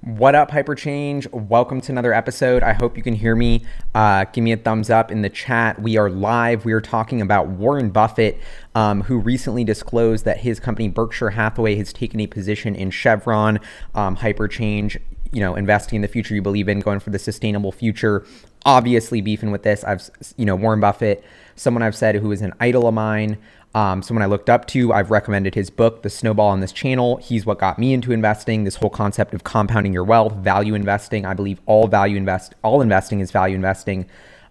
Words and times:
What 0.00 0.36
up, 0.36 0.52
Hyperchange? 0.52 1.28
Welcome 1.32 1.80
to 1.80 1.90
another 1.90 2.14
episode. 2.14 2.62
I 2.62 2.72
hope 2.72 2.96
you 2.96 3.02
can 3.02 3.14
hear 3.14 3.34
me. 3.34 3.64
Uh, 3.96 4.26
give 4.32 4.44
me 4.44 4.52
a 4.52 4.56
thumbs 4.56 4.90
up 4.90 5.10
in 5.10 5.22
the 5.22 5.28
chat. 5.28 5.82
We 5.82 5.96
are 5.96 6.08
live. 6.08 6.64
We 6.64 6.72
are 6.72 6.80
talking 6.80 7.20
about 7.20 7.48
Warren 7.48 7.90
Buffett, 7.90 8.38
um, 8.76 9.02
who 9.02 9.18
recently 9.18 9.64
disclosed 9.64 10.24
that 10.24 10.38
his 10.38 10.60
company 10.60 10.86
Berkshire 10.86 11.30
Hathaway 11.30 11.74
has 11.74 11.92
taken 11.92 12.20
a 12.20 12.28
position 12.28 12.76
in 12.76 12.92
Chevron, 12.92 13.58
um, 13.96 14.16
Hyperchange. 14.16 14.98
You 15.32 15.40
know, 15.40 15.56
investing 15.56 15.96
in 15.96 16.02
the 16.02 16.08
future 16.08 16.32
you 16.32 16.42
believe 16.42 16.68
in, 16.68 16.78
going 16.78 17.00
for 17.00 17.10
the 17.10 17.18
sustainable 17.18 17.72
future. 17.72 18.24
Obviously, 18.64 19.20
beefing 19.20 19.50
with 19.50 19.64
this. 19.64 19.82
I've, 19.82 20.08
you 20.36 20.46
know, 20.46 20.54
Warren 20.54 20.78
Buffett, 20.78 21.24
someone 21.56 21.82
I've 21.82 21.96
said 21.96 22.14
who 22.14 22.30
is 22.30 22.40
an 22.40 22.54
idol 22.60 22.86
of 22.86 22.94
mine. 22.94 23.36
Um, 23.74 24.02
someone 24.02 24.22
I 24.22 24.26
looked 24.26 24.48
up 24.48 24.66
to. 24.68 24.92
I've 24.92 25.10
recommended 25.10 25.54
his 25.54 25.70
book, 25.70 26.02
The 26.02 26.10
Snowball, 26.10 26.48
on 26.48 26.60
this 26.60 26.72
channel. 26.72 27.16
He's 27.18 27.44
what 27.44 27.58
got 27.58 27.78
me 27.78 27.92
into 27.92 28.12
investing. 28.12 28.64
This 28.64 28.76
whole 28.76 28.90
concept 28.90 29.34
of 29.34 29.44
compounding 29.44 29.92
your 29.92 30.04
wealth, 30.04 30.32
value 30.34 30.74
investing. 30.74 31.26
I 31.26 31.34
believe 31.34 31.60
all 31.66 31.86
value 31.86 32.16
invest, 32.16 32.54
all 32.62 32.80
investing 32.80 33.20
is 33.20 33.30
value 33.30 33.54
investing. 33.54 34.06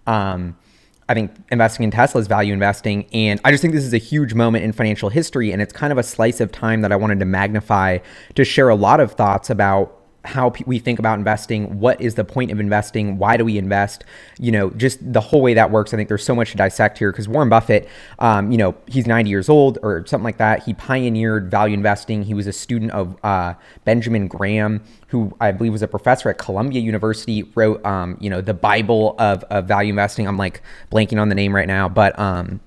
Um, 0.05 0.55
I 1.09 1.13
think 1.13 1.31
investing 1.51 1.83
in 1.83 1.91
Tesla 1.91 2.21
is 2.21 2.27
value 2.27 2.53
investing. 2.53 3.07
And 3.13 3.39
I 3.43 3.51
just 3.51 3.61
think 3.61 3.73
this 3.73 3.85
is 3.85 3.93
a 3.93 3.97
huge 3.97 4.33
moment 4.33 4.65
in 4.65 4.71
financial 4.73 5.09
history. 5.09 5.51
And 5.51 5.61
it's 5.61 5.73
kind 5.73 5.91
of 5.91 5.97
a 5.97 6.03
slice 6.03 6.39
of 6.41 6.51
time 6.51 6.81
that 6.81 6.91
I 6.91 6.95
wanted 6.95 7.19
to 7.19 7.25
magnify 7.25 7.99
to 8.35 8.45
share 8.45 8.69
a 8.69 8.75
lot 8.75 8.99
of 8.99 9.13
thoughts 9.13 9.49
about 9.49 9.96
how 10.27 10.53
we 10.65 10.77
think 10.77 10.99
about 10.99 11.17
investing, 11.17 11.79
what 11.79 11.99
is 12.01 12.15
the 12.15 12.23
point 12.23 12.51
of 12.51 12.59
investing, 12.59 13.17
why 13.17 13.37
do 13.37 13.45
we 13.45 13.57
invest, 13.57 14.03
you 14.37 14.51
know, 14.51 14.69
just 14.71 15.13
the 15.13 15.21
whole 15.21 15.41
way 15.41 15.53
that 15.53 15.71
works. 15.71 15.93
I 15.93 15.97
think 15.97 16.09
there's 16.09 16.23
so 16.23 16.35
much 16.35 16.51
to 16.51 16.57
dissect 16.57 16.97
here 16.97 17.11
because 17.11 17.27
Warren 17.27 17.49
Buffett, 17.49 17.87
um, 18.19 18.51
you 18.51 18.57
know, 18.57 18.75
he's 18.87 19.07
90 19.07 19.29
years 19.29 19.49
old 19.49 19.79
or 19.81 20.05
something 20.05 20.25
like 20.25 20.37
that. 20.37 20.63
He 20.63 20.73
pioneered 20.73 21.49
value 21.49 21.73
investing. 21.73 22.23
He 22.23 22.33
was 22.33 22.45
a 22.45 22.53
student 22.53 22.91
of 22.91 23.17
uh, 23.23 23.53
Benjamin 23.85 24.27
Graham, 24.27 24.83
who 25.07 25.35
I 25.39 25.51
believe 25.51 25.71
was 25.71 25.81
a 25.81 25.87
professor 25.87 26.29
at 26.29 26.37
Columbia 26.37 26.81
University, 26.81 27.43
wrote, 27.55 27.83
um, 27.85 28.17
you 28.19 28.29
know, 28.29 28.41
the 28.41 28.53
Bible 28.53 29.15
of, 29.17 29.43
of 29.45 29.65
value 29.65 29.89
investing. 29.89 30.27
I'm 30.27 30.37
like 30.37 30.61
blanking 30.91 31.19
on 31.21 31.29
the 31.29 31.35
name 31.35 31.55
right 31.55 31.67
now, 31.67 31.87
but 31.87 32.17
um, 32.19 32.59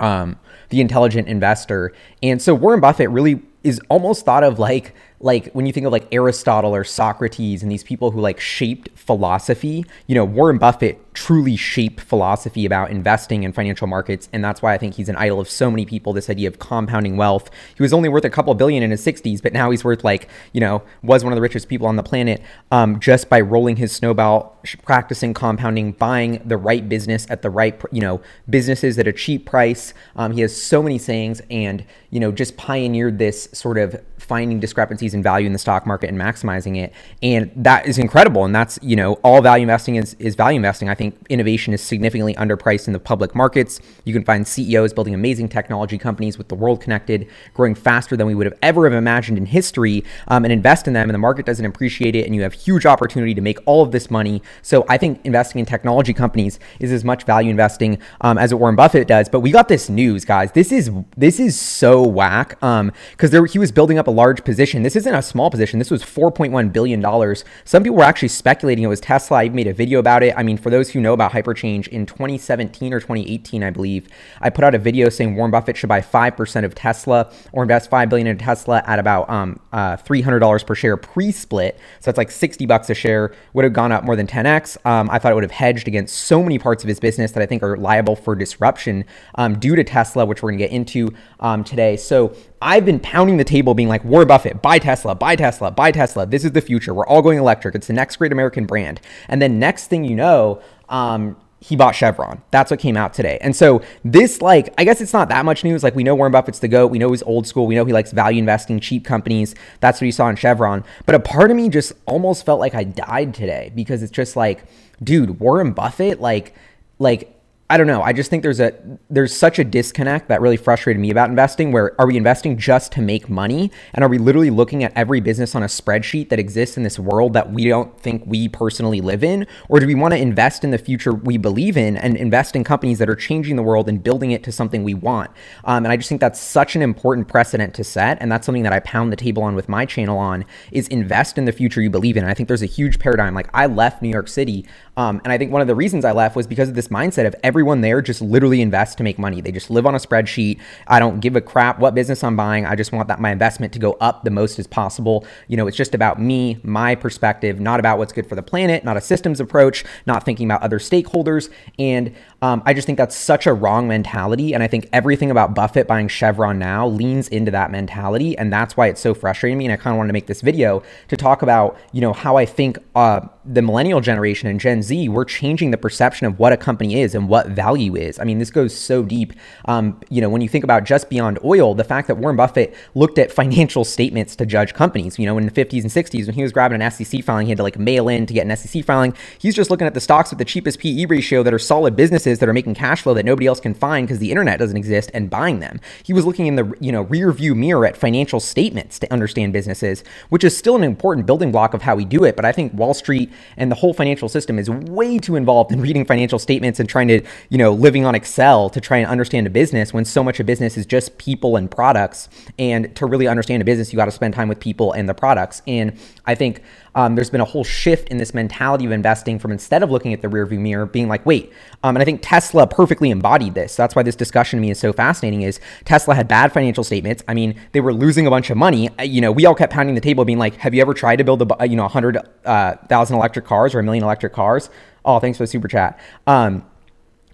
um, 0.00 0.38
the 0.70 0.80
intelligent 0.80 1.28
investor. 1.28 1.92
And 2.22 2.42
so 2.42 2.54
Warren 2.54 2.80
Buffett 2.80 3.10
really 3.10 3.42
is 3.62 3.80
almost 3.88 4.24
thought 4.24 4.42
of 4.42 4.58
like 4.58 4.94
like 5.22 5.52
when 5.52 5.66
you 5.66 5.72
think 5.72 5.84
of 5.84 5.92
like 5.92 6.08
Aristotle 6.12 6.74
or 6.74 6.82
Socrates 6.82 7.62
and 7.62 7.70
these 7.70 7.84
people 7.84 8.10
who 8.10 8.20
like 8.20 8.40
shaped 8.40 8.88
philosophy, 8.98 9.84
you 10.06 10.14
know, 10.14 10.24
Warren 10.24 10.56
Buffett 10.56 10.98
truly 11.12 11.56
shaped 11.56 12.00
philosophy 12.00 12.64
about 12.64 12.90
investing 12.90 13.42
in 13.42 13.52
financial 13.52 13.86
markets. 13.86 14.30
And 14.32 14.42
that's 14.42 14.62
why 14.62 14.72
I 14.72 14.78
think 14.78 14.94
he's 14.94 15.10
an 15.10 15.16
idol 15.16 15.38
of 15.38 15.50
so 15.50 15.70
many 15.70 15.84
people. 15.84 16.14
This 16.14 16.30
idea 16.30 16.48
of 16.48 16.58
compounding 16.58 17.18
wealth. 17.18 17.50
He 17.76 17.82
was 17.82 17.92
only 17.92 18.08
worth 18.08 18.24
a 18.24 18.30
couple 18.30 18.54
billion 18.54 18.82
in 18.82 18.90
his 18.90 19.04
60s, 19.04 19.42
but 19.42 19.52
now 19.52 19.70
he's 19.70 19.84
worth 19.84 20.04
like, 20.04 20.28
you 20.52 20.60
know, 20.60 20.82
was 21.02 21.22
one 21.22 21.32
of 21.32 21.36
the 21.36 21.42
richest 21.42 21.68
people 21.68 21.86
on 21.86 21.96
the 21.96 22.02
planet 22.02 22.40
um, 22.70 22.98
just 22.98 23.28
by 23.28 23.40
rolling 23.42 23.76
his 23.76 23.92
snowball, 23.92 24.58
practicing 24.82 25.34
compounding, 25.34 25.92
buying 25.92 26.40
the 26.46 26.56
right 26.56 26.88
business 26.88 27.26
at 27.28 27.42
the 27.42 27.50
right, 27.50 27.78
you 27.92 28.00
know, 28.00 28.22
businesses 28.48 28.98
at 28.98 29.06
a 29.06 29.12
cheap 29.12 29.44
price. 29.44 29.92
Um, 30.16 30.32
he 30.32 30.40
has 30.40 30.56
so 30.56 30.82
many 30.82 30.96
sayings 30.96 31.42
and, 31.50 31.84
you 32.10 32.20
know, 32.20 32.32
just 32.32 32.56
pioneered 32.56 33.18
this 33.18 33.48
sort 33.52 33.78
of 33.78 34.00
finding 34.18 34.60
discrepancies 34.60 35.14
in 35.14 35.22
value 35.22 35.46
in 35.46 35.52
the 35.52 35.58
stock 35.58 35.86
market 35.86 36.08
and 36.08 36.18
maximizing 36.18 36.76
it. 36.76 36.92
And 37.22 37.50
that 37.56 37.86
is 37.86 37.98
incredible. 37.98 38.44
And 38.44 38.54
that's, 38.54 38.78
you 38.82 38.94
know, 38.94 39.14
all 39.24 39.40
value 39.40 39.62
investing 39.62 39.96
is, 39.96 40.14
is 40.18 40.34
value 40.34 40.56
investing. 40.56 40.88
I 40.88 40.94
think 40.94 41.16
innovation 41.28 41.72
is 41.72 41.82
significantly 41.82 42.34
underpriced 42.34 42.86
in 42.86 42.92
the 42.92 43.00
public 43.00 43.34
markets. 43.34 43.80
You 44.04 44.12
can 44.12 44.24
find 44.24 44.46
CEOs 44.46 44.92
building 44.92 45.14
amazing 45.14 45.48
technology 45.48 45.98
companies 45.98 46.36
with 46.36 46.48
the 46.48 46.54
world 46.54 46.80
connected, 46.80 47.28
growing 47.54 47.74
faster 47.74 48.16
than 48.16 48.26
we 48.26 48.34
would 48.34 48.46
have 48.46 48.58
ever 48.62 48.88
have 48.88 48.96
imagined 48.96 49.38
in 49.38 49.46
history, 49.46 50.04
um, 50.28 50.44
and 50.44 50.52
invest 50.52 50.86
in 50.86 50.92
them. 50.92 51.08
And 51.08 51.14
the 51.14 51.18
market 51.18 51.46
doesn't 51.46 51.64
appreciate 51.64 52.14
it. 52.14 52.26
And 52.26 52.34
you 52.34 52.42
have 52.42 52.52
huge 52.52 52.86
opportunity 52.86 53.34
to 53.34 53.40
make 53.40 53.58
all 53.66 53.82
of 53.82 53.90
this 53.90 54.10
money. 54.10 54.42
So 54.62 54.84
I 54.88 54.96
think 54.96 55.20
investing 55.24 55.60
in 55.60 55.66
technology 55.66 56.12
companies 56.12 56.58
is 56.78 56.92
as 56.92 57.04
much 57.04 57.24
value 57.24 57.50
investing 57.50 57.98
um, 58.20 58.38
as 58.38 58.52
what 58.52 58.60
Warren 58.60 58.76
Buffett 58.76 59.08
does. 59.08 59.28
But 59.28 59.40
we 59.40 59.50
got 59.50 59.68
this 59.68 59.88
news, 59.88 60.24
guys. 60.24 60.52
This 60.52 60.72
is 60.72 60.90
this 61.16 61.40
is 61.40 61.58
so 61.58 61.99
whack. 62.02 62.62
Um, 62.62 62.92
because 63.12 63.30
there 63.30 63.44
he 63.46 63.58
was 63.58 63.72
building 63.72 63.98
up 63.98 64.06
a 64.06 64.10
large 64.10 64.44
position. 64.44 64.82
This 64.82 64.96
isn't 64.96 65.14
a 65.14 65.22
small 65.22 65.50
position. 65.50 65.78
This 65.78 65.90
was 65.90 66.02
4.1 66.02 66.72
billion 66.72 67.00
dollars. 67.00 67.44
Some 67.64 67.82
people 67.82 67.96
were 67.98 68.04
actually 68.04 68.28
speculating 68.28 68.84
it 68.84 68.88
was 68.88 69.00
Tesla. 69.00 69.38
I 69.38 69.48
made 69.48 69.66
a 69.66 69.72
video 69.72 69.98
about 69.98 70.22
it. 70.22 70.34
I 70.36 70.42
mean, 70.42 70.58
for 70.58 70.70
those 70.70 70.90
who 70.90 71.00
know 71.00 71.12
about 71.12 71.32
hyperchange 71.32 71.88
in 71.88 72.06
2017 72.06 72.92
or 72.92 73.00
2018, 73.00 73.62
I 73.62 73.70
believe, 73.70 74.08
I 74.40 74.50
put 74.50 74.64
out 74.64 74.74
a 74.74 74.78
video 74.78 75.08
saying 75.08 75.36
Warren 75.36 75.50
Buffett 75.50 75.76
should 75.76 75.88
buy 75.88 76.00
5% 76.00 76.64
of 76.64 76.74
Tesla 76.74 77.32
or 77.52 77.62
invest 77.62 77.90
5 77.90 78.08
billion 78.08 78.26
in 78.26 78.38
Tesla 78.38 78.82
at 78.86 78.98
about 78.98 79.28
um, 79.30 79.60
uh, 79.72 79.96
$300 79.96 80.66
per 80.66 80.74
share 80.74 80.96
pre-split. 80.96 81.78
So 82.00 82.10
that's 82.10 82.18
like 82.18 82.30
60 82.30 82.66
bucks 82.66 82.90
a 82.90 82.94
share. 82.94 83.34
Would 83.52 83.64
have 83.64 83.72
gone 83.72 83.92
up 83.92 84.04
more 84.04 84.16
than 84.16 84.26
10x. 84.26 84.84
Um, 84.86 85.10
I 85.10 85.18
thought 85.18 85.32
it 85.32 85.34
would 85.34 85.44
have 85.44 85.50
hedged 85.50 85.88
against 85.88 86.16
so 86.16 86.42
many 86.42 86.58
parts 86.58 86.82
of 86.84 86.88
his 86.88 87.00
business 87.00 87.32
that 87.32 87.42
I 87.42 87.46
think 87.46 87.62
are 87.62 87.76
liable 87.76 88.16
for 88.16 88.34
disruption 88.34 89.04
um, 89.36 89.58
due 89.58 89.76
to 89.76 89.84
Tesla, 89.84 90.24
which 90.24 90.42
we're 90.42 90.50
going 90.50 90.58
to 90.58 90.64
get 90.64 90.72
into 90.72 91.12
um, 91.40 91.64
today. 91.64 91.89
So 91.96 92.34
I've 92.62 92.84
been 92.84 93.00
pounding 93.00 93.36
the 93.36 93.44
table 93.44 93.74
being 93.74 93.88
like, 93.88 94.04
Warren 94.04 94.28
Buffett, 94.28 94.62
buy 94.62 94.78
Tesla, 94.78 95.14
buy 95.14 95.36
Tesla, 95.36 95.70
buy 95.70 95.92
Tesla. 95.92 96.26
This 96.26 96.44
is 96.44 96.52
the 96.52 96.60
future. 96.60 96.94
We're 96.94 97.06
all 97.06 97.22
going 97.22 97.38
electric. 97.38 97.74
It's 97.74 97.86
the 97.86 97.92
next 97.92 98.16
great 98.16 98.32
American 98.32 98.66
brand. 98.66 99.00
And 99.28 99.40
then 99.40 99.58
next 99.58 99.86
thing 99.86 100.04
you 100.04 100.14
know, 100.14 100.62
um, 100.88 101.36
he 101.62 101.76
bought 101.76 101.94
Chevron. 101.94 102.42
That's 102.50 102.70
what 102.70 102.80
came 102.80 102.96
out 102.96 103.12
today. 103.12 103.38
And 103.42 103.54
so 103.54 103.82
this, 104.02 104.40
like, 104.40 104.72
I 104.78 104.84
guess 104.84 105.02
it's 105.02 105.12
not 105.12 105.28
that 105.28 105.44
much 105.44 105.62
news. 105.62 105.82
Like, 105.82 105.94
we 105.94 106.02
know 106.02 106.14
Warren 106.14 106.32
Buffett's 106.32 106.58
the 106.58 106.68
GOAT. 106.68 106.86
We 106.86 106.98
know 106.98 107.10
he's 107.10 107.22
old 107.22 107.46
school. 107.46 107.66
We 107.66 107.74
know 107.74 107.84
he 107.84 107.92
likes 107.92 108.12
value 108.12 108.38
investing, 108.38 108.80
cheap 108.80 109.04
companies. 109.04 109.54
That's 109.80 110.00
what 110.00 110.06
you 110.06 110.12
saw 110.12 110.28
in 110.30 110.36
Chevron. 110.36 110.84
But 111.04 111.14
a 111.14 111.20
part 111.20 111.50
of 111.50 111.58
me 111.58 111.68
just 111.68 111.92
almost 112.06 112.46
felt 112.46 112.60
like 112.60 112.74
I 112.74 112.84
died 112.84 113.34
today 113.34 113.72
because 113.74 114.02
it's 114.02 114.10
just 114.10 114.36
like, 114.36 114.64
dude, 115.02 115.38
Warren 115.38 115.72
Buffett, 115.72 116.18
like, 116.18 116.54
like 116.98 117.39
I 117.70 117.76
don't 117.76 117.86
know. 117.86 118.02
I 118.02 118.12
just 118.12 118.30
think 118.30 118.42
there's 118.42 118.58
a 118.58 118.74
there's 119.08 119.32
such 119.32 119.60
a 119.60 119.64
disconnect 119.64 120.26
that 120.26 120.40
really 120.40 120.56
frustrated 120.56 121.00
me 121.00 121.08
about 121.10 121.30
investing 121.30 121.70
where 121.70 121.98
are 122.00 122.06
we 122.08 122.16
investing 122.16 122.58
just 122.58 122.90
to 122.92 123.00
make 123.00 123.30
money 123.30 123.70
and 123.94 124.04
are 124.04 124.08
we 124.08 124.18
literally 124.18 124.50
looking 124.50 124.82
at 124.82 124.92
every 124.96 125.20
business 125.20 125.54
on 125.54 125.62
a 125.62 125.66
spreadsheet 125.66 126.30
that 126.30 126.40
exists 126.40 126.76
in 126.76 126.82
this 126.82 126.98
world 126.98 127.32
that 127.34 127.52
we 127.52 127.68
don't 127.68 127.96
think 128.00 128.24
we 128.26 128.48
personally 128.48 129.00
live 129.00 129.22
in 129.22 129.46
or 129.68 129.78
do 129.78 129.86
we 129.86 129.94
want 129.94 130.12
to 130.12 130.18
invest 130.18 130.64
in 130.64 130.72
the 130.72 130.78
future 130.78 131.12
we 131.12 131.36
believe 131.38 131.76
in 131.76 131.96
and 131.96 132.16
invest 132.16 132.56
in 132.56 132.64
companies 132.64 132.98
that 132.98 133.08
are 133.08 133.14
changing 133.14 133.54
the 133.54 133.62
world 133.62 133.88
and 133.88 134.02
building 134.02 134.32
it 134.32 134.42
to 134.42 134.50
something 134.50 134.82
we 134.82 134.94
want? 134.94 135.30
Um, 135.64 135.84
and 135.84 135.92
I 135.92 135.96
just 135.96 136.08
think 136.08 136.20
that's 136.20 136.40
such 136.40 136.74
an 136.74 136.82
important 136.82 137.28
precedent 137.28 137.72
to 137.74 137.84
set 137.84 138.18
and 138.20 138.32
that's 138.32 138.46
something 138.46 138.64
that 138.64 138.72
I 138.72 138.80
pound 138.80 139.12
the 139.12 139.16
table 139.16 139.44
on 139.44 139.54
with 139.54 139.68
my 139.68 139.86
channel 139.86 140.18
on 140.18 140.44
is 140.72 140.88
invest 140.88 141.38
in 141.38 141.44
the 141.44 141.52
future 141.52 141.80
you 141.80 141.90
believe 141.90 142.16
in. 142.16 142.24
And 142.24 142.32
I 142.32 142.34
think 142.34 142.48
there's 142.48 142.62
a 142.62 142.66
huge 142.66 142.98
paradigm 142.98 143.32
like 143.32 143.48
I 143.54 143.66
left 143.66 144.02
New 144.02 144.08
York 144.10 144.26
City 144.26 144.66
um, 145.00 145.18
and 145.24 145.32
I 145.32 145.38
think 145.38 145.50
one 145.50 145.62
of 145.62 145.66
the 145.66 145.74
reasons 145.74 146.04
I 146.04 146.12
left 146.12 146.36
was 146.36 146.46
because 146.46 146.68
of 146.68 146.74
this 146.74 146.88
mindset 146.88 147.26
of 147.26 147.34
everyone 147.60 147.82
there 147.82 148.00
just 148.00 148.22
literally 148.22 148.62
invests 148.62 148.94
to 148.94 149.02
make 149.02 149.18
money. 149.18 149.42
They 149.42 149.52
just 149.52 149.68
live 149.68 149.84
on 149.84 149.94
a 149.94 149.98
spreadsheet. 149.98 150.58
I 150.86 150.98
don't 150.98 151.20
give 151.20 151.36
a 151.36 151.42
crap 151.42 151.78
what 151.78 151.94
business 151.94 152.24
I'm 152.24 152.34
buying. 152.34 152.64
I 152.64 152.74
just 152.74 152.90
want 152.90 153.06
that 153.08 153.20
my 153.20 153.30
investment 153.30 153.74
to 153.74 153.78
go 153.78 153.98
up 154.00 154.24
the 154.24 154.30
most 154.30 154.58
as 154.58 154.66
possible. 154.66 155.26
You 155.46 155.58
know, 155.58 155.66
it's 155.66 155.76
just 155.76 155.94
about 155.94 156.18
me, 156.18 156.58
my 156.62 156.94
perspective, 156.94 157.60
not 157.60 157.78
about 157.78 157.98
what's 157.98 158.14
good 158.14 158.26
for 158.26 158.34
the 158.34 158.42
planet, 158.42 158.82
not 158.82 158.96
a 158.96 159.00
systems 159.02 159.40
approach, 159.40 159.84
not 160.06 160.24
thinking 160.24 160.46
about 160.46 160.62
other 160.62 160.78
stakeholders. 160.78 161.52
And 161.78 162.16
um, 162.42 162.62
I 162.64 162.72
just 162.72 162.86
think 162.86 162.96
that's 162.96 163.16
such 163.16 163.46
a 163.46 163.52
wrong 163.52 163.86
mentality. 163.86 164.54
And 164.54 164.62
I 164.62 164.66
think 164.66 164.88
everything 164.92 165.30
about 165.30 165.54
Buffett 165.54 165.86
buying 165.86 166.08
Chevron 166.08 166.58
now 166.58 166.86
leans 166.86 167.28
into 167.28 167.50
that 167.50 167.70
mentality. 167.70 168.36
And 168.38 168.52
that's 168.52 168.76
why 168.76 168.86
it's 168.86 169.00
so 169.00 169.12
frustrating 169.12 169.58
me. 169.58 169.66
And 169.66 169.72
I 169.72 169.76
kind 169.76 169.94
of 169.94 169.98
wanted 169.98 170.08
to 170.08 170.12
make 170.14 170.26
this 170.26 170.40
video 170.40 170.82
to 171.08 171.16
talk 171.16 171.42
about, 171.42 171.76
you 171.92 172.00
know, 172.00 172.14
how 172.14 172.36
I 172.36 172.46
think 172.46 172.78
uh, 172.94 173.20
the 173.44 173.60
millennial 173.60 174.00
generation 174.00 174.48
and 174.48 174.58
Gen 174.58 174.82
Z, 174.82 175.08
we're 175.08 175.24
changing 175.24 175.70
the 175.70 175.76
perception 175.76 176.26
of 176.26 176.38
what 176.38 176.52
a 176.52 176.56
company 176.56 177.00
is 177.00 177.14
and 177.14 177.28
what 177.28 177.48
value 177.48 177.94
is. 177.94 178.18
I 178.18 178.24
mean, 178.24 178.38
this 178.38 178.50
goes 178.50 178.74
so 178.74 179.02
deep. 179.02 179.34
Um, 179.66 180.00
you 180.08 180.22
know, 180.22 180.30
when 180.30 180.40
you 180.40 180.48
think 180.48 180.64
about 180.64 180.84
just 180.84 181.10
beyond 181.10 181.38
oil, 181.44 181.74
the 181.74 181.84
fact 181.84 182.08
that 182.08 182.16
Warren 182.16 182.36
Buffett 182.36 182.74
looked 182.94 183.18
at 183.18 183.30
financial 183.40 183.84
statements 183.84 184.34
to 184.36 184.46
judge 184.46 184.72
companies, 184.72 185.18
you 185.18 185.26
know, 185.26 185.36
in 185.36 185.44
the 185.44 185.52
50s 185.52 185.82
and 185.82 185.90
60s, 185.90 186.26
when 186.26 186.34
he 186.34 186.42
was 186.42 186.52
grabbing 186.52 186.80
an 186.80 186.90
SEC 186.90 187.22
filing, 187.22 187.46
he 187.46 187.50
had 187.50 187.58
to 187.58 187.62
like 187.62 187.78
mail 187.78 188.08
in 188.08 188.24
to 188.24 188.32
get 188.32 188.46
an 188.46 188.56
SEC 188.56 188.82
filing. 188.84 189.14
He's 189.38 189.54
just 189.54 189.70
looking 189.70 189.86
at 189.86 189.92
the 189.94 190.00
stocks 190.00 190.30
with 190.30 190.38
the 190.38 190.44
cheapest 190.44 190.78
PE 190.78 191.04
ratio 191.04 191.42
that 191.42 191.52
are 191.52 191.58
solid 191.58 191.96
businesses 191.96 192.29
that 192.38 192.48
are 192.48 192.52
making 192.52 192.74
cash 192.74 193.02
flow 193.02 193.14
that 193.14 193.24
nobody 193.24 193.46
else 193.46 193.60
can 193.60 193.74
find 193.74 194.06
because 194.06 194.18
the 194.18 194.30
internet 194.30 194.58
doesn't 194.58 194.76
exist 194.76 195.10
and 195.12 195.28
buying 195.28 195.60
them. 195.60 195.80
He 196.02 196.12
was 196.12 196.24
looking 196.24 196.46
in 196.46 196.56
the, 196.56 196.74
you 196.80 196.92
know, 196.92 197.02
rear 197.02 197.32
view 197.32 197.54
mirror 197.54 197.84
at 197.86 197.96
financial 197.96 198.40
statements 198.40 198.98
to 199.00 199.12
understand 199.12 199.52
businesses, 199.52 200.04
which 200.28 200.44
is 200.44 200.56
still 200.56 200.76
an 200.76 200.84
important 200.84 201.26
building 201.26 201.52
block 201.52 201.74
of 201.74 201.82
how 201.82 201.96
we 201.96 202.04
do 202.04 202.24
it. 202.24 202.36
But 202.36 202.44
I 202.44 202.52
think 202.52 202.72
Wall 202.74 202.94
Street 202.94 203.30
and 203.56 203.70
the 203.70 203.76
whole 203.76 203.92
financial 203.92 204.28
system 204.28 204.58
is 204.58 204.70
way 204.70 205.18
too 205.18 205.36
involved 205.36 205.72
in 205.72 205.80
reading 205.80 206.04
financial 206.04 206.38
statements 206.38 206.80
and 206.80 206.88
trying 206.88 207.08
to, 207.08 207.22
you 207.48 207.58
know, 207.58 207.72
living 207.72 208.04
on 208.04 208.14
Excel 208.14 208.70
to 208.70 208.80
try 208.80 208.98
and 208.98 209.06
understand 209.06 209.46
a 209.46 209.50
business 209.50 209.92
when 209.92 210.04
so 210.04 210.22
much 210.22 210.40
of 210.40 210.46
business 210.46 210.76
is 210.76 210.86
just 210.86 211.18
people 211.18 211.56
and 211.56 211.70
products. 211.70 212.28
And 212.58 212.94
to 212.96 213.06
really 213.06 213.26
understand 213.26 213.62
a 213.62 213.64
business, 213.64 213.92
you 213.92 213.96
got 213.96 214.06
to 214.06 214.10
spend 214.10 214.34
time 214.34 214.48
with 214.48 214.60
people 214.60 214.92
and 214.92 215.08
the 215.08 215.14
products. 215.14 215.62
And 215.66 215.98
I 216.26 216.34
think 216.34 216.62
um, 216.94 217.14
there's 217.14 217.30
been 217.30 217.40
a 217.40 217.46
whole 217.46 217.64
shift 217.64 218.08
in 218.08 218.18
this 218.18 218.34
mentality 218.34 218.84
of 218.84 218.92
investing 218.92 219.38
from 219.38 219.52
instead 219.52 219.82
of 219.82 219.90
looking 219.90 220.12
at 220.12 220.22
the 220.22 220.28
rearview 220.28 220.58
mirror, 220.58 220.86
being 220.86 221.08
like, 221.08 221.24
wait, 221.24 221.52
um, 221.82 221.96
and 221.96 222.02
I 222.02 222.04
think 222.04 222.19
Tesla 222.22 222.66
perfectly 222.66 223.10
embodied 223.10 223.54
this. 223.54 223.76
That's 223.76 223.94
why 223.94 224.02
this 224.02 224.16
discussion 224.16 224.58
to 224.58 224.60
me 224.60 224.70
is 224.70 224.78
so 224.78 224.92
fascinating. 224.92 225.42
Is 225.42 225.60
Tesla 225.84 226.14
had 226.14 226.28
bad 226.28 226.52
financial 226.52 226.84
statements? 226.84 227.22
I 227.28 227.34
mean, 227.34 227.54
they 227.72 227.80
were 227.80 227.92
losing 227.92 228.26
a 228.26 228.30
bunch 228.30 228.50
of 228.50 228.56
money. 228.56 228.88
Uh, 228.98 229.02
you 229.02 229.20
know, 229.20 229.32
we 229.32 229.46
all 229.46 229.54
kept 229.54 229.72
pounding 229.72 229.94
the 229.94 230.00
table, 230.00 230.24
being 230.24 230.38
like, 230.38 230.54
have 230.56 230.74
you 230.74 230.82
ever 230.82 230.94
tried 230.94 231.16
to 231.16 231.24
build 231.24 231.42
a 231.42 231.66
you 231.66 231.76
know 231.76 231.84
a 231.84 231.88
hundred 231.88 232.18
uh, 232.44 232.76
thousand 232.88 233.16
electric 233.16 233.44
cars 233.44 233.74
or 233.74 233.80
a 233.80 233.82
million 233.82 234.04
electric 234.04 234.32
cars? 234.32 234.70
Oh, 235.04 235.18
thanks 235.18 235.38
for 235.38 235.44
the 235.44 235.48
super 235.48 235.68
chat. 235.68 235.98
Um, 236.26 236.64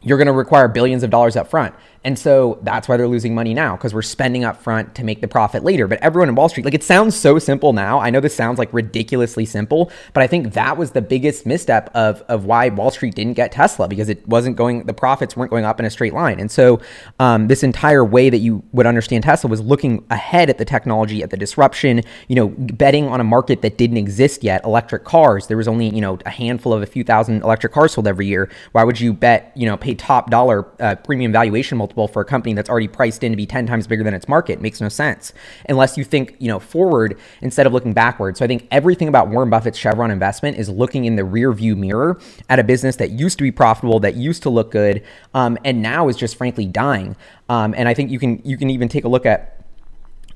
you're 0.03 0.19
going 0.19 0.27
to 0.27 0.33
require 0.33 0.69
billions 0.69 1.03
of 1.03 1.11
dollars 1.11 1.35
up 1.37 1.49
front. 1.49 1.75
And 2.05 2.19
so 2.19 2.59
that's 2.63 2.89
why 2.89 2.97
they're 2.97 3.09
losing 3.09 3.35
money 3.35 3.55
now 3.55 3.77
because 3.77 3.93
we're 3.93 4.03
spending 4.03 4.45
up 4.45 4.63
front 4.63 4.95
to 4.95 5.05
make 5.05 5.21
the 5.21 5.29
profit 5.29 5.65
later. 5.65 5.89
But 5.89 5.99
everyone 6.03 6.29
in 6.29 6.35
Wall 6.35 6.49
Street, 6.49 6.65
like 6.65 6.75
it 6.75 6.85
sounds 6.85 7.17
so 7.17 7.39
simple 7.39 7.73
now. 7.73 7.99
I 7.99 8.11
know 8.11 8.21
this 8.21 8.35
sounds 8.35 8.59
like 8.59 8.73
ridiculously 8.73 9.45
simple, 9.45 9.91
but 10.13 10.23
I 10.23 10.27
think 10.27 10.55
that 10.55 10.77
was 10.77 10.93
the 10.93 11.03
biggest 11.03 11.47
misstep 11.47 11.91
of, 11.95 12.23
of 12.23 12.45
why 12.45 12.69
Wall 12.69 12.91
Street 12.91 13.15
didn't 13.15 13.35
get 13.35 13.53
Tesla 13.53 13.89
because 13.89 14.09
it 14.09 14.27
wasn't 14.29 14.57
going, 14.57 14.85
the 14.85 14.95
profits 14.95 15.37
weren't 15.37 15.51
going 15.51 15.65
up 15.65 15.81
in 15.81 15.87
a 15.87 15.91
straight 15.91 16.15
line. 16.15 16.39
And 16.39 16.51
so 16.51 16.81
um, 17.19 17.49
this 17.49 17.63
entire 17.63 18.05
way 18.05 18.31
that 18.31 18.39
you 18.39 18.63
would 18.73 18.87
understand 18.87 19.25
Tesla 19.25 19.51
was 19.51 19.61
looking 19.61 20.05
ahead 20.11 20.49
at 20.49 20.59
the 20.59 20.65
technology, 20.65 21.23
at 21.23 21.31
the 21.31 21.37
disruption, 21.37 22.03
you 22.29 22.37
know, 22.37 22.49
betting 22.49 23.09
on 23.09 23.21
a 23.21 23.25
market 23.25 23.63
that 23.63 23.79
didn't 23.79 23.97
exist 23.97 24.45
yet, 24.45 24.65
electric 24.65 25.05
cars. 25.05 25.49
There 25.49 25.57
was 25.57 25.67
only, 25.67 25.89
you 25.89 26.01
know, 26.01 26.19
a 26.25 26.31
handful 26.31 26.73
of 26.73 26.83
a 26.83 26.87
few 26.87 27.03
thousand 27.03 27.43
electric 27.43 27.73
cars 27.73 27.93
sold 27.93 28.07
every 28.07 28.27
year. 28.27 28.49
Why 28.73 28.85
would 28.85 29.01
you 29.01 29.13
bet, 29.13 29.53
you 29.57 29.67
know, 29.67 29.77
pay 29.77 29.95
top 29.95 30.31
dollar 30.31 30.67
uh, 30.81 30.95
premium 30.97 31.33
valuation 31.33 31.79
multiple? 31.79 31.96
Multiple 31.97 32.13
for 32.13 32.23
a 32.23 32.25
company 32.25 32.55
that's 32.55 32.69
already 32.69 32.89
priced 32.89 33.25
in 33.25 33.33
to 33.33 33.37
be 33.37 33.47
10 33.47 33.67
times 33.67 33.87
bigger 33.87 34.05
than 34.05 34.15
its 34.15 34.29
market. 34.29 34.55
It 34.55 34.61
makes 34.61 34.81
no 34.81 34.89
sense 34.89 35.33
unless 35.69 35.97
you 35.97 36.05
think, 36.05 36.37
you 36.39 36.49
know, 36.49 36.59
forward 36.59 37.19
instead 37.41 37.67
of 37.67 37.73
looking 37.73 37.93
backward. 37.93 38.37
So 38.37 38.45
I 38.45 38.49
think 38.49 38.67
everything 38.71 39.09
about 39.09 39.29
Warren 39.29 39.51
Buffett's 39.51 39.79
Chevron 39.79 40.11
investment 40.11 40.59
is 40.59 40.69
looking 40.69 41.05
in 41.05 41.17
the 41.17 41.25
rear 41.25 41.53
view 41.53 41.77
mirror 41.77 42.21
at 42.49 42.59
a 42.59 42.65
business 42.65 42.97
that 42.97 43.11
used 43.11 43.39
to 43.39 43.43
be 43.43 43.51
profitable, 43.51 44.01
that 44.01 44.17
used 44.17 44.43
to 44.43 44.51
look 44.51 44.71
good, 44.71 45.03
um, 45.35 45.59
and 45.65 45.83
now 45.83 46.09
is 46.09 46.17
just 46.17 46.37
frankly 46.37 46.67
dying. 46.67 47.17
Um, 47.49 47.75
and 47.77 47.89
I 47.89 47.95
think 47.95 48.11
you 48.11 48.19
can 48.19 48.41
you 48.45 48.57
can 48.57 48.71
even 48.71 48.89
take 48.89 49.05
a 49.05 49.09
look 49.09 49.27
at 49.27 49.65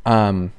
um, 0.06 0.52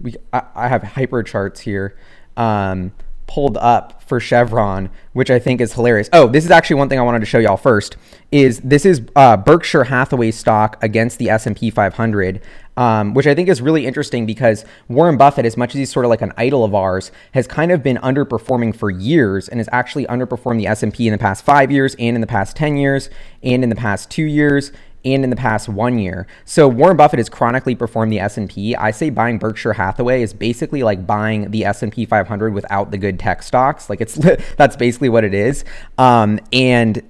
we 0.00 0.14
I, 0.32 0.42
I 0.54 0.68
have 0.68 0.82
hyper 0.82 1.22
charts 1.22 1.60
here. 1.60 1.96
Um, 2.36 2.92
pulled 3.30 3.56
up 3.58 4.02
for 4.02 4.18
Chevron, 4.18 4.90
which 5.12 5.30
I 5.30 5.38
think 5.38 5.60
is 5.60 5.72
hilarious. 5.72 6.10
Oh, 6.12 6.26
this 6.26 6.44
is 6.44 6.50
actually 6.50 6.76
one 6.76 6.88
thing 6.88 6.98
I 6.98 7.02
wanted 7.02 7.20
to 7.20 7.26
show 7.26 7.38
y'all 7.38 7.56
first. 7.56 7.96
Is 8.32 8.58
this 8.60 8.84
is 8.84 9.02
uh, 9.14 9.36
Berkshire 9.36 9.84
Hathaway 9.84 10.32
stock 10.32 10.82
against 10.82 11.18
the 11.18 11.30
S 11.30 11.46
and 11.46 11.56
P 11.56 11.70
500, 11.70 12.42
um, 12.76 13.14
which 13.14 13.28
I 13.28 13.34
think 13.36 13.48
is 13.48 13.62
really 13.62 13.86
interesting 13.86 14.26
because 14.26 14.64
Warren 14.88 15.16
Buffett, 15.16 15.46
as 15.46 15.56
much 15.56 15.76
as 15.76 15.78
he's 15.78 15.92
sort 15.92 16.04
of 16.04 16.10
like 16.10 16.22
an 16.22 16.32
idol 16.36 16.64
of 16.64 16.74
ours, 16.74 17.12
has 17.32 17.46
kind 17.46 17.70
of 17.70 17.84
been 17.84 17.98
underperforming 17.98 18.74
for 18.74 18.90
years 18.90 19.48
and 19.48 19.60
has 19.60 19.68
actually 19.70 20.06
underperformed 20.06 20.58
the 20.58 20.66
S 20.66 20.82
and 20.82 20.92
P 20.92 21.06
in 21.06 21.12
the 21.12 21.18
past 21.18 21.44
five 21.44 21.70
years 21.70 21.94
and 22.00 22.16
in 22.16 22.20
the 22.20 22.26
past 22.26 22.56
ten 22.56 22.76
years 22.76 23.10
and 23.44 23.62
in 23.62 23.70
the 23.70 23.76
past 23.76 24.10
two 24.10 24.24
years 24.24 24.72
and 25.04 25.24
in 25.24 25.30
the 25.30 25.36
past 25.36 25.68
one 25.68 25.98
year. 25.98 26.26
So 26.44 26.68
Warren 26.68 26.96
Buffett 26.96 27.18
has 27.18 27.28
chronically 27.28 27.74
performed 27.74 28.12
the 28.12 28.20
S&P. 28.20 28.74
I 28.76 28.90
say 28.90 29.10
buying 29.10 29.38
Berkshire 29.38 29.72
Hathaway 29.72 30.22
is 30.22 30.32
basically 30.32 30.82
like 30.82 31.06
buying 31.06 31.50
the 31.50 31.64
S&P 31.64 32.04
500 32.04 32.52
without 32.52 32.90
the 32.90 32.98
good 32.98 33.18
tech 33.18 33.42
stocks. 33.42 33.88
Like 33.88 34.00
it's 34.00 34.14
that's 34.56 34.76
basically 34.76 35.08
what 35.08 35.24
it 35.24 35.34
is. 35.34 35.64
Um, 35.98 36.40
and 36.52 37.02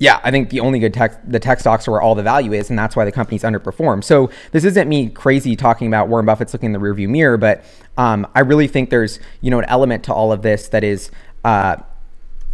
yeah, 0.00 0.18
I 0.24 0.30
think 0.30 0.48
the 0.48 0.60
only 0.60 0.78
good 0.78 0.94
tech 0.94 1.20
the 1.30 1.38
tech 1.38 1.60
stocks 1.60 1.86
are 1.86 1.90
where 1.90 2.00
all 2.00 2.14
the 2.14 2.22
value 2.22 2.54
is, 2.54 2.70
and 2.70 2.78
that's 2.78 2.96
why 2.96 3.04
the 3.04 3.12
companies 3.12 3.42
underperform. 3.42 4.02
So 4.02 4.30
this 4.50 4.64
isn't 4.64 4.88
me 4.88 5.10
crazy 5.10 5.54
talking 5.56 5.88
about 5.88 6.08
Warren 6.08 6.24
Buffett's 6.24 6.54
looking 6.54 6.68
in 6.68 6.72
the 6.72 6.78
rearview 6.78 7.06
mirror, 7.06 7.36
but 7.36 7.62
um, 7.98 8.26
I 8.34 8.40
really 8.40 8.66
think 8.66 8.88
there's 8.88 9.20
you 9.42 9.50
know 9.50 9.58
an 9.58 9.66
element 9.66 10.02
to 10.04 10.14
all 10.14 10.32
of 10.32 10.40
this 10.40 10.68
that 10.68 10.84
is 10.84 11.10
uh, 11.44 11.76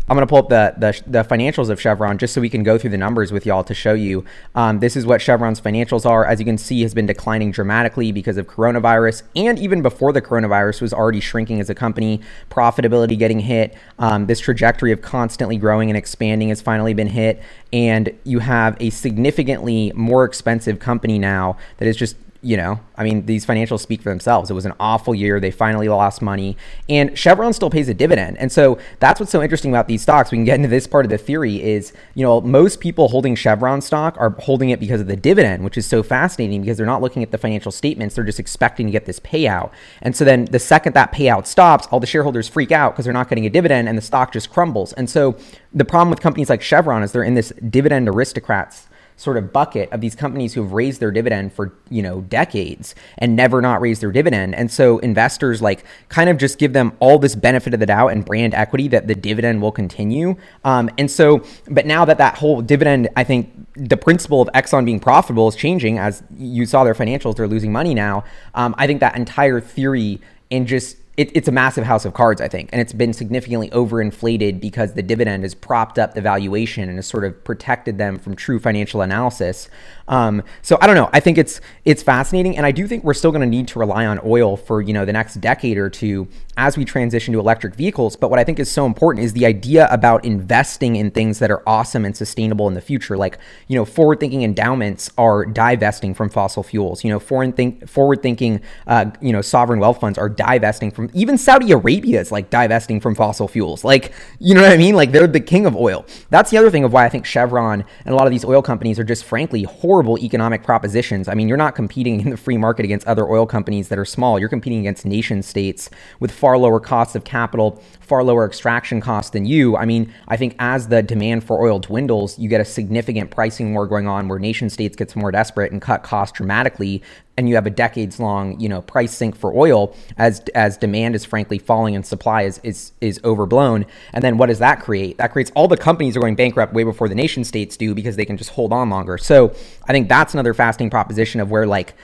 I'm 0.08 0.16
going 0.16 0.26
to 0.26 0.30
pull 0.30 0.38
up 0.38 0.48
the, 0.48 0.74
the, 0.78 1.02
the 1.10 1.24
financials 1.24 1.68
of 1.68 1.80
Chevron 1.80 2.18
just 2.18 2.32
so 2.32 2.40
we 2.40 2.48
can 2.48 2.62
go 2.62 2.78
through 2.78 2.90
the 2.90 2.96
numbers 2.96 3.32
with 3.32 3.44
y'all 3.44 3.64
to 3.64 3.74
show 3.74 3.92
you. 3.92 4.24
Um, 4.54 4.78
this 4.78 4.94
is 4.94 5.04
what 5.04 5.20
Chevron's 5.20 5.60
financials 5.60 6.06
are. 6.06 6.24
As 6.24 6.38
you 6.38 6.44
can 6.44 6.58
see, 6.58 6.82
has 6.82 6.94
been 6.94 7.06
declining 7.06 7.50
dramatically 7.50 8.12
because 8.12 8.36
of 8.36 8.46
coronavirus, 8.46 9.24
and 9.34 9.58
even 9.58 9.82
before 9.82 10.12
the 10.12 10.22
coronavirus 10.22 10.80
was 10.80 10.92
already 10.92 11.18
shrinking 11.18 11.60
as 11.60 11.68
a 11.68 11.74
company. 11.74 12.20
Profitability 12.50 13.18
getting 13.18 13.40
hit. 13.40 13.74
Um, 13.98 14.26
this 14.26 14.38
trajectory 14.38 14.92
of 14.92 15.02
constantly 15.02 15.56
growing 15.56 15.90
and 15.90 15.96
expanding 15.96 16.50
has 16.50 16.62
finally 16.62 16.94
been 16.94 17.08
hit, 17.08 17.42
and 17.72 18.16
you 18.22 18.38
have 18.38 18.76
a 18.78 18.90
significantly 18.90 19.92
more 19.96 20.24
expensive 20.24 20.78
company 20.78 21.18
now 21.18 21.56
that 21.78 21.88
is 21.88 21.96
just 21.96 22.16
you 22.46 22.56
know, 22.56 22.78
I 22.96 23.02
mean, 23.02 23.26
these 23.26 23.44
financials 23.44 23.80
speak 23.80 24.00
for 24.00 24.08
themselves. 24.08 24.50
It 24.50 24.54
was 24.54 24.66
an 24.66 24.72
awful 24.78 25.16
year. 25.16 25.40
They 25.40 25.50
finally 25.50 25.88
lost 25.88 26.22
money. 26.22 26.56
And 26.88 27.18
Chevron 27.18 27.52
still 27.52 27.70
pays 27.70 27.88
a 27.88 27.94
dividend. 27.94 28.38
And 28.38 28.52
so 28.52 28.78
that's 29.00 29.18
what's 29.18 29.32
so 29.32 29.42
interesting 29.42 29.72
about 29.72 29.88
these 29.88 30.00
stocks. 30.00 30.30
We 30.30 30.38
can 30.38 30.44
get 30.44 30.54
into 30.54 30.68
this 30.68 30.86
part 30.86 31.04
of 31.04 31.10
the 31.10 31.18
theory 31.18 31.60
is, 31.60 31.92
you 32.14 32.22
know, 32.22 32.40
most 32.40 32.78
people 32.78 33.08
holding 33.08 33.34
Chevron 33.34 33.80
stock 33.80 34.16
are 34.18 34.30
holding 34.30 34.70
it 34.70 34.78
because 34.78 35.00
of 35.00 35.08
the 35.08 35.16
dividend, 35.16 35.64
which 35.64 35.76
is 35.76 35.86
so 35.86 36.04
fascinating 36.04 36.60
because 36.60 36.76
they're 36.76 36.86
not 36.86 37.02
looking 37.02 37.24
at 37.24 37.32
the 37.32 37.38
financial 37.38 37.72
statements. 37.72 38.14
They're 38.14 38.24
just 38.24 38.38
expecting 38.38 38.86
to 38.86 38.92
get 38.92 39.06
this 39.06 39.18
payout. 39.18 39.72
And 40.00 40.14
so 40.14 40.24
then 40.24 40.44
the 40.44 40.60
second 40.60 40.92
that 40.94 41.12
payout 41.12 41.46
stops, 41.46 41.88
all 41.90 41.98
the 41.98 42.06
shareholders 42.06 42.48
freak 42.48 42.70
out 42.70 42.92
because 42.92 43.06
they're 43.06 43.12
not 43.12 43.28
getting 43.28 43.46
a 43.46 43.50
dividend 43.50 43.88
and 43.88 43.98
the 43.98 44.02
stock 44.02 44.32
just 44.32 44.50
crumbles. 44.50 44.92
And 44.92 45.10
so 45.10 45.36
the 45.74 45.84
problem 45.84 46.10
with 46.10 46.20
companies 46.20 46.48
like 46.48 46.62
Chevron 46.62 47.02
is 47.02 47.10
they're 47.10 47.24
in 47.24 47.34
this 47.34 47.52
dividend 47.68 48.08
aristocrats 48.08 48.86
sort 49.16 49.36
of 49.36 49.52
bucket 49.52 49.90
of 49.92 50.00
these 50.00 50.14
companies 50.14 50.54
who 50.54 50.62
have 50.62 50.72
raised 50.72 51.00
their 51.00 51.10
dividend 51.10 51.52
for 51.52 51.72
you 51.88 52.02
know 52.02 52.20
decades 52.22 52.94
and 53.18 53.34
never 53.34 53.60
not 53.60 53.80
raised 53.80 54.02
their 54.02 54.12
dividend. 54.12 54.54
And 54.54 54.70
so 54.70 54.98
investors 54.98 55.62
like 55.62 55.84
kind 56.08 56.28
of 56.28 56.36
just 56.36 56.58
give 56.58 56.72
them 56.72 56.92
all 57.00 57.18
this 57.18 57.34
benefit 57.34 57.74
of 57.74 57.80
the 57.80 57.86
doubt 57.86 58.08
and 58.08 58.24
brand 58.24 58.54
equity 58.54 58.88
that 58.88 59.06
the 59.06 59.14
dividend 59.14 59.62
will 59.62 59.72
continue. 59.72 60.36
Um, 60.64 60.90
and 60.98 61.10
so 61.10 61.42
but 61.68 61.86
now 61.86 62.04
that 62.04 62.18
that 62.18 62.36
whole 62.38 62.60
dividend 62.62 63.08
i 63.16 63.24
think 63.24 63.52
the 63.74 63.96
principle 63.96 64.42
of 64.42 64.48
exxon 64.48 64.84
being 64.84 65.00
profitable 65.00 65.48
is 65.48 65.56
changing 65.56 65.98
as 65.98 66.22
you 66.36 66.66
saw 66.66 66.84
their 66.84 66.94
financials 66.94 67.36
they're 67.36 67.48
losing 67.48 67.72
money 67.72 67.94
now. 67.94 68.24
Um, 68.54 68.74
i 68.78 68.86
think 68.86 69.00
that 69.00 69.16
entire 69.16 69.60
theory 69.60 70.20
and 70.50 70.66
just 70.66 70.96
it, 71.16 71.34
it's 71.34 71.48
a 71.48 71.52
massive 71.52 71.84
house 71.84 72.04
of 72.04 72.12
cards, 72.12 72.40
I 72.40 72.48
think, 72.48 72.68
and 72.72 72.80
it's 72.80 72.92
been 72.92 73.12
significantly 73.12 73.70
overinflated 73.70 74.60
because 74.60 74.92
the 74.92 75.02
dividend 75.02 75.44
has 75.44 75.54
propped 75.54 75.98
up 75.98 76.14
the 76.14 76.20
valuation 76.20 76.88
and 76.88 76.98
has 76.98 77.06
sort 77.06 77.24
of 77.24 77.42
protected 77.42 77.96
them 77.96 78.18
from 78.18 78.36
true 78.36 78.58
financial 78.58 79.00
analysis. 79.00 79.68
Um, 80.08 80.42
so 80.60 80.76
I 80.80 80.86
don't 80.86 80.96
know. 80.96 81.08
I 81.12 81.20
think 81.20 81.38
it's 81.38 81.60
it's 81.84 82.02
fascinating, 82.02 82.56
and 82.56 82.66
I 82.66 82.70
do 82.70 82.86
think 82.86 83.02
we're 83.02 83.14
still 83.14 83.30
going 83.30 83.40
to 83.40 83.46
need 83.46 83.68
to 83.68 83.78
rely 83.78 84.04
on 84.04 84.20
oil 84.24 84.56
for 84.56 84.82
you 84.82 84.92
know 84.92 85.04
the 85.04 85.12
next 85.12 85.36
decade 85.40 85.78
or 85.78 85.88
two 85.88 86.28
as 86.56 86.76
we 86.76 86.84
transition 86.84 87.32
to 87.32 87.40
electric 87.40 87.74
vehicles. 87.74 88.16
But 88.16 88.30
what 88.30 88.38
I 88.38 88.44
think 88.44 88.58
is 88.58 88.70
so 88.70 88.86
important 88.86 89.24
is 89.24 89.32
the 89.32 89.46
idea 89.46 89.88
about 89.90 90.24
investing 90.24 90.96
in 90.96 91.10
things 91.10 91.38
that 91.38 91.50
are 91.50 91.62
awesome 91.66 92.04
and 92.04 92.16
sustainable 92.16 92.68
in 92.68 92.74
the 92.74 92.80
future. 92.80 93.16
Like 93.16 93.38
you 93.68 93.76
know, 93.76 93.84
forward-thinking 93.84 94.42
endowments 94.42 95.10
are 95.18 95.44
divesting 95.44 96.14
from 96.14 96.30
fossil 96.30 96.62
fuels. 96.62 97.04
You 97.04 97.10
know, 97.10 97.18
foreign 97.18 97.52
think 97.52 97.88
forward-thinking 97.88 98.60
uh, 98.86 99.10
you 99.20 99.32
know 99.32 99.42
sovereign 99.42 99.80
wealth 99.80 100.00
funds 100.00 100.18
are 100.18 100.28
divesting 100.28 100.90
from 100.90 101.10
even 101.12 101.38
Saudi 101.38 101.72
Arabia 101.72 102.20
is 102.20 102.32
like 102.32 102.50
divesting 102.50 103.00
from 103.00 103.14
fossil 103.14 103.48
fuels. 103.48 103.84
Like 103.84 104.12
you 104.38 104.54
know 104.54 104.62
what 104.62 104.72
I 104.72 104.76
mean? 104.76 104.94
Like 104.94 105.12
they're 105.12 105.26
the 105.26 105.40
king 105.40 105.66
of 105.66 105.76
oil. 105.76 106.06
That's 106.30 106.50
the 106.50 106.58
other 106.58 106.70
thing 106.70 106.84
of 106.84 106.92
why 106.92 107.04
I 107.04 107.08
think 107.08 107.26
Chevron 107.26 107.84
and 108.04 108.12
a 108.12 108.16
lot 108.16 108.26
of 108.26 108.30
these 108.30 108.44
oil 108.44 108.62
companies 108.62 108.98
are 108.98 109.04
just 109.04 109.24
frankly 109.24 109.64
horrible 109.64 110.18
economic 110.18 110.62
propositions. 110.62 111.28
I 111.28 111.34
mean, 111.34 111.48
you're 111.48 111.56
not 111.56 111.74
competing 111.74 112.20
in 112.20 112.30
the 112.30 112.36
free 112.36 112.56
market 112.56 112.84
against 112.84 113.06
other 113.06 113.26
oil 113.28 113.46
companies 113.46 113.88
that 113.88 113.98
are 113.98 114.04
small. 114.04 114.38
You're 114.38 114.48
competing 114.48 114.80
against 114.80 115.04
nation 115.04 115.42
states 115.42 115.90
with 116.20 116.30
far 116.46 116.58
lower 116.58 116.78
costs 116.78 117.16
of 117.16 117.24
capital, 117.24 117.82
far 117.98 118.22
lower 118.22 118.46
extraction 118.46 119.00
costs 119.00 119.30
than 119.30 119.44
you. 119.44 119.76
I 119.76 119.84
mean, 119.84 120.14
I 120.28 120.36
think 120.36 120.54
as 120.60 120.86
the 120.86 121.02
demand 121.02 121.42
for 121.42 121.60
oil 121.60 121.80
dwindles, 121.80 122.38
you 122.38 122.48
get 122.48 122.60
a 122.60 122.64
significant 122.64 123.32
pricing 123.32 123.74
war 123.74 123.84
going 123.88 124.06
on 124.06 124.28
where 124.28 124.38
nation 124.38 124.70
states 124.70 124.94
gets 124.94 125.16
more 125.16 125.32
desperate 125.32 125.72
and 125.72 125.82
cut 125.82 126.04
costs 126.04 126.36
dramatically 126.36 127.02
and 127.36 127.48
you 127.48 127.56
have 127.56 127.66
a 127.66 127.70
decades 127.70 128.20
long 128.20 128.58
you 128.60 128.68
know 128.68 128.80
price 128.80 129.12
sink 129.12 129.34
for 129.34 129.52
oil 129.56 129.92
as 130.18 130.40
as 130.54 130.76
demand 130.76 131.16
is 131.16 131.24
frankly 131.24 131.58
falling 131.58 131.96
and 131.96 132.06
supply 132.06 132.42
is 132.42 132.60
is 132.62 132.92
is 133.00 133.20
overblown. 133.24 133.84
And 134.12 134.22
then 134.22 134.38
what 134.38 134.46
does 134.46 134.60
that 134.60 134.78
create? 134.78 135.18
That 135.18 135.32
creates 135.32 135.50
all 135.56 135.66
the 135.66 135.76
companies 135.76 136.16
are 136.16 136.20
going 136.20 136.36
bankrupt 136.36 136.74
way 136.74 136.84
before 136.84 137.08
the 137.08 137.16
nation 137.16 137.42
states 137.42 137.76
do 137.76 137.92
because 137.92 138.14
they 138.14 138.24
can 138.24 138.36
just 138.36 138.50
hold 138.50 138.72
on 138.72 138.88
longer. 138.88 139.18
So 139.18 139.48
i 139.88 139.92
think 139.92 140.08
that's 140.08 140.32
another 140.32 140.54
fascinating 140.54 140.90
proposition 140.90 141.40
of 141.40 141.50
where 141.50 141.66
like 141.66 141.94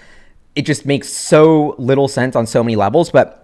it 0.57 0.63
just 0.63 0.85
makes 0.85 1.09
so 1.09 1.77
little 1.79 2.09
sense 2.09 2.35
on 2.35 2.45
so 2.45 2.65
many 2.65 2.75
levels 2.75 3.09
but 3.09 3.42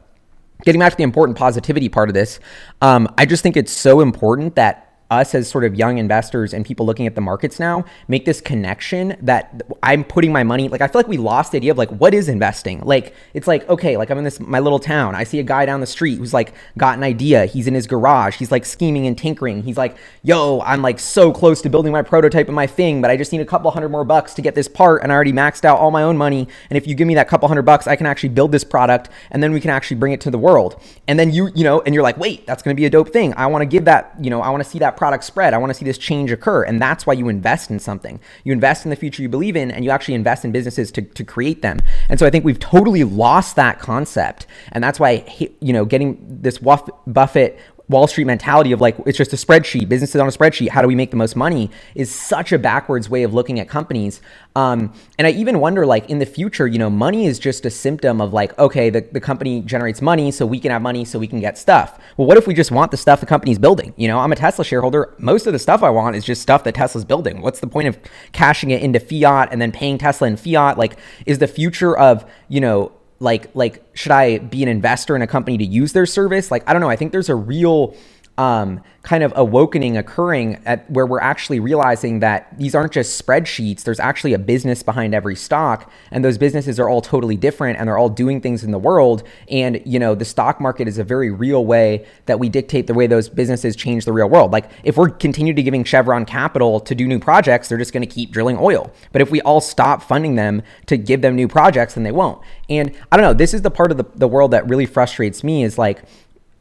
getting 0.64 0.78
back 0.78 0.92
to 0.92 0.96
the 0.96 1.02
important 1.02 1.38
positivity 1.38 1.88
part 1.88 2.08
of 2.08 2.14
this 2.14 2.40
um, 2.82 3.08
i 3.16 3.24
just 3.24 3.42
think 3.42 3.56
it's 3.56 3.72
so 3.72 4.00
important 4.00 4.54
that 4.54 4.87
us 5.10 5.34
as 5.34 5.48
sort 5.48 5.64
of 5.64 5.74
young 5.74 5.98
investors 5.98 6.52
and 6.52 6.66
people 6.66 6.84
looking 6.84 7.06
at 7.06 7.14
the 7.14 7.20
markets 7.20 7.58
now 7.58 7.84
make 8.08 8.26
this 8.26 8.40
connection 8.40 9.16
that 9.22 9.62
I'm 9.82 10.04
putting 10.04 10.32
my 10.32 10.42
money 10.42 10.68
like 10.68 10.82
I 10.82 10.86
feel 10.86 10.98
like 10.98 11.08
we 11.08 11.16
lost 11.16 11.52
the 11.52 11.56
idea 11.56 11.70
of 11.70 11.78
like 11.78 11.88
what 11.90 12.12
is 12.12 12.28
investing? 12.28 12.80
Like 12.80 13.14
it's 13.32 13.46
like 13.46 13.66
okay 13.70 13.96
like 13.96 14.10
I'm 14.10 14.18
in 14.18 14.24
this 14.24 14.38
my 14.38 14.58
little 14.58 14.78
town. 14.78 15.14
I 15.14 15.24
see 15.24 15.38
a 15.38 15.42
guy 15.42 15.64
down 15.64 15.80
the 15.80 15.86
street 15.86 16.18
who's 16.18 16.34
like 16.34 16.52
got 16.76 16.98
an 16.98 17.04
idea. 17.04 17.46
He's 17.46 17.66
in 17.66 17.74
his 17.74 17.86
garage. 17.86 18.36
He's 18.36 18.52
like 18.52 18.66
scheming 18.66 19.06
and 19.06 19.16
tinkering. 19.16 19.62
He's 19.62 19.78
like 19.78 19.96
yo 20.22 20.60
I'm 20.60 20.82
like 20.82 21.00
so 21.00 21.32
close 21.32 21.62
to 21.62 21.70
building 21.70 21.92
my 21.92 22.02
prototype 22.02 22.48
of 22.48 22.54
my 22.54 22.66
thing 22.66 23.00
but 23.00 23.10
I 23.10 23.16
just 23.16 23.32
need 23.32 23.40
a 23.40 23.46
couple 23.46 23.70
hundred 23.70 23.88
more 23.88 24.04
bucks 24.04 24.34
to 24.34 24.42
get 24.42 24.54
this 24.54 24.68
part 24.68 25.02
and 25.02 25.10
I 25.10 25.14
already 25.14 25.32
maxed 25.32 25.64
out 25.64 25.78
all 25.78 25.90
my 25.90 26.02
own 26.02 26.18
money. 26.18 26.48
And 26.68 26.76
if 26.76 26.86
you 26.86 26.94
give 26.94 27.08
me 27.08 27.14
that 27.14 27.28
couple 27.28 27.48
hundred 27.48 27.62
bucks 27.62 27.86
I 27.86 27.96
can 27.96 28.06
actually 28.06 28.30
build 28.30 28.52
this 28.52 28.64
product 28.64 29.08
and 29.30 29.42
then 29.42 29.52
we 29.52 29.60
can 29.60 29.70
actually 29.70 29.96
bring 29.96 30.12
it 30.12 30.20
to 30.22 30.30
the 30.30 30.38
world. 30.38 30.82
And 31.06 31.18
then 31.18 31.32
you 31.32 31.48
you 31.54 31.64
know 31.64 31.80
and 31.80 31.94
you're 31.94 32.04
like 32.04 32.18
wait 32.18 32.46
that's 32.46 32.62
going 32.62 32.76
to 32.76 32.78
be 32.78 32.84
a 32.84 32.90
dope 32.90 33.08
thing. 33.08 33.32
I 33.38 33.46
want 33.46 33.62
to 33.62 33.66
give 33.66 33.86
that 33.86 34.14
you 34.20 34.28
know 34.28 34.42
I 34.42 34.50
want 34.50 34.62
to 34.62 34.68
see 34.68 34.78
that 34.80 34.97
product 34.98 35.24
spread. 35.24 35.54
I 35.54 35.58
want 35.58 35.70
to 35.70 35.74
see 35.74 35.84
this 35.84 35.96
change 35.96 36.30
occur. 36.30 36.64
And 36.64 36.82
that's 36.82 37.06
why 37.06 37.14
you 37.14 37.28
invest 37.28 37.70
in 37.70 37.78
something. 37.78 38.20
You 38.44 38.52
invest 38.52 38.84
in 38.84 38.90
the 38.90 38.96
future 38.96 39.22
you 39.22 39.28
believe 39.28 39.56
in, 39.56 39.70
and 39.70 39.84
you 39.84 39.90
actually 39.90 40.14
invest 40.14 40.44
in 40.44 40.52
businesses 40.52 40.90
to, 40.92 41.02
to 41.02 41.24
create 41.24 41.62
them. 41.62 41.80
And 42.10 42.18
so 42.18 42.26
I 42.26 42.30
think 42.30 42.44
we've 42.44 42.58
totally 42.58 43.04
lost 43.04 43.56
that 43.56 43.78
concept. 43.78 44.46
And 44.72 44.84
that's 44.84 45.00
why, 45.00 45.24
you 45.60 45.72
know, 45.72 45.84
getting 45.84 46.18
this 46.28 46.58
Buffett 46.58 47.58
Wall 47.88 48.06
Street 48.06 48.24
mentality 48.24 48.72
of 48.72 48.80
like 48.80 48.96
it's 49.06 49.16
just 49.16 49.32
a 49.32 49.36
spreadsheet, 49.36 49.88
businesses 49.88 50.20
on 50.20 50.28
a 50.28 50.30
spreadsheet. 50.30 50.68
How 50.68 50.82
do 50.82 50.88
we 50.88 50.94
make 50.94 51.10
the 51.10 51.16
most 51.16 51.36
money? 51.36 51.70
Is 51.94 52.14
such 52.14 52.52
a 52.52 52.58
backwards 52.58 53.08
way 53.08 53.22
of 53.22 53.32
looking 53.32 53.58
at 53.60 53.68
companies. 53.68 54.20
Um, 54.54 54.92
and 55.18 55.26
I 55.26 55.30
even 55.30 55.60
wonder, 55.60 55.86
like 55.86 56.10
in 56.10 56.18
the 56.18 56.26
future, 56.26 56.66
you 56.66 56.78
know, 56.78 56.90
money 56.90 57.26
is 57.26 57.38
just 57.38 57.64
a 57.64 57.70
symptom 57.70 58.20
of 58.20 58.32
like, 58.32 58.58
okay, 58.58 58.90
the, 58.90 59.00
the 59.12 59.20
company 59.20 59.62
generates 59.62 60.02
money, 60.02 60.30
so 60.30 60.44
we 60.44 60.58
can 60.60 60.70
have 60.70 60.82
money, 60.82 61.04
so 61.04 61.18
we 61.18 61.26
can 61.26 61.40
get 61.40 61.56
stuff. 61.56 61.98
Well, 62.16 62.26
what 62.26 62.36
if 62.36 62.46
we 62.46 62.54
just 62.54 62.70
want 62.70 62.90
the 62.90 62.96
stuff 62.96 63.20
the 63.20 63.26
company's 63.26 63.58
building? 63.58 63.94
You 63.96 64.08
know, 64.08 64.18
I'm 64.18 64.32
a 64.32 64.36
Tesla 64.36 64.64
shareholder. 64.64 65.14
Most 65.18 65.46
of 65.46 65.52
the 65.52 65.58
stuff 65.58 65.82
I 65.82 65.90
want 65.90 66.16
is 66.16 66.24
just 66.24 66.42
stuff 66.42 66.64
that 66.64 66.74
Tesla's 66.74 67.04
building. 67.04 67.40
What's 67.40 67.60
the 67.60 67.66
point 67.66 67.88
of 67.88 67.98
cashing 68.32 68.70
it 68.70 68.82
into 68.82 69.00
fiat 69.00 69.48
and 69.52 69.62
then 69.62 69.72
paying 69.72 69.96
Tesla 69.96 70.26
in 70.26 70.36
fiat? 70.36 70.76
Like, 70.76 70.98
is 71.24 71.38
the 71.38 71.48
future 71.48 71.96
of 71.96 72.24
you 72.48 72.60
know 72.60 72.92
like 73.20 73.50
like 73.54 73.82
should 73.94 74.12
I 74.12 74.38
be 74.38 74.62
an 74.62 74.68
investor 74.68 75.16
in 75.16 75.22
a 75.22 75.26
company 75.26 75.58
to 75.58 75.64
use 75.64 75.92
their 75.92 76.06
service? 76.06 76.50
Like 76.50 76.62
I 76.68 76.72
don't 76.72 76.80
know. 76.80 76.90
I 76.90 76.96
think 76.96 77.12
there's 77.12 77.28
a 77.28 77.34
real 77.34 77.94
um, 78.38 78.80
kind 79.02 79.22
of 79.22 79.32
awakening 79.36 79.96
occurring 79.96 80.60
at 80.64 80.88
where 80.90 81.04
we're 81.04 81.20
actually 81.20 81.58
realizing 81.58 82.20
that 82.20 82.56
these 82.56 82.74
aren't 82.74 82.92
just 82.92 83.20
spreadsheets. 83.20 83.82
There's 83.82 83.98
actually 83.98 84.32
a 84.32 84.38
business 84.38 84.82
behind 84.82 85.14
every 85.14 85.34
stock, 85.34 85.90
and 86.12 86.24
those 86.24 86.38
businesses 86.38 86.78
are 86.78 86.88
all 86.88 87.00
totally 87.00 87.36
different, 87.36 87.78
and 87.78 87.88
they're 87.88 87.98
all 87.98 88.08
doing 88.08 88.40
things 88.40 88.62
in 88.62 88.70
the 88.70 88.78
world. 88.78 89.24
And 89.50 89.82
you 89.84 89.98
know, 89.98 90.14
the 90.14 90.24
stock 90.24 90.60
market 90.60 90.86
is 90.86 90.98
a 90.98 91.04
very 91.04 91.30
real 91.30 91.66
way 91.66 92.06
that 92.26 92.38
we 92.38 92.48
dictate 92.48 92.86
the 92.86 92.94
way 92.94 93.08
those 93.08 93.28
businesses 93.28 93.74
change 93.74 94.04
the 94.04 94.12
real 94.12 94.28
world. 94.28 94.52
Like 94.52 94.70
if 94.84 94.96
we're 94.96 95.10
continue 95.10 95.52
to 95.52 95.62
giving 95.62 95.82
Chevron 95.82 96.24
capital 96.24 96.78
to 96.80 96.94
do 96.94 97.08
new 97.08 97.18
projects, 97.18 97.68
they're 97.68 97.78
just 97.78 97.92
going 97.92 98.06
to 98.06 98.14
keep 98.14 98.30
drilling 98.30 98.56
oil. 98.60 98.92
But 99.10 99.20
if 99.20 99.32
we 99.32 99.40
all 99.40 99.60
stop 99.60 100.00
funding 100.00 100.36
them 100.36 100.62
to 100.86 100.96
give 100.96 101.22
them 101.22 101.34
new 101.34 101.48
projects, 101.48 101.94
then 101.94 102.04
they 102.04 102.12
won't. 102.12 102.40
And 102.68 102.94
I 103.10 103.16
don't 103.16 103.24
know. 103.24 103.34
This 103.34 103.52
is 103.52 103.62
the 103.62 103.70
part 103.70 103.90
of 103.90 103.96
the, 103.96 104.04
the 104.14 104.28
world 104.28 104.52
that 104.52 104.68
really 104.68 104.86
frustrates 104.86 105.42
me. 105.42 105.64
Is 105.64 105.76
like 105.76 106.04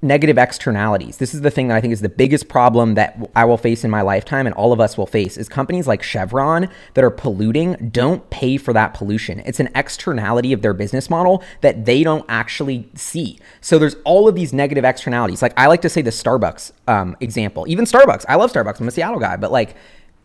negative 0.08 0.38
externalities. 0.38 1.18
This 1.18 1.34
is 1.34 1.42
the 1.42 1.52
thing 1.52 1.68
that 1.68 1.78
I 1.78 1.82
think 1.82 1.94
is 1.94 2.02
the 2.02 2.10
biggest 2.10 2.48
problem 2.48 2.96
that 2.96 3.30
I 3.36 3.46
will 3.46 3.58
face 3.58 3.84
in 3.84 3.92
my 3.92 4.02
lifetime 4.02 4.46
and 4.46 4.56
all 4.56 4.74
of 4.74 4.80
us 4.80 4.98
will 4.98 5.06
face 5.06 5.38
is 5.38 5.50
companies 5.50 5.88
like 5.88 6.02
Chevron 6.02 6.70
that 6.94 7.04
are 7.04 7.10
polluting 7.12 7.90
don't 7.92 8.28
pay 8.30 8.58
for 8.58 8.74
that 8.74 8.94
pollution. 8.94 9.42
It's 9.46 9.60
an 9.60 9.70
externality 9.76 10.54
of 10.54 10.62
their 10.62 10.74
business 10.74 11.10
model 11.10 11.44
that 11.62 11.86
they 11.86 12.04
don't 12.04 12.26
actually 12.30 12.90
see. 12.96 13.40
So 13.62 13.78
there's 13.78 13.96
all 14.06 14.28
of 14.28 14.36
these 14.36 14.54
negative 14.54 14.86
externalities. 14.86 15.42
Like 15.42 15.54
I 15.58 15.68
like 15.68 15.82
to 15.82 15.90
say 15.90 16.02
the 16.02 16.12
Starbucks 16.12 16.72
um, 16.88 17.16
example. 17.20 17.66
Even 17.68 17.86
Starbucks. 17.86 18.26
I 18.28 18.36
love 18.36 18.52
Starbucks. 18.52 18.80
I'm 18.80 18.88
a 18.88 18.92
Seattle 18.92 19.20
guy, 19.20 19.36
but 19.36 19.52
like 19.52 19.76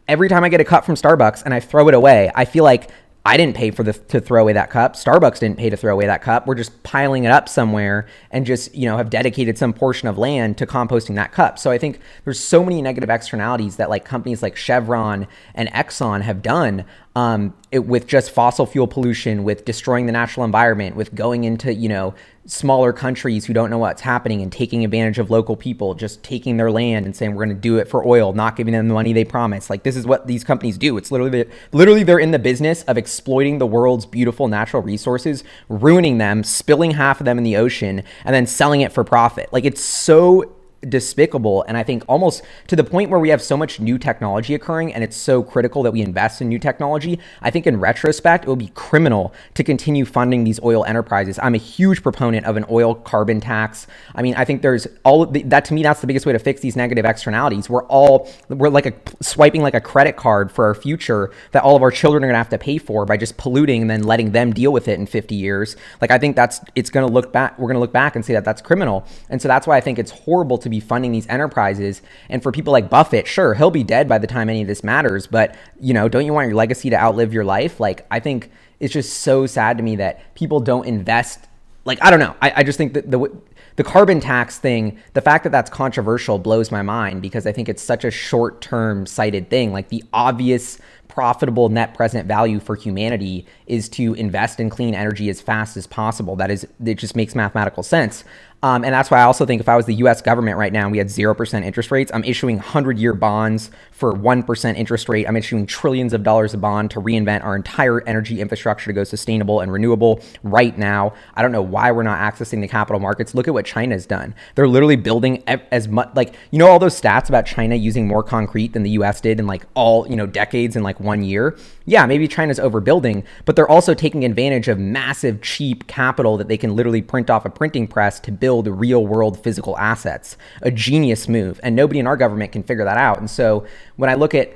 every 0.09 0.29
time 0.29 0.45
I 0.45 0.49
get 0.49 0.61
a 0.61 0.65
cup 0.65 0.85
from 0.85 0.95
Starbucks 0.95 1.43
and 1.45 1.55
I 1.55 1.61
throw 1.61 1.89
it 1.89 1.95
away, 1.95 2.31
I 2.35 2.45
feel 2.45 2.65
like 2.65 2.91
I 3.25 3.37
didn't 3.37 3.55
pay 3.55 3.71
for 3.71 3.85
the 3.85 3.93
to 3.93 4.21
throw 4.21 4.43
away 4.43 4.53
that 4.55 4.71
cup. 4.71 4.95
Starbucks 4.95 5.39
didn't 5.39 5.57
pay 5.57 5.71
to 5.71 5.77
throw 5.77 5.93
away 5.93 6.07
that 6.07 6.23
cup. 6.23 6.47
We're 6.47 6.57
just 6.57 6.83
piling 6.83 7.23
it 7.23 7.31
up 7.31 7.49
somewhere 7.49 8.07
and 8.33 8.45
just, 8.45 8.75
you 8.75 8.87
know, 8.87 8.97
have 8.97 9.11
dedicated 9.11 9.57
some 9.57 9.73
portion 9.73 10.09
of 10.09 10.19
land 10.19 10.59
to 10.59 10.67
composting 10.67 11.15
that 11.15 11.31
cup. 11.31 11.59
So 11.59 11.71
I 11.71 11.79
think 11.79 12.01
there's 12.25 12.41
so 12.41 12.65
many 12.65 12.83
negative 12.83 13.11
externalities 13.11 13.77
that 13.77 13.91
like 13.91 14.05
companies 14.05 14.43
like 14.43 14.57
Chevron 14.57 15.29
and 15.55 15.69
Exxon 15.71 16.23
have 16.23 16.43
done 16.43 16.85
um, 17.15 17.55
it, 17.71 17.87
with 17.87 18.09
just 18.09 18.33
fossil 18.33 18.67
fuel 18.67 18.89
pollution, 18.89 19.45
with 19.45 19.65
destroying 19.65 20.07
the 20.07 20.13
natural 20.13 20.45
environment, 20.45 20.97
with 20.97 21.15
going 21.15 21.45
into, 21.45 21.73
you 21.73 21.89
know, 21.89 22.15
smaller 22.45 22.93
countries 22.93 23.47
who 23.47 23.53
don't 23.53 23.71
know 23.71 23.79
what's 23.79 24.03
happening 24.03 24.43
and 24.43 24.51
taking 24.51 24.85
advantage 24.85 25.19
of 25.19 25.31
local 25.31 25.57
people, 25.57 25.95
just 25.95 26.23
taking 26.23 26.57
their 26.57 26.71
land 26.71 27.07
and 27.07 27.15
saying 27.15 27.35
we're 27.35 27.45
going 27.45 27.57
to 27.57 27.61
do 27.61 27.79
it 27.79 27.89
for 27.89 28.05
oil, 28.07 28.33
not 28.33 28.57
giving 28.57 28.73
them 28.73 28.89
the 28.89 28.95
money 28.95 29.13
they 29.13 29.25
promise. 29.25 29.71
Like 29.71 29.85
this 29.85 29.97
is 29.97 30.07
what 30.07 30.27
these 30.27 30.43
companies 30.43 30.77
do. 30.77 30.97
It's 30.97 31.13
literally 31.13 31.49
literally 31.73 32.03
they're 32.03 32.19
in 32.19 32.33
the 32.33 32.39
business 32.39 32.83
of 32.85 32.99
exploiting 32.99 33.59
the 33.59 33.67
world's 33.67 34.07
beautiful 34.07 34.49
natural 34.49 34.83
resources, 34.83 35.45
ruining 35.69 36.19
them, 36.19 36.43
spilling 36.43 36.93
half 36.93 37.21
of 37.21 37.27
them 37.27 37.39
in 37.39 37.45
the 37.45 37.57
ocean 37.57 38.03
and 38.25 38.35
then 38.35 38.47
selling 38.47 38.81
it 38.81 38.93
for 38.93 39.05
profit. 39.05 39.53
Like 39.53 39.65
it's 39.65 39.83
so 39.83 40.57
despicable. 40.89 41.65
And 41.69 41.77
i 41.77 41.83
think 41.83 42.05
almost 42.09 42.43
to 42.67 42.77
the 42.77 42.85
point 42.85 43.11
where 43.11 43.21
we 43.21 43.29
have 43.29 43.41
so 43.41 43.57
much 43.57 43.81
new 43.81 43.99
technology 43.99 44.55
occurring 44.55 44.93
and 44.93 45.05
it's 45.05 45.17
so 45.17 45.43
critical 45.43 45.83
that 45.85 45.93
we 45.93 46.03
invest 46.03 46.41
in 46.41 46.49
new 46.49 46.59
technology 46.59 47.19
i 47.41 47.51
think 47.51 47.67
in 47.67 47.79
retrospect 47.79 48.45
it 48.45 48.49
would 48.49 48.59
be 48.59 48.73
criminal 48.75 49.33
to 49.55 49.63
continue 49.63 50.05
funding 50.05 50.45
these 50.45 50.61
oil 50.63 50.85
enterprises. 50.85 51.39
I'm 51.43 51.55
a 51.55 51.59
huge 51.59 52.03
proponent 52.03 52.47
of 52.47 52.57
an 52.57 52.65
oil 52.71 52.95
carbon 52.95 53.41
tax. 53.41 53.87
I 54.15 54.23
mean 54.23 54.35
i 54.35 54.45
think 54.45 54.63
there's 54.63 54.87
all 55.05 55.27
the, 55.27 55.43
that 55.45 55.65
to 55.67 55.75
me 55.75 55.83
that's 55.83 56.01
the 56.01 56.07
biggest 56.07 56.27
way 56.27 56.33
to 56.33 56.39
fix 56.39 56.61
these 56.61 56.77
negative 56.77 57.05
externalities. 57.05 57.71
We're 57.71 57.85
all 57.85 58.29
we're 58.49 58.69
like 58.69 58.87
a 58.87 58.95
swiping 59.23 59.63
like 59.63 59.75
a 59.75 59.81
credit 59.81 60.17
card 60.17 60.51
for 60.51 60.67
our 60.67 60.75
future 60.75 61.31
that 61.53 61.63
all 61.63 61.77
of 61.77 61.83
our 61.83 61.91
children 61.91 62.25
are 62.25 62.27
going 62.27 62.35
to 62.35 62.39
have 62.39 62.49
to 62.49 62.59
pay 62.59 62.79
for 62.79 63.05
by 63.07 63.17
just 63.17 63.37
polluting 63.37 63.83
and 63.83 63.91
then 63.91 64.03
letting 64.03 64.33
them 64.33 64.53
deal 64.53 64.73
with 64.73 64.89
it 64.89 64.99
in 64.99 65.07
50 65.07 65.35
years. 65.35 65.77
Like 66.01 66.11
i 66.11 66.19
think 66.19 66.35
that's 66.35 66.61
it's 66.75 66.91
going 66.91 67.07
to 67.07 67.13
look 67.13 67.33
back 67.33 67.59
we're 67.59 67.69
going 67.69 67.75
to 67.75 67.81
look 67.81 67.93
back 67.93 68.17
and 68.17 68.25
say 68.25 68.33
that 68.33 68.45
that's 68.45 68.61
criminal. 68.61 69.07
And 69.31 69.41
so 69.41 69.47
that's 69.47 69.67
why 69.67 69.77
i 69.77 69.81
think 69.81 69.99
it's 69.99 70.11
horrible 70.11 70.59
to 70.59 70.72
be 70.73 70.81
funding 70.81 71.13
these 71.13 71.29
enterprises. 71.29 72.03
And 72.29 72.43
for 72.43 72.51
people 72.51 72.73
like 72.73 72.91
Buffett, 72.91 73.27
sure, 73.27 73.55
he'll 73.55 73.71
be 73.71 73.85
dead 73.85 74.09
by 74.09 74.19
the 74.19 74.27
time 74.27 74.49
any 74.49 74.63
of 74.63 74.69
this 74.69 74.83
matters. 74.83 75.27
But, 75.27 75.55
you 75.81 75.95
know, 75.95 76.09
don't 76.09 76.27
you 76.27 76.33
want 76.33 76.49
your 76.49 76.57
legacy 76.57 76.91
to 76.91 76.97
outlive 76.97 77.33
your 77.33 77.45
life? 77.45 77.79
Like, 77.79 78.07
I 78.11 78.19
think 78.19 78.51
it's 78.81 78.93
just 78.93 79.19
so 79.19 79.47
sad 79.47 79.77
to 79.77 79.83
me 79.83 79.97
that 79.97 80.35
people 80.35 80.59
don't 80.59 80.87
invest. 80.87 81.47
Like, 81.85 82.03
I 82.03 82.11
don't 82.11 82.21
know. 82.21 82.35
I, 82.43 82.53
I 82.57 82.63
just 82.65 82.79
think 82.79 82.95
that 82.95 83.11
the, 83.11 83.31
the 83.77 83.85
carbon 83.85 84.19
tax 84.21 84.59
thing, 84.59 84.99
the 85.15 85.21
fact 85.21 85.45
that 85.45 85.51
that's 85.51 85.71
controversial 85.71 86.39
blows 86.39 86.71
my 86.71 86.83
mind 86.83 87.23
because 87.23 87.47
I 87.47 87.53
think 87.53 87.69
it's 87.69 87.83
such 87.83 88.05
a 88.05 88.11
short 88.11 88.61
term 88.61 89.07
sighted 89.07 89.51
thing. 89.51 89.73
Like, 89.73 89.89
the 89.89 90.03
obvious 90.13 90.79
profitable 91.13 91.69
net 91.69 91.93
present 91.93 92.27
value 92.27 92.59
for 92.59 92.75
humanity 92.75 93.45
is 93.67 93.87
to 93.87 94.15
invest 94.15 94.59
in 94.59 94.71
clean 94.71 94.95
energy 94.95 95.29
as 95.29 95.43
fast 95.43 95.77
as 95.77 95.87
possible. 95.87 96.37
That 96.37 96.51
is, 96.51 96.67
it 96.83 96.95
just 96.95 97.15
makes 97.15 97.35
mathematical 97.35 97.83
sense. 97.83 98.25
Um, 98.65 98.85
and 98.85 98.95
that's 98.95 99.11
why 99.11 99.19
I 99.19 99.25
also 99.25 99.45
think 99.45 99.61
if 99.61 99.69
I 99.69 99.77
was 99.77 99.87
the 99.87 99.95
US 99.95 100.23
government 100.23 100.57
right 100.57 100.73
now 100.73 100.83
and 100.83 100.93
we 100.93 100.99
had 100.99 101.09
0% 101.09 101.65
interest 101.65 101.91
rates, 101.91 102.13
I'm 102.15 102.23
issuing 102.23 102.57
100 102.57 102.97
year 102.97 103.13
bonds 103.13 103.71
for 103.91 104.13
1% 104.13 104.77
interest 104.77 105.09
rate. 105.09 105.27
I'm 105.27 105.37
issuing 105.37 105.67
trillions 105.67 106.13
of 106.13 106.23
dollars 106.23 106.55
of 106.55 106.61
bond 106.61 106.93
to 106.93 107.01
reinvent 107.01 107.45
our 107.45 107.57
entire 107.57 108.07
energy 108.07 108.41
infrastructure 108.41 108.87
to 108.87 108.93
go 108.93 109.05
sustainable 109.05 109.61
and 109.61 109.73
renewable 109.73 110.21
right 110.45 110.77
now. 110.79 111.13
I 111.35 111.43
don't 111.43 111.53
know 111.53 111.63
why 111.63 111.91
we're 111.91 112.05
not 112.05 112.21
accessing 112.21 112.61
the 112.61 112.69
capital 112.69 113.01
markets. 113.01 113.35
Look 113.35 113.49
at 113.49 113.55
what 113.55 113.67
China's 113.67 114.07
done. 114.07 114.35
They're 114.55 114.69
literally 114.69 114.97
building 114.97 115.43
as 115.47 115.89
much, 115.89 116.11
like, 116.15 116.35
you 116.53 116.59
know, 116.59 116.69
all 116.69 116.79
those 116.79 117.01
stats 117.01 117.29
about 117.29 117.47
China 117.47 117.75
using 117.75 118.07
more 118.07 118.23
concrete 118.23 118.75
than 118.75 118.85
the 118.85 118.91
US 118.91 119.21
did 119.21 119.41
in 119.41 119.47
like 119.49 119.67
all, 119.75 120.09
you 120.09 120.15
know, 120.15 120.27
decades 120.27 120.77
in 120.77 120.85
like 120.85 121.01
one 121.01 121.25
year. 121.25 121.57
Yeah, 121.85 122.07
maybe 122.07 122.29
China's 122.29 122.61
overbuilding, 122.61 123.25
but 123.45 123.57
they're 123.57 123.69
also 123.69 123.93
taking 123.93 124.25
advantage 124.25 124.69
of 124.69 124.79
massive, 124.79 125.43
cheap 125.43 125.89
capital 125.89 126.37
that 126.37 126.47
they 126.47 126.57
can 126.57 126.77
literally 126.77 127.03
print 127.03 127.29
off 127.29 127.45
a 127.45 127.51
printing 127.51 127.89
press 127.89 128.21
to 128.21 128.31
build 128.31 128.52
build 128.53 128.69
real 128.69 129.07
world 129.07 129.43
physical 129.43 129.79
assets. 129.79 130.37
A 130.61 130.71
genius 130.71 131.27
move. 131.27 131.59
And 131.63 131.75
nobody 131.75 131.99
in 131.99 132.07
our 132.07 132.19
government 132.19 132.53
can 132.53 132.63
figure 132.63 132.85
that 132.85 132.99
out. 132.99 133.19
And 133.19 133.31
so 133.31 133.65
when 133.97 134.11
I 134.11 134.15
look 134.15 134.35
at 134.35 134.53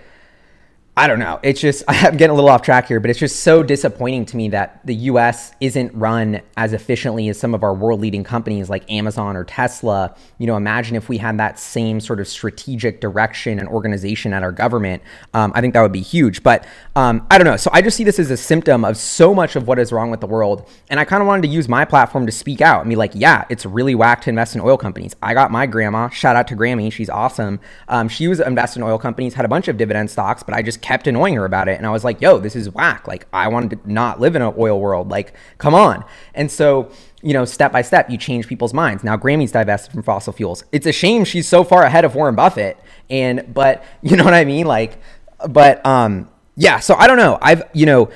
I 0.98 1.08
don't 1.08 1.18
know. 1.18 1.38
It's 1.42 1.60
just, 1.60 1.84
I'm 1.88 2.16
getting 2.16 2.30
a 2.30 2.34
little 2.34 2.48
off 2.48 2.62
track 2.62 2.88
here, 2.88 3.00
but 3.00 3.10
it's 3.10 3.18
just 3.18 3.40
so 3.40 3.62
disappointing 3.62 4.24
to 4.26 4.36
me 4.36 4.48
that 4.48 4.80
the 4.86 4.94
US 4.94 5.52
isn't 5.60 5.94
run 5.94 6.40
as 6.56 6.72
efficiently 6.72 7.28
as 7.28 7.38
some 7.38 7.54
of 7.54 7.62
our 7.62 7.74
world 7.74 8.00
leading 8.00 8.24
companies 8.24 8.70
like 8.70 8.90
Amazon 8.90 9.36
or 9.36 9.44
Tesla. 9.44 10.16
You 10.38 10.46
know, 10.46 10.56
imagine 10.56 10.96
if 10.96 11.10
we 11.10 11.18
had 11.18 11.38
that 11.38 11.58
same 11.58 12.00
sort 12.00 12.18
of 12.18 12.26
strategic 12.26 13.02
direction 13.02 13.58
and 13.58 13.68
organization 13.68 14.32
at 14.32 14.42
our 14.42 14.52
government. 14.52 15.02
Um, 15.34 15.52
I 15.54 15.60
think 15.60 15.74
that 15.74 15.82
would 15.82 15.92
be 15.92 16.00
huge. 16.00 16.42
But 16.42 16.66
um, 16.94 17.26
I 17.30 17.36
don't 17.36 17.46
know. 17.46 17.58
So 17.58 17.70
I 17.74 17.82
just 17.82 17.98
see 17.98 18.04
this 18.04 18.18
as 18.18 18.30
a 18.30 18.36
symptom 18.36 18.82
of 18.82 18.96
so 18.96 19.34
much 19.34 19.54
of 19.54 19.68
what 19.68 19.78
is 19.78 19.92
wrong 19.92 20.10
with 20.10 20.20
the 20.20 20.26
world. 20.26 20.66
And 20.88 20.98
I 20.98 21.04
kind 21.04 21.20
of 21.20 21.26
wanted 21.26 21.42
to 21.42 21.48
use 21.48 21.68
my 21.68 21.84
platform 21.84 22.24
to 22.24 22.32
speak 22.32 22.62
out 22.62 22.80
and 22.80 22.88
be 22.88 22.96
like, 22.96 23.12
yeah, 23.14 23.44
it's 23.50 23.66
really 23.66 23.94
whack 23.94 24.22
to 24.22 24.30
invest 24.30 24.54
in 24.54 24.62
oil 24.62 24.78
companies. 24.78 25.14
I 25.22 25.34
got 25.34 25.50
my 25.50 25.66
grandma, 25.66 26.08
shout 26.08 26.36
out 26.36 26.48
to 26.48 26.56
Grammy, 26.56 26.90
she's 26.90 27.10
awesome. 27.10 27.60
Um, 27.88 28.08
she 28.08 28.28
was 28.28 28.40
invested 28.40 28.78
in 28.78 28.84
oil 28.84 28.98
companies, 28.98 29.34
had 29.34 29.44
a 29.44 29.48
bunch 29.48 29.68
of 29.68 29.76
dividend 29.76 30.10
stocks, 30.10 30.42
but 30.42 30.54
I 30.54 30.62
just 30.62 30.80
kept 30.86 31.08
annoying 31.08 31.34
her 31.34 31.44
about 31.44 31.66
it. 31.68 31.76
And 31.78 31.84
I 31.84 31.90
was 31.90 32.04
like, 32.04 32.20
yo, 32.20 32.38
this 32.38 32.54
is 32.54 32.70
whack. 32.70 33.08
Like, 33.08 33.26
I 33.32 33.48
wanted 33.48 33.70
to 33.70 33.92
not 33.92 34.20
live 34.20 34.36
in 34.36 34.42
an 34.42 34.54
oil 34.56 34.80
world. 34.80 35.10
Like, 35.10 35.34
come 35.58 35.74
on. 35.74 36.04
And 36.32 36.48
so, 36.48 36.92
you 37.22 37.32
know, 37.32 37.44
step 37.44 37.72
by 37.72 37.82
step, 37.82 38.08
you 38.08 38.16
change 38.16 38.46
people's 38.46 38.72
minds. 38.72 39.02
Now 39.02 39.16
Grammy's 39.16 39.50
divested 39.50 39.92
from 39.92 40.04
fossil 40.04 40.32
fuels. 40.32 40.62
It's 40.70 40.86
a 40.86 40.92
shame 40.92 41.24
she's 41.24 41.48
so 41.48 41.64
far 41.64 41.82
ahead 41.82 42.04
of 42.04 42.14
Warren 42.14 42.36
Buffett. 42.36 42.78
And 43.10 43.52
but 43.52 43.82
you 44.02 44.16
know 44.16 44.22
what 44.22 44.32
I 44.32 44.44
mean? 44.44 44.66
Like, 44.66 45.00
but 45.48 45.84
um, 45.84 46.30
yeah. 46.54 46.78
So 46.78 46.94
I 46.94 47.08
don't 47.08 47.18
know. 47.18 47.36
I've 47.42 47.64
you 47.72 47.86
know, 47.86 48.08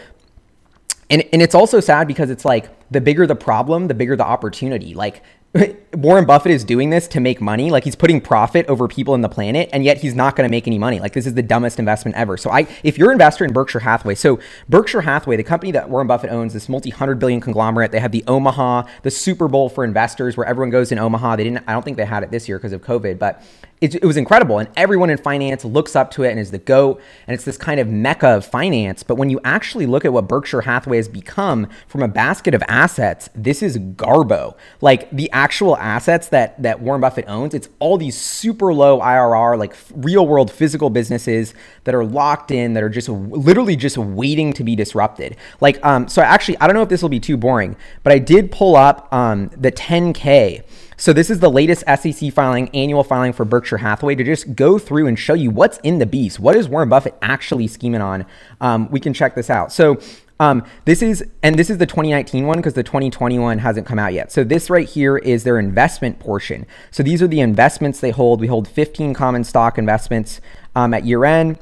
and 1.11 1.25
and 1.33 1.43
it's 1.43 1.55
also 1.55 1.81
sad 1.81 2.07
because 2.07 2.31
it's 2.31 2.45
like 2.45 2.71
the 2.91 3.01
bigger 3.01 3.27
the 3.27 3.37
problem, 3.37 3.89
the 3.89 3.95
bigger 3.95 4.17
the 4.17 4.25
opportunity. 4.25 4.95
Like 4.95 5.23
Warren 5.95 6.27
Buffett 6.27 6.53
is 6.53 6.65
doing 6.65 6.91
this 6.91 7.09
to 7.09 7.19
make 7.19 7.41
money. 7.41 7.71
Like 7.71 7.83
he's 7.83 7.97
putting 7.97 8.21
profit 8.21 8.67
over 8.69 8.87
people 8.87 9.15
in 9.17 9.21
the 9.21 9.29
planet, 9.29 9.69
and 9.73 9.85
yet 9.85 9.99
he's 9.99 10.15
not 10.15 10.37
going 10.37 10.49
to 10.49 10.51
make 10.51 10.69
any 10.69 10.79
money. 10.79 11.01
Like 11.01 11.13
this 11.13 11.27
is 11.27 11.35
the 11.35 11.43
dumbest 11.43 11.81
investment 11.81 12.17
ever. 12.17 12.37
So 12.37 12.51
I, 12.51 12.69
if 12.85 12.97
you're 12.97 13.11
an 13.11 13.15
investor 13.15 13.45
in 13.45 13.53
Berkshire 13.53 13.81
Hathaway, 13.81 14.15
so 14.15 14.39
Berkshire 14.69 15.01
Hathaway, 15.01 15.37
the 15.37 15.43
company 15.43 15.73
that 15.73 15.91
Warren 15.91 16.07
Buffett 16.07 16.31
owns, 16.31 16.53
this 16.53 16.69
multi-hundred 16.69 17.19
billion 17.19 17.41
conglomerate, 17.41 17.91
they 17.91 17.99
have 17.99 18.13
the 18.13 18.23
Omaha, 18.29 18.85
the 19.03 19.11
Super 19.11 19.49
Bowl 19.49 19.69
for 19.69 19.83
investors, 19.83 20.37
where 20.37 20.47
everyone 20.47 20.71
goes 20.71 20.93
in 20.93 20.99
Omaha. 20.99 21.37
They 21.37 21.45
didn't. 21.45 21.65
I 21.67 21.73
don't 21.73 21.85
think 21.85 21.97
they 21.97 22.05
had 22.05 22.23
it 22.23 22.31
this 22.31 22.49
year 22.49 22.59
because 22.59 22.73
of 22.73 22.83
COVID, 22.83 23.19
but 23.19 23.43
it, 23.81 23.95
it, 23.95 24.05
was 24.05 24.17
incredible. 24.17 24.59
And 24.59 24.69
everyone 24.77 25.09
in 25.09 25.17
finance 25.17 25.65
looks 25.65 25.97
up 25.97 26.11
to 26.13 26.23
it 26.23 26.31
and 26.31 26.39
is 26.39 26.51
the 26.51 26.59
GOAT. 26.59 27.01
And 27.27 27.35
it's 27.35 27.45
this 27.45 27.57
kind 27.57 27.81
of 27.81 27.89
mecca 27.89 28.29
of 28.29 28.45
finance. 28.45 29.03
But 29.03 29.15
when 29.15 29.31
you 29.31 29.41
actually 29.43 29.87
look 29.87 30.05
at 30.05 30.13
what 30.13 30.29
Berkshire 30.29 30.63
Hathaway 30.63 30.99
has 30.99 31.09
become 31.09 31.67
from 31.87 32.03
a 32.03 32.09
basket 32.09 32.55
of 32.55 32.63
assets, 32.69 33.31
this 33.35 33.63
is 33.63 33.79
garbo. 33.79 34.55
Like 34.81 35.11
the 35.11 35.31
actual 35.33 35.77
assets 35.79 36.29
that, 36.29 36.63
that 36.63 36.81
Warren 36.81 37.01
Buffett 37.01 37.25
owns, 37.27 37.55
it's 37.55 37.69
all 37.79 37.97
these 37.97 38.21
super 38.21 38.75
low 38.75 39.01
IRR, 39.01 39.59
like 39.59 39.75
real 39.95 40.27
world 40.27 40.51
physical 40.51 40.91
businesses 40.91 41.55
that 41.85 41.95
are 41.95 42.05
locked 42.05 42.51
in, 42.51 42.75
that 42.75 42.83
are 42.83 42.91
just 42.91 43.09
literally 43.09 43.77
just 43.77 43.97
waiting 43.97 44.53
to 44.53 44.65
be 44.65 44.77
disrupted. 44.77 45.37
Like, 45.61 45.83
um, 45.85 46.07
so 46.07 46.21
actually, 46.21 46.59
I 46.59 46.67
don't 46.67 46.77
know 46.77 46.83
if 46.83 46.91
this 46.91 47.01
will 47.01 47.09
be 47.09 47.21
too 47.21 47.39
boring, 47.39 47.77
but 48.03 48.13
I 48.13 48.19
did 48.19 48.53
pull 48.53 48.77
up 48.77 49.13
um, 49.13 49.51
the 49.57 49.73
10K 49.73 50.65
so 51.01 51.15
this 51.15 51.31
is 51.31 51.41
the 51.41 51.51
latest 51.51 51.83
SEC 51.87 52.31
filing, 52.31 52.69
annual 52.75 53.03
filing 53.03 53.33
for 53.33 53.47
Berkshire 53.47 53.79
Hathaway 53.79 54.15
to 54.17 54.23
just 54.23 54.55
go 54.55 54.79
through 54.79 55.07
and 55.07 55.19
show 55.19 55.33
you 55.33 55.51
what's 55.51 55.79
in 55.79 55.99
the 55.99 56.05
beast. 56.05 56.39
What 56.39 56.57
is 56.57 56.69
Warren 56.69 56.91
Buffett 56.91 57.15
actually 57.23 57.69
scheming 57.69 58.03
on? 58.03 58.27
Um, 58.61 58.91
we 58.91 59.01
can 59.01 59.15
check 59.15 59.35
this 59.35 59.49
out. 59.49 59.73
So 59.73 59.99
um, 60.41 60.63
this 60.85 61.01
is, 61.01 61.25
and 61.43 61.59
this 61.59 61.71
is 61.71 61.79
the 61.79 61.87
2019 61.87 62.47
one 62.47 62.59
because 62.59 62.75
the 62.75 62.83
2021 62.83 63.59
hasn't 63.59 63.87
come 63.87 63.99
out 63.99 64.13
yet. 64.13 64.31
So 64.31 64.45
this 64.45 64.69
right 64.69 64.87
here 64.87 65.17
is 65.17 65.43
their 65.43 65.59
investment 65.59 66.19
portion. 66.19 66.67
So 66.91 67.03
these 67.03 67.23
are 67.23 67.27
the 67.27 67.41
investments 67.41 68.01
they 68.01 68.11
hold. 68.11 68.43
We 68.43 68.49
hold 68.49 68.69
15 68.69 69.15
common 69.15 69.43
stock 69.43 69.79
investments 69.79 70.43
um, 70.77 70.93
at 70.93 71.07
year 71.07 71.25
end. 71.25 71.59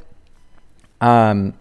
Um, 1.01 1.55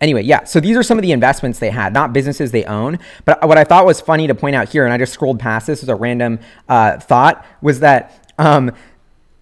Anyway, 0.00 0.22
yeah, 0.22 0.44
so 0.44 0.60
these 0.60 0.76
are 0.76 0.82
some 0.82 0.98
of 0.98 1.02
the 1.02 1.12
investments 1.12 1.58
they 1.58 1.70
had, 1.70 1.92
not 1.92 2.12
businesses 2.12 2.52
they 2.52 2.64
own. 2.64 2.98
But 3.26 3.46
what 3.46 3.58
I 3.58 3.64
thought 3.64 3.84
was 3.84 4.00
funny 4.00 4.26
to 4.26 4.34
point 4.34 4.56
out 4.56 4.68
here, 4.70 4.84
and 4.84 4.94
I 4.94 4.98
just 4.98 5.12
scrolled 5.12 5.38
past 5.38 5.66
this 5.66 5.82
as 5.82 5.88
a 5.90 5.94
random 5.94 6.38
uh, 6.68 6.98
thought, 6.98 7.44
was 7.60 7.80
that 7.80 8.32
um, 8.38 8.72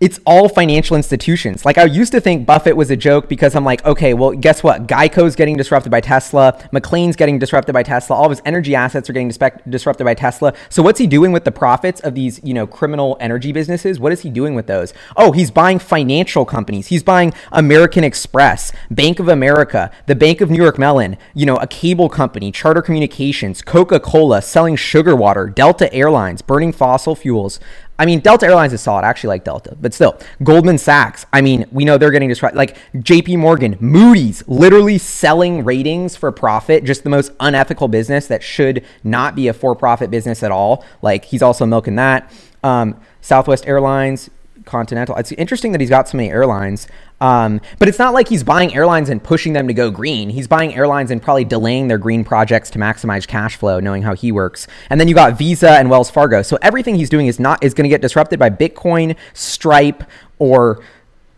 it's 0.00 0.20
all 0.24 0.48
financial 0.48 0.96
institutions. 0.96 1.64
Like 1.64 1.76
I 1.76 1.84
used 1.84 2.12
to 2.12 2.20
think 2.20 2.46
Buffett 2.46 2.76
was 2.76 2.90
a 2.90 2.96
joke 2.96 3.28
because 3.28 3.56
I'm 3.56 3.64
like, 3.64 3.84
okay, 3.84 4.14
well, 4.14 4.30
guess 4.32 4.62
what? 4.62 4.86
Geico's 4.86 5.34
getting 5.34 5.56
disrupted 5.56 5.90
by 5.90 6.00
Tesla. 6.00 6.52
McLane's 6.72 7.16
getting 7.16 7.38
disrupted 7.38 7.72
by 7.72 7.82
Tesla. 7.82 8.16
All 8.16 8.26
of 8.26 8.30
his 8.30 8.42
energy 8.44 8.74
assets 8.74 9.10
are 9.10 9.12
getting 9.12 9.32
disrupted 9.68 10.04
by 10.04 10.14
Tesla. 10.14 10.54
So 10.68 10.82
what's 10.82 11.00
he 11.00 11.06
doing 11.06 11.32
with 11.32 11.44
the 11.44 11.52
profits 11.52 12.00
of 12.00 12.14
these, 12.14 12.40
you 12.44 12.54
know, 12.54 12.66
criminal 12.66 13.16
energy 13.18 13.50
businesses? 13.50 13.98
What 13.98 14.12
is 14.12 14.20
he 14.20 14.30
doing 14.30 14.54
with 14.54 14.68
those? 14.68 14.94
Oh, 15.16 15.32
he's 15.32 15.50
buying 15.50 15.78
financial 15.78 16.44
companies. 16.44 16.86
He's 16.88 17.02
buying 17.02 17.32
American 17.50 18.04
Express, 18.04 18.72
Bank 18.90 19.18
of 19.18 19.28
America, 19.28 19.90
the 20.06 20.14
Bank 20.14 20.40
of 20.40 20.50
New 20.50 20.62
York 20.62 20.78
Mellon, 20.78 21.16
you 21.34 21.44
know, 21.44 21.56
a 21.56 21.66
cable 21.66 22.08
company, 22.08 22.52
Charter 22.52 22.82
Communications, 22.82 23.62
Coca-Cola, 23.62 24.42
selling 24.42 24.76
sugar 24.76 25.16
water, 25.16 25.48
Delta 25.48 25.92
Airlines, 25.92 26.40
burning 26.40 26.72
fossil 26.72 27.16
fuels. 27.16 27.58
I 27.98 28.06
mean, 28.06 28.20
Delta 28.20 28.46
Airlines 28.46 28.72
is 28.72 28.80
solid. 28.80 29.04
I 29.04 29.08
actually 29.08 29.28
like 29.28 29.44
Delta, 29.44 29.76
but 29.80 29.92
still, 29.92 30.18
Goldman 30.42 30.78
Sachs. 30.78 31.26
I 31.32 31.40
mean, 31.40 31.66
we 31.72 31.84
know 31.84 31.98
they're 31.98 32.12
getting 32.12 32.28
disrupted. 32.28 32.56
Like 32.56 32.76
J.P. 33.00 33.36
Morgan, 33.36 33.76
Moody's, 33.80 34.46
literally 34.46 34.98
selling 34.98 35.64
ratings 35.64 36.14
for 36.14 36.30
profit. 36.30 36.84
Just 36.84 37.02
the 37.02 37.10
most 37.10 37.32
unethical 37.40 37.88
business 37.88 38.28
that 38.28 38.42
should 38.42 38.84
not 39.02 39.34
be 39.34 39.48
a 39.48 39.52
for-profit 39.52 40.10
business 40.10 40.42
at 40.42 40.52
all. 40.52 40.84
Like 41.02 41.24
he's 41.24 41.42
also 41.42 41.66
milking 41.66 41.96
that. 41.96 42.32
Um, 42.62 43.00
Southwest 43.20 43.66
Airlines, 43.66 44.30
Continental. 44.64 45.16
It's 45.16 45.32
interesting 45.32 45.72
that 45.72 45.80
he's 45.80 45.90
got 45.90 46.08
so 46.08 46.16
many 46.16 46.30
airlines. 46.30 46.86
Um, 47.20 47.60
but 47.78 47.88
it's 47.88 47.98
not 47.98 48.14
like 48.14 48.28
he's 48.28 48.44
buying 48.44 48.74
airlines 48.74 49.08
and 49.08 49.22
pushing 49.22 49.52
them 49.52 49.66
to 49.66 49.74
go 49.74 49.90
green. 49.90 50.30
He's 50.30 50.46
buying 50.46 50.74
airlines 50.74 51.10
and 51.10 51.20
probably 51.20 51.44
delaying 51.44 51.88
their 51.88 51.98
green 51.98 52.24
projects 52.24 52.70
to 52.70 52.78
maximize 52.78 53.26
cash 53.26 53.56
flow, 53.56 53.80
knowing 53.80 54.02
how 54.02 54.14
he 54.14 54.30
works. 54.30 54.66
And 54.90 55.00
then 55.00 55.08
you 55.08 55.14
got 55.14 55.36
Visa 55.36 55.70
and 55.70 55.90
Wells 55.90 56.10
Fargo. 56.10 56.42
So 56.42 56.58
everything 56.62 56.94
he's 56.94 57.10
doing 57.10 57.26
is 57.26 57.40
not 57.40 57.62
is 57.64 57.74
going 57.74 57.84
to 57.84 57.88
get 57.88 58.02
disrupted 58.02 58.38
by 58.38 58.50
Bitcoin, 58.50 59.16
Stripe, 59.34 60.04
or 60.38 60.82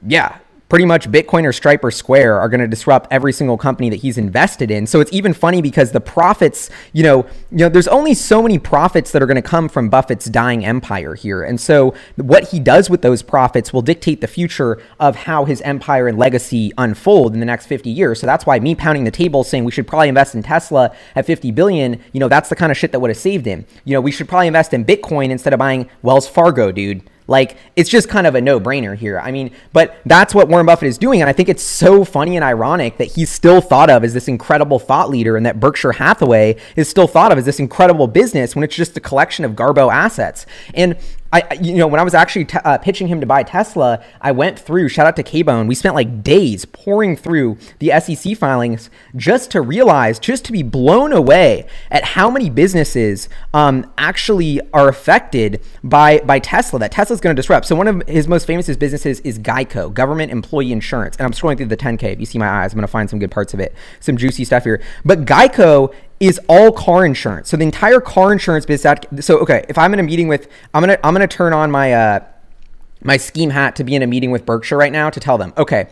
yeah, 0.07 0.39
pretty 0.71 0.87
much 0.87 1.11
Bitcoin 1.11 1.45
or 1.45 1.53
Stripe 1.53 1.85
or 1.85 1.91
Square 1.91 2.41
are 2.41 2.49
going 2.49 2.61
to 2.61 2.69
disrupt 2.69 3.13
every 3.13 3.33
single 3.33 3.59
company 3.59 3.91
that 3.91 3.97
he's 3.97 4.17
invested 4.17 4.71
in. 4.71 4.87
So 4.87 5.01
it's 5.01 5.13
even 5.13 5.35
funny 5.35 5.61
because 5.61 5.91
the 5.91 6.01
profits, 6.01 6.71
you 6.93 7.03
know, 7.03 7.27
you 7.51 7.59
know, 7.59 7.69
there's 7.69 7.89
only 7.89 8.15
so 8.15 8.41
many 8.41 8.59
profits 8.59 9.11
that 9.11 9.21
are 9.21 9.27
going 9.27 9.35
to 9.35 9.43
come 9.43 9.69
from 9.69 9.91
Buffett's 9.91 10.27
dying 10.27 10.65
empire 10.65 11.15
here. 11.15 11.43
And 11.43 11.61
so 11.61 11.93
what 12.17 12.51
he 12.51 12.61
does 12.61 12.89
with 12.89 13.03
those 13.03 13.21
profits 13.21 13.73
will 13.73 13.83
dictate 13.83 14.21
the 14.21 14.29
future 14.29 14.81
of 15.01 15.17
how 15.17 15.45
his 15.45 15.61
empire 15.63 16.07
and 16.07 16.17
legacy 16.17 16.73
unfold 16.79 17.35
in 17.35 17.41
the 17.41 17.47
next 17.47 17.67
50 17.67 17.91
years. 17.91 18.21
So 18.21 18.27
that's 18.27 18.47
why 18.47 18.61
me 18.61 18.77
pounding 18.77 19.03
the 19.03 19.11
table 19.11 19.43
saying 19.43 19.65
we 19.65 19.73
should 19.73 19.89
probably 19.89 20.09
invest 20.09 20.37
in 20.37 20.43
Tesla 20.45 20.95
at 21.17 21.27
50 21.27 21.51
billion, 21.51 22.01
you 22.13 22.21
know, 22.21 22.29
that's 22.29 22.49
the 22.49 22.57
kind 22.57 22.71
of 22.71 22.79
shit 22.79 22.93
that 22.93 23.01
would 23.01 23.11
have 23.11 23.19
saved 23.19 23.45
him. 23.45 23.67
You 23.85 23.95
know, 23.95 24.01
we 24.01 24.13
should 24.13 24.29
probably 24.29 24.47
invest 24.47 24.73
in 24.73 24.85
Bitcoin 24.85 25.31
instead 25.31 25.53
of 25.53 25.59
buying 25.59 25.91
Wells 26.03 26.29
Fargo, 26.29 26.71
dude. 26.71 27.03
Like 27.31 27.57
it's 27.77 27.89
just 27.89 28.09
kind 28.09 28.27
of 28.27 28.35
a 28.35 28.41
no-brainer 28.41 28.97
here. 28.97 29.21
I 29.21 29.31
mean, 29.31 29.53
but 29.73 29.97
that's 30.05 30.35
what 30.35 30.49
Warren 30.49 30.67
Buffett 30.67 30.89
is 30.89 30.99
doing, 30.99 31.21
and 31.21 31.31
I 31.31 31.33
think 31.33 31.49
it's 31.49 31.63
so 31.63 32.05
funny 32.05 32.35
and 32.37 32.45
ironic 32.45 32.99
that 32.99 33.13
he's 33.13 33.31
still 33.31 33.61
thought 33.61 33.89
of 33.89 34.03
as 34.03 34.13
this 34.13 34.27
incredible 34.27 34.81
thought 34.81 35.09
leader, 35.09 35.37
and 35.37 35.47
that 35.47 35.61
Berkshire 35.61 35.93
Hathaway 35.93 36.57
is 36.75 36.89
still 36.89 37.07
thought 37.07 37.31
of 37.31 37.39
as 37.39 37.45
this 37.45 37.61
incredible 37.61 38.09
business 38.09 38.57
when 38.57 38.65
it's 38.65 38.75
just 38.75 38.97
a 38.97 39.01
collection 39.01 39.45
of 39.45 39.53
Garbo 39.53 39.93
assets. 39.93 40.45
And 40.75 40.97
I, 41.33 41.59
you 41.61 41.75
know, 41.75 41.87
when 41.87 42.01
I 42.01 42.03
was 42.03 42.15
actually 42.15 42.47
t- 42.47 42.59
uh, 42.65 42.79
pitching 42.79 43.07
him 43.07 43.21
to 43.21 43.27
buy 43.27 43.45
Tesla, 43.45 44.03
I 44.21 44.33
went 44.33 44.59
through, 44.59 44.89
shout 44.89 45.07
out 45.07 45.15
to 45.17 45.23
K-Bone, 45.23 45.69
we 45.69 45.77
spent 45.77 45.95
like 45.95 46.25
days 46.25 46.65
pouring 46.65 47.17
through 47.17 47.57
the 47.79 47.93
SEC 48.01 48.37
filings 48.37 48.91
just 49.15 49.51
to 49.53 49.61
realize, 49.61 50.19
just 50.19 50.45
to 50.47 50.53
be 50.53 50.65
blown 50.65 51.13
away 51.13 51.67
at 51.91 52.03
how 52.03 52.31
many 52.31 52.51
businesses 52.51 53.29
um, 53.55 53.91
actually 53.97 54.61
are 54.73 54.89
affected 54.89 55.63
by, 55.85 56.19
by 56.21 56.41
Tesla, 56.41 56.81
that 56.81 56.91
Tesla's 56.91 57.21
going 57.21 57.35
to 57.35 57.41
disrupt. 57.41 57.67
So 57.67 57.77
one 57.77 57.87
of 57.87 58.03
his 58.09 58.27
most 58.27 58.47
famous 58.47 58.67
businesses 58.77 59.21
is 59.21 59.39
Geico, 59.39 59.93
Government 59.95 60.33
Employee 60.33 60.73
Insurance. 60.73 61.17
And 61.17 61.27
I'm 61.27 61.33
scrolling 61.33 61.59
through 61.59 61.67
the 61.67 61.77
10K. 61.77 62.13
If 62.15 62.21
you 62.21 62.27
see 62.27 62.39
my 62.39 62.49
eyes, 62.49 62.73
I'm 62.73 62.77
going 62.77 62.83
to 62.83 62.89
find 62.89 63.09
some 63.09 63.21
good 63.21 63.31
parts 63.31 63.55
of 63.55 63.61
it, 63.61 63.75
some 64.01 64.17
juicy 64.17 64.45
stuff 64.45 64.65
here. 64.65 64.83
But 65.05 65.27
Geico 65.27 65.95
is 66.21 66.39
all 66.49 66.71
car 66.71 67.05
insurance. 67.05 67.49
So 67.49 67.57
the 67.57 67.65
entire 67.65 68.01
car 68.01 68.31
insurance 68.33 68.67
business. 68.67 69.27
So 69.27 69.39
okay, 69.39 69.65
if 69.69 69.79
I'm 69.79 69.93
in 69.95 70.01
a 70.01 70.03
meeting 70.03 70.29
with, 70.29 70.49
I'm 70.75 70.83
gonna 70.83 70.99
I'm 71.03 71.15
gonna 71.15 71.27
turn 71.27 71.53
on 71.53 71.71
my 71.71 71.93
uh, 71.93 72.21
my 73.03 73.17
scheme 73.17 73.51
hat 73.51 73.77
to 73.77 73.85
be 73.85 73.95
in 73.95 74.03
a 74.03 74.07
meeting 74.07 74.31
with 74.31 74.45
Berkshire 74.45 74.77
right 74.77 74.93
now 74.93 75.09
to 75.11 75.19
tell 75.19 75.39
them, 75.39 75.55
okay, 75.57 75.89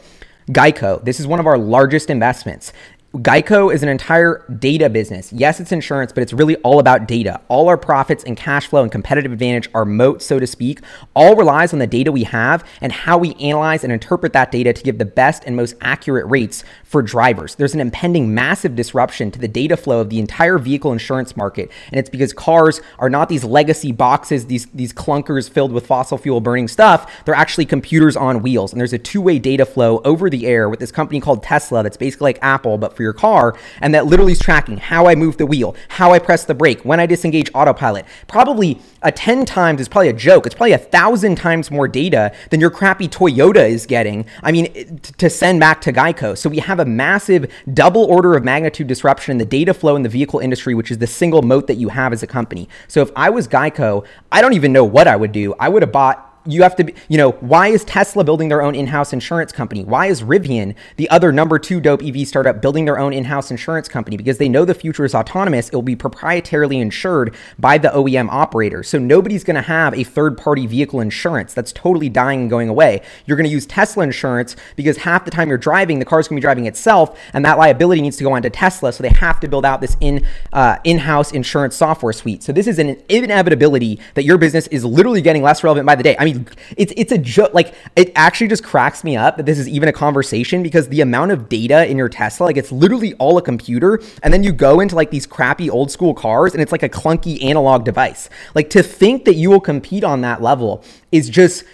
Geico, 0.50 1.02
this 1.04 1.18
is 1.18 1.26
one 1.26 1.40
of 1.40 1.46
our 1.46 1.58
largest 1.58 2.10
investments. 2.10 2.72
Geico 3.14 3.72
is 3.72 3.82
an 3.82 3.88
entire 3.88 4.44
data 4.58 4.90
business. 4.90 5.32
Yes, 5.32 5.60
it's 5.60 5.72
insurance, 5.72 6.12
but 6.12 6.22
it's 6.22 6.34
really 6.34 6.56
all 6.56 6.78
about 6.78 7.08
data. 7.08 7.40
All 7.48 7.66
our 7.70 7.78
profits 7.78 8.22
and 8.22 8.36
cash 8.36 8.66
flow 8.66 8.82
and 8.82 8.92
competitive 8.92 9.32
advantage, 9.32 9.66
our 9.72 9.86
moat, 9.86 10.20
so 10.20 10.38
to 10.38 10.46
speak, 10.46 10.80
all 11.14 11.34
relies 11.34 11.72
on 11.72 11.78
the 11.78 11.86
data 11.86 12.12
we 12.12 12.24
have 12.24 12.68
and 12.82 12.92
how 12.92 13.16
we 13.16 13.32
analyze 13.36 13.82
and 13.82 13.94
interpret 13.94 14.34
that 14.34 14.52
data 14.52 14.74
to 14.74 14.82
give 14.82 14.98
the 14.98 15.06
best 15.06 15.44
and 15.44 15.56
most 15.56 15.74
accurate 15.80 16.26
rates 16.28 16.64
for 16.84 17.00
drivers. 17.00 17.54
There's 17.54 17.72
an 17.72 17.80
impending 17.80 18.34
massive 18.34 18.76
disruption 18.76 19.30
to 19.30 19.38
the 19.38 19.48
data 19.48 19.78
flow 19.78 20.02
of 20.02 20.10
the 20.10 20.18
entire 20.18 20.58
vehicle 20.58 20.92
insurance 20.92 21.34
market, 21.34 21.70
and 21.90 21.98
it's 21.98 22.10
because 22.10 22.34
cars 22.34 22.82
are 22.98 23.08
not 23.08 23.30
these 23.30 23.42
legacy 23.42 23.90
boxes, 23.90 24.46
these 24.46 24.66
these 24.66 24.92
clunkers 24.92 25.48
filled 25.48 25.72
with 25.72 25.86
fossil 25.86 26.18
fuel 26.18 26.42
burning 26.42 26.68
stuff. 26.68 27.10
They're 27.24 27.34
actually 27.34 27.64
computers 27.64 28.18
on 28.18 28.42
wheels, 28.42 28.72
and 28.72 28.78
there's 28.78 28.92
a 28.92 28.98
two-way 28.98 29.38
data 29.38 29.64
flow 29.64 30.02
over 30.04 30.28
the 30.28 30.46
air 30.46 30.68
with 30.68 30.78
this 30.78 30.92
company 30.92 31.20
called 31.20 31.42
Tesla 31.42 31.82
that's 31.82 31.96
basically 31.96 32.26
like 32.26 32.38
Apple 32.42 32.76
but 32.76 32.97
for 32.98 33.02
your 33.04 33.14
car, 33.14 33.56
and 33.80 33.94
that 33.94 34.04
literally 34.04 34.32
is 34.32 34.38
tracking 34.38 34.76
how 34.76 35.06
I 35.06 35.14
move 35.14 35.38
the 35.38 35.46
wheel, 35.46 35.74
how 35.88 36.12
I 36.12 36.18
press 36.18 36.44
the 36.44 36.54
brake, 36.54 36.82
when 36.82 37.00
I 37.00 37.06
disengage 37.06 37.50
autopilot. 37.54 38.04
Probably 38.26 38.78
a 39.02 39.12
10 39.12 39.46
times 39.46 39.80
is 39.80 39.88
probably 39.88 40.08
a 40.08 40.12
joke. 40.12 40.44
It's 40.44 40.54
probably 40.54 40.72
a 40.72 40.78
thousand 40.78 41.36
times 41.36 41.70
more 41.70 41.88
data 41.88 42.34
than 42.50 42.60
your 42.60 42.70
crappy 42.70 43.08
Toyota 43.08 43.66
is 43.66 43.86
getting. 43.86 44.26
I 44.42 44.52
mean, 44.52 44.98
to 45.16 45.30
send 45.30 45.60
back 45.60 45.80
to 45.82 45.92
Geico. 45.92 46.36
So 46.36 46.50
we 46.50 46.58
have 46.58 46.80
a 46.80 46.84
massive 46.84 47.50
double 47.72 48.04
order 48.04 48.34
of 48.34 48.44
magnitude 48.44 48.88
disruption 48.88 49.32
in 49.32 49.38
the 49.38 49.46
data 49.46 49.72
flow 49.72 49.94
in 49.94 50.02
the 50.02 50.08
vehicle 50.08 50.40
industry, 50.40 50.74
which 50.74 50.90
is 50.90 50.98
the 50.98 51.06
single 51.06 51.42
moat 51.42 51.68
that 51.68 51.76
you 51.76 51.88
have 51.90 52.12
as 52.12 52.24
a 52.24 52.26
company. 52.26 52.68
So 52.88 53.00
if 53.00 53.10
I 53.14 53.30
was 53.30 53.46
Geico, 53.46 54.04
I 54.32 54.42
don't 54.42 54.54
even 54.54 54.72
know 54.72 54.84
what 54.84 55.06
I 55.06 55.14
would 55.14 55.32
do. 55.32 55.54
I 55.60 55.68
would 55.68 55.82
have 55.82 55.92
bought 55.92 56.27
you 56.48 56.62
have 56.62 56.74
to 56.76 56.84
be, 56.84 56.94
you 57.08 57.18
know, 57.18 57.32
why 57.32 57.68
is 57.68 57.84
Tesla 57.84 58.24
building 58.24 58.48
their 58.48 58.62
own 58.62 58.74
in-house 58.74 59.12
insurance 59.12 59.52
company? 59.52 59.84
Why 59.84 60.06
is 60.06 60.22
Rivian, 60.22 60.74
the 60.96 61.08
other 61.10 61.30
number 61.30 61.58
two 61.58 61.78
dope 61.78 62.02
EV 62.02 62.26
startup, 62.26 62.62
building 62.62 62.86
their 62.86 62.98
own 62.98 63.12
in-house 63.12 63.50
insurance 63.50 63.86
company? 63.86 64.16
Because 64.16 64.38
they 64.38 64.48
know 64.48 64.64
the 64.64 64.74
future 64.74 65.04
is 65.04 65.14
autonomous. 65.14 65.68
It 65.68 65.74
will 65.74 65.82
be 65.82 65.94
proprietarily 65.94 66.80
insured 66.80 67.34
by 67.58 67.76
the 67.76 67.88
OEM 67.88 68.30
operator. 68.30 68.82
So 68.82 68.98
nobody's 68.98 69.44
going 69.44 69.56
to 69.56 69.62
have 69.62 69.92
a 69.92 70.04
third-party 70.04 70.66
vehicle 70.66 71.00
insurance. 71.00 71.52
That's 71.52 71.72
totally 71.72 72.08
dying 72.08 72.40
and 72.42 72.50
going 72.50 72.70
away. 72.70 73.02
You're 73.26 73.36
going 73.36 73.46
to 73.46 73.52
use 73.52 73.66
Tesla 73.66 74.04
insurance 74.04 74.56
because 74.74 74.96
half 74.96 75.26
the 75.26 75.30
time 75.30 75.50
you're 75.50 75.58
driving, 75.58 75.98
the 75.98 76.06
car's 76.06 76.28
going 76.28 76.36
to 76.36 76.40
be 76.40 76.46
driving 76.46 76.64
itself, 76.64 77.18
and 77.34 77.44
that 77.44 77.58
liability 77.58 78.00
needs 78.00 78.16
to 78.16 78.24
go 78.24 78.32
onto 78.32 78.48
Tesla. 78.48 78.90
So 78.92 79.02
they 79.02 79.10
have 79.10 79.38
to 79.40 79.48
build 79.48 79.66
out 79.66 79.82
this 79.82 79.98
in 80.00 80.26
uh, 80.54 80.78
in-house 80.84 81.32
insurance 81.32 81.76
software 81.76 82.14
suite. 82.14 82.42
So 82.42 82.52
this 82.52 82.66
is 82.66 82.78
an 82.78 83.00
inevitability 83.10 84.00
that 84.14 84.24
your 84.24 84.38
business 84.38 84.66
is 84.68 84.82
literally 84.82 85.20
getting 85.20 85.42
less 85.42 85.62
relevant 85.62 85.86
by 85.86 85.94
the 85.94 86.02
day. 86.02 86.16
I 86.18 86.24
mean, 86.24 86.37
it's 86.76 86.92
it's 86.96 87.12
a 87.12 87.18
joke. 87.18 87.54
Like 87.54 87.74
it 87.96 88.12
actually 88.14 88.48
just 88.48 88.64
cracks 88.64 89.04
me 89.04 89.16
up 89.16 89.36
that 89.36 89.46
this 89.46 89.58
is 89.58 89.68
even 89.68 89.88
a 89.88 89.92
conversation 89.92 90.62
because 90.62 90.88
the 90.88 91.00
amount 91.00 91.32
of 91.32 91.48
data 91.48 91.86
in 91.86 91.96
your 91.96 92.08
Tesla, 92.08 92.44
like 92.44 92.56
it's 92.56 92.72
literally 92.72 93.14
all 93.14 93.38
a 93.38 93.42
computer, 93.42 94.00
and 94.22 94.32
then 94.32 94.42
you 94.42 94.52
go 94.52 94.80
into 94.80 94.94
like 94.94 95.10
these 95.10 95.26
crappy 95.26 95.70
old 95.70 95.90
school 95.90 96.14
cars, 96.14 96.52
and 96.52 96.62
it's 96.62 96.72
like 96.72 96.82
a 96.82 96.88
clunky 96.88 97.42
analog 97.44 97.84
device. 97.84 98.28
Like 98.54 98.70
to 98.70 98.82
think 98.82 99.24
that 99.24 99.34
you 99.34 99.50
will 99.50 99.60
compete 99.60 100.04
on 100.04 100.20
that 100.22 100.42
level 100.42 100.84
is 101.12 101.28
just 101.28 101.64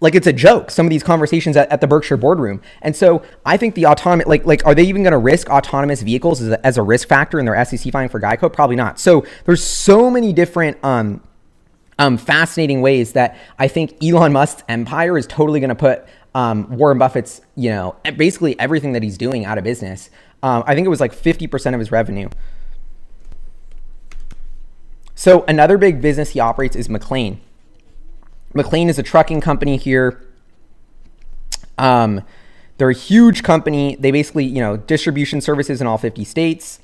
like 0.00 0.14
it's 0.14 0.26
a 0.26 0.32
joke 0.32 0.70
some 0.70 0.86
of 0.86 0.90
these 0.90 1.02
conversations 1.02 1.56
at, 1.56 1.70
at, 1.70 1.80
the 1.80 1.86
berkshire 1.86 2.16
boardroom 2.16 2.60
and 2.82 2.96
so 2.96 3.22
i 3.44 3.56
think 3.56 3.74
the 3.74 3.86
autonomous 3.86 4.26
like 4.26 4.44
like 4.44 4.64
are 4.66 4.74
they 4.74 4.82
even 4.82 5.02
going 5.02 5.12
to 5.12 5.18
risk 5.18 5.48
autonomous 5.48 6.02
vehicles 6.02 6.40
as 6.40 6.48
a, 6.48 6.66
as 6.66 6.78
a 6.78 6.82
risk 6.82 7.06
factor 7.06 7.38
in 7.38 7.44
their 7.44 7.64
sec 7.64 7.80
filing 7.92 8.08
for 8.08 8.20
geico 8.20 8.52
probably 8.52 8.76
not 8.76 8.98
so 8.98 9.24
there's 9.44 9.62
so 9.62 10.10
many 10.10 10.32
different 10.32 10.82
um 10.84 11.22
um, 12.00 12.16
fascinating 12.16 12.80
ways 12.80 13.12
that 13.12 13.36
I 13.58 13.68
think 13.68 14.02
Elon 14.02 14.32
Musk's 14.32 14.64
empire 14.68 15.18
is 15.18 15.26
totally 15.26 15.60
going 15.60 15.68
to 15.68 15.74
put 15.74 16.06
um, 16.34 16.66
Warren 16.76 16.96
Buffett's, 16.96 17.42
you 17.56 17.68
know, 17.68 17.94
basically 18.16 18.58
everything 18.58 18.92
that 18.94 19.02
he's 19.02 19.18
doing 19.18 19.44
out 19.44 19.58
of 19.58 19.64
business. 19.64 20.08
Um, 20.42 20.64
I 20.66 20.74
think 20.74 20.86
it 20.86 20.88
was 20.88 21.00
like 21.00 21.14
50% 21.14 21.74
of 21.74 21.78
his 21.78 21.92
revenue. 21.92 22.30
So 25.14 25.44
another 25.46 25.76
big 25.76 26.00
business 26.00 26.30
he 26.30 26.40
operates 26.40 26.74
is 26.74 26.88
McLane. 26.88 27.36
McLane 28.54 28.88
is 28.88 28.98
a 28.98 29.02
trucking 29.02 29.42
company 29.42 29.76
here. 29.76 30.26
Um, 31.76 32.22
they're 32.78 32.88
a 32.88 32.94
huge 32.94 33.42
company. 33.42 33.96
They 33.96 34.10
basically, 34.10 34.46
you 34.46 34.60
know, 34.60 34.78
distribution 34.78 35.42
services 35.42 35.82
in 35.82 35.86
all 35.86 35.98
50 35.98 36.24
states. 36.24 36.80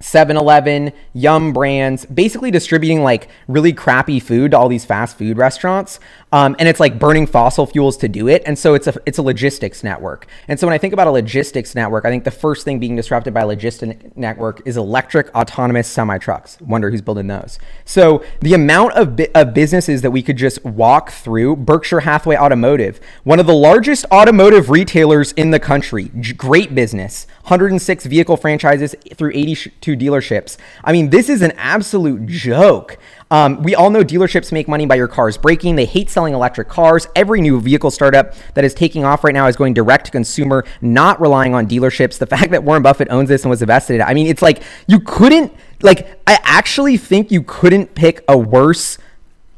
7 0.00 0.36
Eleven, 0.36 0.92
Yum 1.14 1.52
Brands, 1.52 2.04
basically 2.06 2.50
distributing 2.50 3.02
like 3.02 3.28
really 3.48 3.72
crappy 3.72 4.20
food 4.20 4.50
to 4.50 4.58
all 4.58 4.68
these 4.68 4.84
fast 4.84 5.16
food 5.16 5.38
restaurants. 5.38 5.98
Um, 6.32 6.54
and 6.58 6.68
it's 6.68 6.80
like 6.80 6.98
burning 6.98 7.26
fossil 7.26 7.66
fuels 7.66 7.96
to 7.98 8.08
do 8.08 8.28
it. 8.28 8.42
And 8.44 8.58
so 8.58 8.74
it's 8.74 8.86
a, 8.86 8.94
it's 9.06 9.16
a 9.16 9.22
logistics 9.22 9.82
network. 9.82 10.26
And 10.48 10.60
so 10.60 10.66
when 10.66 10.74
I 10.74 10.78
think 10.78 10.92
about 10.92 11.06
a 11.06 11.10
logistics 11.10 11.74
network, 11.74 12.04
I 12.04 12.10
think 12.10 12.24
the 12.24 12.30
first 12.30 12.64
thing 12.64 12.78
being 12.78 12.96
disrupted 12.96 13.32
by 13.32 13.40
a 13.40 13.46
logistics 13.46 14.04
network 14.16 14.60
is 14.66 14.76
electric 14.76 15.34
autonomous 15.34 15.88
semi 15.88 16.18
trucks. 16.18 16.60
Wonder 16.60 16.90
who's 16.90 17.00
building 17.00 17.28
those. 17.28 17.58
So 17.84 18.22
the 18.40 18.54
amount 18.54 18.94
of, 18.94 19.16
bi- 19.16 19.30
of 19.34 19.54
businesses 19.54 20.02
that 20.02 20.10
we 20.10 20.22
could 20.22 20.36
just 20.36 20.62
walk 20.64 21.10
through 21.10 21.56
Berkshire 21.56 22.00
Hathaway 22.00 22.36
Automotive, 22.36 23.00
one 23.24 23.40
of 23.40 23.46
the 23.46 23.54
largest 23.54 24.04
automotive 24.12 24.68
retailers 24.68 25.32
in 25.32 25.52
the 25.52 25.60
country, 25.60 26.10
great 26.36 26.74
business, 26.74 27.26
106 27.42 28.04
vehicle 28.06 28.36
franchises 28.36 28.94
through 29.14 29.30
82 29.32 29.85
dealerships. 29.94 30.56
I 30.82 30.92
mean, 30.92 31.10
this 31.10 31.28
is 31.28 31.42
an 31.42 31.52
absolute 31.52 32.24
joke. 32.24 32.96
Um, 33.30 33.62
we 33.62 33.74
all 33.74 33.90
know 33.90 34.02
dealerships 34.02 34.52
make 34.52 34.68
money 34.68 34.86
by 34.86 34.94
your 34.94 35.08
cars 35.08 35.36
breaking. 35.36 35.76
They 35.76 35.84
hate 35.84 36.08
selling 36.08 36.32
electric 36.32 36.68
cars. 36.68 37.08
Every 37.14 37.40
new 37.40 37.60
vehicle 37.60 37.90
startup 37.90 38.34
that 38.54 38.64
is 38.64 38.72
taking 38.72 39.04
off 39.04 39.22
right 39.22 39.34
now 39.34 39.46
is 39.48 39.56
going 39.56 39.74
direct 39.74 40.06
to 40.06 40.10
consumer, 40.12 40.64
not 40.80 41.20
relying 41.20 41.54
on 41.54 41.66
dealerships. 41.66 42.18
The 42.18 42.26
fact 42.26 42.52
that 42.52 42.64
Warren 42.64 42.82
Buffett 42.82 43.08
owns 43.10 43.28
this 43.28 43.42
and 43.42 43.50
was 43.50 43.60
invested 43.60 43.96
in 43.96 44.00
it, 44.00 44.04
I 44.04 44.14
mean, 44.14 44.28
it's 44.28 44.42
like 44.42 44.62
you 44.86 45.00
couldn't, 45.00 45.52
like, 45.82 46.08
I 46.26 46.38
actually 46.42 46.96
think 46.96 47.30
you 47.30 47.42
couldn't 47.42 47.94
pick 47.94 48.24
a 48.28 48.38
worse 48.38 48.96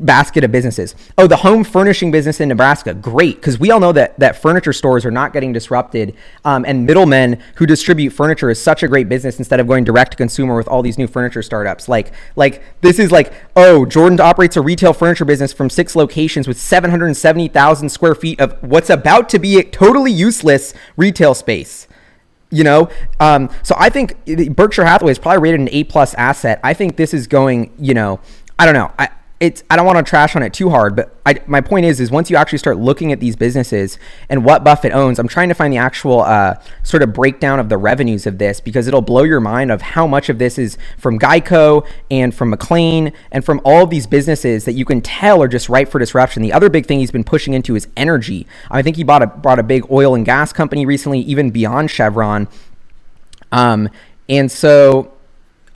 basket 0.01 0.45
of 0.45 0.53
businesses. 0.53 0.95
Oh, 1.17 1.27
the 1.27 1.39
home 1.39 1.65
furnishing 1.65 2.11
business 2.11 2.41
in 2.41 2.49
Nebraska, 2.49 2.95
great, 2.95 3.37
because 3.37 3.59
we 3.59 3.71
all 3.71 3.81
know 3.81 3.93
that 3.93 4.19
that 4.19 4.41
furniture 4.41 4.73
stores 4.73 5.05
are 5.05 5.11
not 5.11 5.33
getting 5.33 5.53
disrupted, 5.53 6.15
um, 6.45 6.65
and 6.65 6.87
middlemen 6.87 7.41
who 7.57 7.67
distribute 7.67 8.11
furniture 8.11 8.51
is 8.51 8.61
such 8.61 8.83
a 8.83 8.89
great 8.89 9.09
business 9.09 9.39
instead 9.39 9.61
of 9.61 9.67
going 9.67 9.85
direct 9.85 10.13
to 10.13 10.17
consumer 10.17 10.57
with 10.57 10.69
all 10.69 10.83
these 10.83 10.99
new 10.99 11.07
furniture 11.07 11.43
startups. 11.43 11.89
Like, 11.89 12.13
like 12.37 12.63
this 12.81 12.99
is 12.99 13.11
like, 13.11 13.33
oh, 13.57 13.85
Jordan 13.87 14.21
operates 14.21 14.57
a 14.57 14.63
retail 14.63 14.93
furniture 14.93 15.25
business 15.25 15.53
from 15.53 15.69
six 15.71 15.97
locations 15.97 16.47
with 16.47 16.59
770,000 16.59 17.89
square 17.89 18.15
feet 18.15 18.41
of 18.41 18.57
what's 18.63 18.91
about 18.91 19.29
to 19.31 19.39
be 19.39 19.59
a 19.59 19.65
totally 19.65 20.13
useless 20.13 20.75
retail 20.97 21.35
space 21.35 21.87
you 22.51 22.65
know 22.65 22.89
um, 23.21 23.51
so 23.63 23.75
i 23.79 23.91
think 23.91 24.17
berkshire 24.57 24.87
hathaway 24.87 25.13
is 25.13 25.19
probably 25.19 25.43
rated 25.43 25.61
an 25.61 25.69
a 25.71 25.85
plus 25.85 26.15
asset 26.15 26.59
i 26.65 26.73
think 26.73 26.97
this 26.97 27.13
is 27.13 27.27
going 27.27 27.71
you 27.79 27.93
know 27.93 28.19
i 28.59 28.65
don't 28.65 28.75
know 28.75 28.91
I, 28.99 29.11
it's 29.41 29.63
I 29.71 29.77
don't 29.77 29.87
want 29.87 29.99
to 29.99 30.09
trash 30.09 30.35
on 30.35 30.43
it 30.43 30.53
too 30.53 30.71
hard, 30.71 30.97
but 30.97 31.15
I, 31.25 31.41
my 31.47 31.61
point 31.61 31.87
is 31.87 32.01
is 32.01 32.11
once 32.11 32.29
you 32.29 32.37
actually 32.37 32.59
start 32.59 32.77
looking 32.77 33.13
at 33.13 33.21
these 33.21 33.37
businesses 33.37 33.97
and 34.29 34.45
what 34.45 34.65
Buffett 34.65 34.93
owns, 34.93 35.21
I'm 35.21 35.29
trying 35.29 35.49
to 35.49 35.55
find 35.55 35.73
the 35.73 35.77
actual 35.77 36.23
uh, 36.23 36.61
sort 36.83 37.05
of 37.05 37.13
breakdown 37.13 37.61
of 37.61 37.69
the 37.69 37.77
revenues 37.77 38.27
of 38.27 38.39
this 38.39 38.61
because 38.61 38.89
it'll 38.89 39.01
blow 39.01 39.23
your 39.23 39.39
mind 39.39 39.71
of 39.71 39.81
how 39.81 40.09
much 40.09 40.29
of 40.29 40.41
this 40.41 40.59
is 40.59 40.77
from 40.97 41.21
Geico 41.21 41.87
and 42.11 42.35
from 42.35 42.53
McLane 42.53 43.13
and 43.31 43.45
from 43.45 43.61
all 43.65 43.85
of 43.85 43.91
these 43.91 44.09
businesses 44.09 44.65
that 44.65 44.73
you 44.73 44.85
can 44.85 45.01
tell 45.01 45.41
are 45.41 45.49
just 45.49 45.69
ripe 45.69 45.89
for 45.89 46.01
disruption. 46.01 46.43
The 46.43 46.53
other 46.53 46.69
big 46.69 46.87
thing 46.87 46.99
he's 46.99 47.13
been 47.13 47.25
pushing 47.25 47.55
into 47.55 47.77
is 47.77 47.87
energy. 47.97 48.45
I 48.73 48.83
think 48.83 48.97
he 48.97 49.05
bought 49.05 49.23
a 49.23 49.29
brought 49.29 49.61
a 49.61 49.63
big 49.63 49.89
oil 49.89 50.17
and 50.17 50.25
gas 50.25 50.53
company 50.53 50.85
recently, 50.85 51.21
even 51.21 51.51
beyond 51.53 51.93
Chevron. 51.93 52.49
Um, 53.53 53.89
and 54.29 54.51
so, 54.51 55.13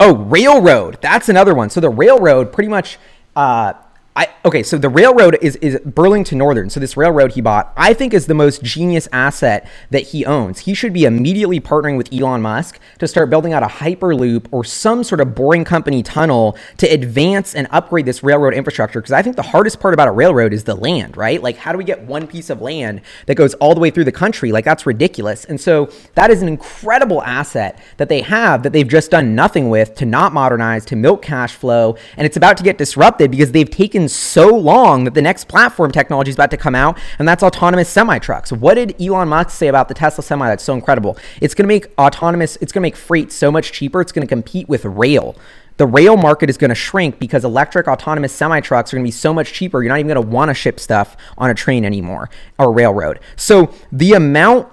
oh, 0.01 0.15
railroad. 0.15 0.97
That's 1.01 1.29
another 1.29 1.55
one. 1.55 1.69
So 1.69 1.79
the 1.79 1.89
railroad 1.89 2.51
pretty 2.51 2.67
much 2.69 2.99
uh, 3.35 3.73
I 4.15 4.27
okay, 4.45 4.61
so 4.61 4.77
the 4.77 4.89
railroad 4.89 5.39
is 5.41 5.55
is 5.55 5.79
Burlington 5.79 6.37
Northern. 6.37 6.69
So 6.69 6.79
this 6.79 6.95
railroad 6.95 7.31
he 7.31 7.41
bought, 7.41 7.73
I 7.75 7.93
think, 7.93 8.13
is 8.13 8.27
the 8.27 8.35
most 8.35 8.61
genius 8.61 9.07
asset 9.11 9.67
that 9.89 10.03
he 10.03 10.23
owns. 10.23 10.59
He 10.59 10.75
should 10.75 10.93
be 10.93 11.05
immediately 11.05 11.59
partnering 11.59 11.97
with 11.97 12.13
Elon 12.13 12.43
Musk 12.43 12.79
to 12.99 13.07
start 13.07 13.31
building 13.31 13.53
out 13.53 13.63
a 13.63 13.67
hyperloop 13.67 14.47
or 14.51 14.63
some 14.63 15.03
sort 15.03 15.19
of 15.19 15.33
boring 15.33 15.65
company 15.65 16.03
tunnel 16.03 16.55
to 16.77 16.85
advance 16.87 17.55
and 17.55 17.67
upgrade 17.71 18.05
this 18.05 18.21
railroad 18.21 18.53
infrastructure. 18.53 19.01
Because 19.01 19.13
I 19.13 19.23
think 19.23 19.35
the 19.35 19.41
hardest 19.41 19.79
part 19.79 19.95
about 19.95 20.07
a 20.07 20.11
railroad 20.11 20.53
is 20.53 20.63
the 20.63 20.75
land, 20.75 21.17
right? 21.17 21.41
Like, 21.41 21.57
how 21.57 21.71
do 21.71 21.79
we 21.79 21.83
get 21.83 22.03
one 22.03 22.27
piece 22.27 22.51
of 22.51 22.61
land 22.61 23.01
that 23.25 23.35
goes 23.35 23.55
all 23.55 23.73
the 23.73 23.81
way 23.81 23.89
through 23.89 24.05
the 24.05 24.11
country? 24.11 24.51
Like, 24.51 24.65
that's 24.65 24.85
ridiculous. 24.85 25.43
And 25.45 25.59
so 25.59 25.89
that 26.13 26.29
is 26.29 26.43
an 26.43 26.47
incredible 26.47 27.23
asset 27.23 27.81
that 27.97 28.09
they 28.09 28.21
have 28.21 28.61
that 28.61 28.73
they've 28.73 28.87
just 28.87 29.09
done 29.09 29.33
nothing 29.33 29.69
with 29.69 29.95
to 29.95 30.05
not 30.05 30.33
modernize, 30.33 30.85
to 30.85 30.95
milk 30.95 31.23
cash 31.23 31.55
flow, 31.55 31.97
and 32.15 32.27
it's 32.27 32.37
about 32.37 32.57
to 32.57 32.63
get 32.63 32.77
disrupted 32.77 33.31
because 33.31 33.51
they've 33.51 33.69
taken 33.69 34.02
so 34.07 34.55
long 34.55 35.03
that 35.03 35.13
the 35.13 35.21
next 35.21 35.47
platform 35.47 35.91
technology 35.91 36.29
is 36.29 36.35
about 36.35 36.51
to 36.51 36.57
come 36.57 36.75
out, 36.75 36.97
and 37.19 37.27
that's 37.27 37.43
autonomous 37.43 37.89
semi 37.89 38.19
trucks. 38.19 38.51
What 38.51 38.75
did 38.75 38.99
Elon 39.01 39.29
Musk 39.29 39.51
say 39.51 39.67
about 39.67 39.87
the 39.87 39.93
Tesla 39.93 40.23
semi 40.23 40.47
that's 40.47 40.63
so 40.63 40.73
incredible? 40.73 41.17
It's 41.41 41.53
going 41.53 41.63
to 41.63 41.73
make 41.73 41.87
autonomous, 41.97 42.57
it's 42.61 42.71
going 42.71 42.81
to 42.81 42.85
make 42.85 42.95
freight 42.95 43.31
so 43.31 43.51
much 43.51 43.71
cheaper, 43.71 44.01
it's 44.01 44.11
going 44.11 44.25
to 44.25 44.29
compete 44.29 44.67
with 44.69 44.85
rail. 44.85 45.35
The 45.77 45.87
rail 45.87 46.17
market 46.17 46.49
is 46.49 46.57
going 46.57 46.69
to 46.69 46.75
shrink 46.75 47.17
because 47.19 47.43
electric 47.43 47.87
autonomous 47.87 48.31
semi 48.31 48.59
trucks 48.59 48.93
are 48.93 48.97
going 48.97 49.03
to 49.03 49.07
be 49.07 49.11
so 49.11 49.33
much 49.33 49.53
cheaper. 49.53 49.81
You're 49.81 49.89
not 49.89 49.99
even 49.99 50.13
going 50.13 50.23
to 50.23 50.31
want 50.31 50.49
to 50.49 50.53
ship 50.53 50.79
stuff 50.79 51.17
on 51.37 51.49
a 51.49 51.55
train 51.55 51.83
anymore 51.83 52.29
or 52.59 52.71
railroad. 52.71 53.19
So 53.35 53.73
the 53.91 54.13
amount, 54.13 54.67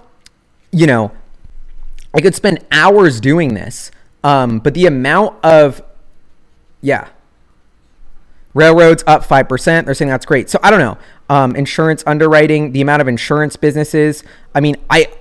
you 0.73 0.87
know, 0.87 1.12
I 2.12 2.21
could 2.21 2.35
spend 2.35 2.64
hours 2.71 3.21
doing 3.21 3.55
this, 3.55 3.90
um, 4.25 4.59
but 4.59 4.75
the 4.75 4.87
amount 4.87 5.43
of, 5.45 5.83
yeah, 6.83 7.09
Railroads 8.53 9.05
up 9.07 9.25
5%. 9.25 9.85
They're 9.85 9.95
saying 9.95 10.09
that's 10.09 10.27
great. 10.27 10.51
So 10.51 10.59
I 10.63 10.71
don't 10.71 10.81
know. 10.81 10.99
Um, 11.29 11.55
insurance 11.55 12.03
underwriting, 12.07 12.73
the 12.73 12.81
amount 12.81 13.01
of 13.01 13.09
insurance 13.09 13.57
businesses. 13.57 14.25
I 14.55 14.61
mean, 14.61 14.77
I, 14.91 15.13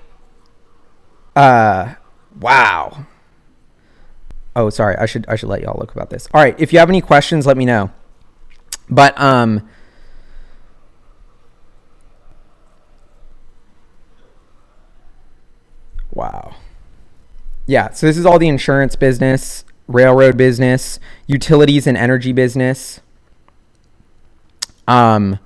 uh, 1.36 1.94
wow. 2.40 3.06
Oh, 4.56 4.70
sorry. 4.72 4.96
I 4.98 5.06
should, 5.06 5.26
I 5.28 5.36
should 5.36 5.50
let 5.50 5.62
y'all 5.62 5.78
look 5.80 5.92
about 5.92 6.10
this. 6.10 6.28
All 6.34 6.42
right. 6.42 6.60
If 6.60 6.74
you 6.74 6.80
have 6.80 6.90
any 6.90 7.02
questions, 7.02 7.46
let 7.46 7.56
me 7.56 7.66
know. 7.66 7.92
But, 8.90 9.20
um, 9.22 9.70
wow. 16.12 16.56
Yeah. 17.68 17.92
So 17.92 18.08
this 18.08 18.18
is 18.18 18.26
all 18.26 18.40
the 18.40 18.48
insurance 18.48 18.96
business, 18.96 19.64
railroad 19.88 20.36
business, 20.36 21.00
utilities 21.28 21.86
and 21.86 21.96
energy 21.96 22.34
business. 22.34 23.02
Um, 24.90 25.38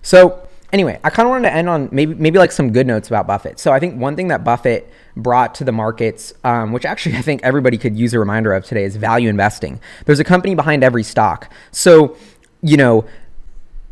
so 0.00 0.48
anyway, 0.72 0.98
I 1.04 1.10
kind 1.10 1.26
of 1.26 1.30
wanted 1.30 1.50
to 1.50 1.54
end 1.54 1.68
on 1.68 1.90
maybe 1.92 2.14
maybe 2.14 2.38
like 2.38 2.52
some 2.52 2.72
good 2.72 2.86
notes 2.86 3.08
about 3.08 3.26
Buffett. 3.26 3.60
So 3.60 3.70
I 3.70 3.78
think 3.78 4.00
one 4.00 4.16
thing 4.16 4.28
that 4.28 4.44
Buffett 4.44 4.90
brought 5.14 5.54
to 5.56 5.64
the 5.64 5.72
markets, 5.72 6.32
um, 6.42 6.72
which 6.72 6.86
actually 6.86 7.16
I 7.18 7.22
think 7.22 7.42
everybody 7.42 7.76
could 7.76 7.96
use 7.96 8.14
a 8.14 8.18
reminder 8.18 8.54
of 8.54 8.64
today, 8.64 8.84
is 8.84 8.96
value 8.96 9.28
investing. 9.28 9.78
There's 10.06 10.20
a 10.20 10.24
company 10.24 10.54
behind 10.54 10.82
every 10.82 11.04
stock. 11.04 11.52
So 11.70 12.16
you 12.62 12.76
know. 12.76 13.04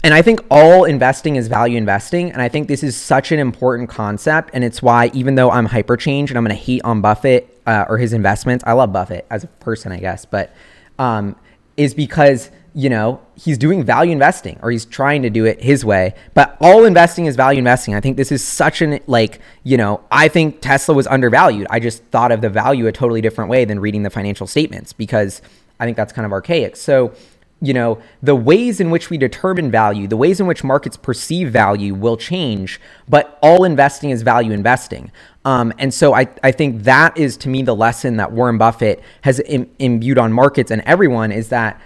And 0.04 0.14
I 0.14 0.22
think 0.22 0.40
all 0.48 0.84
investing 0.84 1.34
is 1.34 1.48
value 1.48 1.76
investing. 1.76 2.30
And 2.30 2.40
I 2.40 2.48
think 2.48 2.68
this 2.68 2.84
is 2.84 2.96
such 2.96 3.32
an 3.32 3.40
important 3.40 3.88
concept. 3.88 4.50
And 4.52 4.62
it's 4.62 4.80
why, 4.80 5.10
even 5.12 5.34
though 5.34 5.50
I'm 5.50 5.66
hyper 5.66 5.96
change 5.96 6.30
and 6.30 6.38
I'm 6.38 6.44
going 6.44 6.56
to 6.56 6.64
hate 6.64 6.82
on 6.84 7.00
Buffett 7.00 7.57
uh, 7.68 7.84
or 7.88 7.98
his 7.98 8.12
investments, 8.12 8.64
I 8.66 8.72
love 8.72 8.92
Buffett 8.92 9.26
as 9.30 9.44
a 9.44 9.46
person, 9.46 9.92
I 9.92 9.98
guess, 9.98 10.24
but 10.24 10.52
um, 10.98 11.36
is 11.76 11.94
because 11.94 12.50
you 12.74 12.88
know, 12.88 13.20
he's 13.34 13.58
doing 13.58 13.82
value 13.82 14.12
investing 14.12 14.56
or 14.62 14.70
he's 14.70 14.84
trying 14.84 15.22
to 15.22 15.30
do 15.30 15.44
it 15.44 15.60
his 15.60 15.84
way. 15.84 16.14
But 16.34 16.56
all 16.60 16.84
investing 16.84 17.26
is 17.26 17.34
value 17.34 17.58
investing. 17.58 17.94
I 17.94 18.00
think 18.00 18.16
this 18.16 18.30
is 18.30 18.46
such 18.46 18.82
an 18.82 19.00
like, 19.08 19.40
you 19.64 19.76
know, 19.76 20.00
I 20.12 20.28
think 20.28 20.60
Tesla 20.60 20.94
was 20.94 21.08
undervalued. 21.08 21.66
I 21.70 21.80
just 21.80 22.04
thought 22.04 22.30
of 22.30 22.40
the 22.40 22.48
value 22.48 22.86
a 22.86 22.92
totally 22.92 23.20
different 23.20 23.50
way 23.50 23.64
than 23.64 23.80
reading 23.80 24.04
the 24.04 24.10
financial 24.10 24.46
statements 24.46 24.92
because 24.92 25.42
I 25.80 25.86
think 25.86 25.96
that's 25.96 26.12
kind 26.12 26.24
of 26.24 26.30
archaic. 26.30 26.76
So, 26.76 27.12
you 27.60 27.74
know, 27.74 28.00
the 28.22 28.36
ways 28.36 28.80
in 28.80 28.90
which 28.90 29.10
we 29.10 29.18
determine 29.18 29.70
value, 29.70 30.06
the 30.06 30.16
ways 30.16 30.38
in 30.40 30.46
which 30.46 30.62
markets 30.62 30.96
perceive 30.96 31.50
value 31.50 31.94
will 31.94 32.16
change, 32.16 32.80
but 33.08 33.38
all 33.42 33.64
investing 33.64 34.10
is 34.10 34.22
value 34.22 34.52
investing. 34.52 35.10
Um, 35.44 35.72
and 35.78 35.92
so 35.92 36.14
I, 36.14 36.28
I 36.42 36.52
think 36.52 36.84
that 36.84 37.16
is 37.16 37.36
to 37.38 37.48
me 37.48 37.62
the 37.62 37.74
lesson 37.74 38.16
that 38.18 38.32
Warren 38.32 38.58
Buffett 38.58 39.02
has 39.22 39.40
Im- 39.40 39.70
imbued 39.78 40.18
on 40.18 40.32
markets 40.32 40.70
and 40.70 40.82
everyone 40.82 41.32
is 41.32 41.48
that 41.48 41.80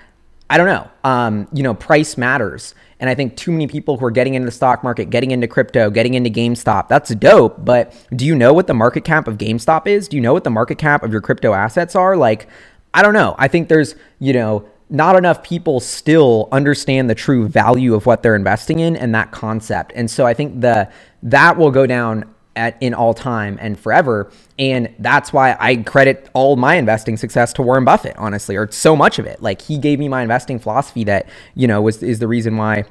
I 0.51 0.59
don't 0.59 0.67
know. 0.67 0.91
Um, 1.03 1.49
you 1.55 1.63
know, 1.63 1.73
price 1.73 2.19
matters. 2.19 2.75
And 3.01 3.09
I 3.09 3.15
think 3.15 3.39
too 3.39 3.51
many 3.51 3.67
people 3.67 3.97
who 3.97 4.05
are 4.05 4.11
getting 4.11 4.35
into 4.35 4.45
the 4.45 4.53
stock 4.53 4.85
market, 4.85 5.09
getting 5.09 5.31
into 5.31 5.49
crypto, 5.49 5.89
getting 5.89 6.13
into 6.13 6.29
GameStop, 6.29 6.89
that's 6.89 7.15
dope. 7.15 7.65
But 7.65 7.97
do 8.15 8.27
you 8.27 8.35
know 8.35 8.53
what 8.53 8.67
the 8.67 8.75
market 8.75 9.05
cap 9.05 9.27
of 9.27 9.39
GameStop 9.39 9.87
is? 9.87 10.09
Do 10.09 10.17
you 10.17 10.21
know 10.21 10.35
what 10.35 10.45
the 10.45 10.51
market 10.51 10.77
cap 10.77 11.03
of 11.03 11.11
your 11.11 11.23
crypto 11.23 11.55
assets 11.55 11.97
are? 11.97 12.19
Like, 12.19 12.49
I 12.93 13.01
don't 13.01 13.15
know. 13.15 13.35
I 13.39 13.49
think 13.49 13.69
there's, 13.69 13.95
you 14.19 14.35
know, 14.35 14.69
not 14.93 15.17
enough 15.17 15.43
people 15.43 15.81
still 15.81 16.49
understand 16.53 17.09
the 17.09 17.15
true 17.15 17.49
value 17.49 17.95
of 17.95 18.05
what 18.05 18.23
they're 18.23 18.37
investing 18.37 18.79
in 18.79 18.95
and 18.95 19.15
that 19.15 19.33
concept. 19.33 19.93
And 19.97 20.11
so 20.11 20.27
I 20.27 20.35
think 20.35 20.61
the 20.61 20.89
that 21.23 21.57
will 21.57 21.71
go 21.71 21.87
down 21.87 22.33
at 22.55 22.77
in 22.83 22.93
all 22.93 23.15
time 23.15 23.57
and 23.61 23.81
forever. 23.81 24.31
And 24.59 24.95
that's 24.99 25.33
why 25.33 25.57
I 25.59 25.77
credit 25.77 26.29
all 26.35 26.57
my 26.57 26.75
investing 26.75 27.17
success 27.17 27.55
to 27.55 27.63
Warren 27.63 27.87
Buffett, 27.87 28.15
honestly, 28.19 28.55
or 28.55 28.71
so 28.71 28.95
much 28.95 29.19
of 29.19 29.25
it. 29.25 29.43
Like 29.43 29.63
he 29.63 29.79
gave 29.79 29.99
me 29.99 30.09
my 30.09 30.21
investing 30.21 30.59
philosophy 30.59 31.05
that, 31.05 31.27
you 31.55 31.67
know, 31.67 31.81
was 31.81 32.03
is 32.03 32.19
the 32.19 32.29
reason 32.29 32.59
why 32.59 32.85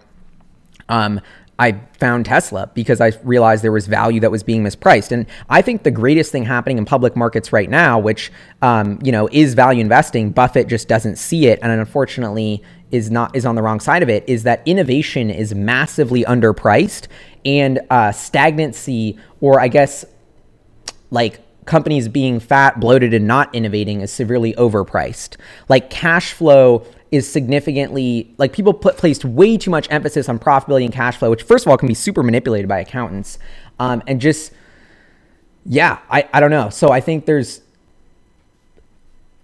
um, 0.90 1.22
I 1.62 1.80
found 2.00 2.26
Tesla 2.26 2.71
because 2.74 3.00
I 3.00 3.12
realized 3.24 3.63
there 3.63 3.71
was 3.71 3.86
value 3.86 4.19
that 4.21 4.32
was 4.32 4.41
being 4.41 4.63
mispriced. 4.63 5.12
And 5.12 5.28
I 5.47 5.62
think 5.62 5.84
the 5.84 5.91
greatest 5.91 6.32
thing 6.32 6.43
happening 6.43 6.80
in 6.80 6.86
public 6.86 7.15
markets 7.15 7.54
right 7.54 7.69
now, 7.69 8.00
which 8.00 8.32
um, 8.63 8.97
you 9.04 9.12
know 9.12 9.30
is 9.32 9.54
value 9.54 9.80
investing, 9.80 10.32
Buffett 10.32 10.67
just 10.67 10.88
doesn't 10.88 11.17
see 11.17 11.45
it, 11.45 11.60
and 11.62 11.71
unfortunately 11.71 12.63
is 12.89 13.12
not 13.12 13.36
is 13.36 13.45
on 13.45 13.54
the 13.54 13.62
wrong 13.62 13.80
side 13.80 14.02
of 14.02 14.10
it. 14.10 14.24
Is 14.28 14.41
that 14.43 14.63
innovation 14.65 15.30
is 15.30 15.54
massively 15.54 16.24
underpriced, 16.24 17.08
and 17.45 17.80
uh, 17.91 18.12
stagnancy, 18.12 19.19
or 19.39 19.62
I 19.62 19.67
guess 19.67 20.04
like 21.12 21.41
companies 21.65 22.08
being 22.08 22.39
fat, 22.39 22.80
bloated, 22.80 23.13
and 23.13 23.28
not 23.28 23.54
innovating 23.54 24.02
is 24.02 24.12
severely 24.12 24.54
overpriced. 24.54 25.38
Like 25.69 25.91
cash 25.91 26.34
flow 26.34 26.88
is 27.12 27.30
significantly 27.30 28.34
like 28.38 28.54
people 28.54 28.74
put 28.74 28.97
placed 28.97 29.26
way 29.26 29.58
too 29.58 29.69
much 29.69 29.88
emphasis 29.91 30.30
on 30.30 30.39
profitability 30.39 30.86
and 30.86 30.93
cash 30.93 31.17
flow, 31.17 31.30
which 31.30 31.43
first 31.43 31.65
of 31.65 31.69
all 31.69 31.78
can 31.78 31.88
be 31.88 31.93
super 31.93 32.24
manipulated 32.24 32.67
by 32.67 32.80
accountants, 32.80 33.38
um, 33.80 34.02
and 34.08 34.21
just 34.21 34.54
yeah, 35.65 36.00
I 36.10 36.28
I 36.34 36.39
don't 36.39 36.52
know. 36.52 36.69
So 36.69 36.91
I 36.91 37.02
think 37.02 37.26
there's 37.26 37.62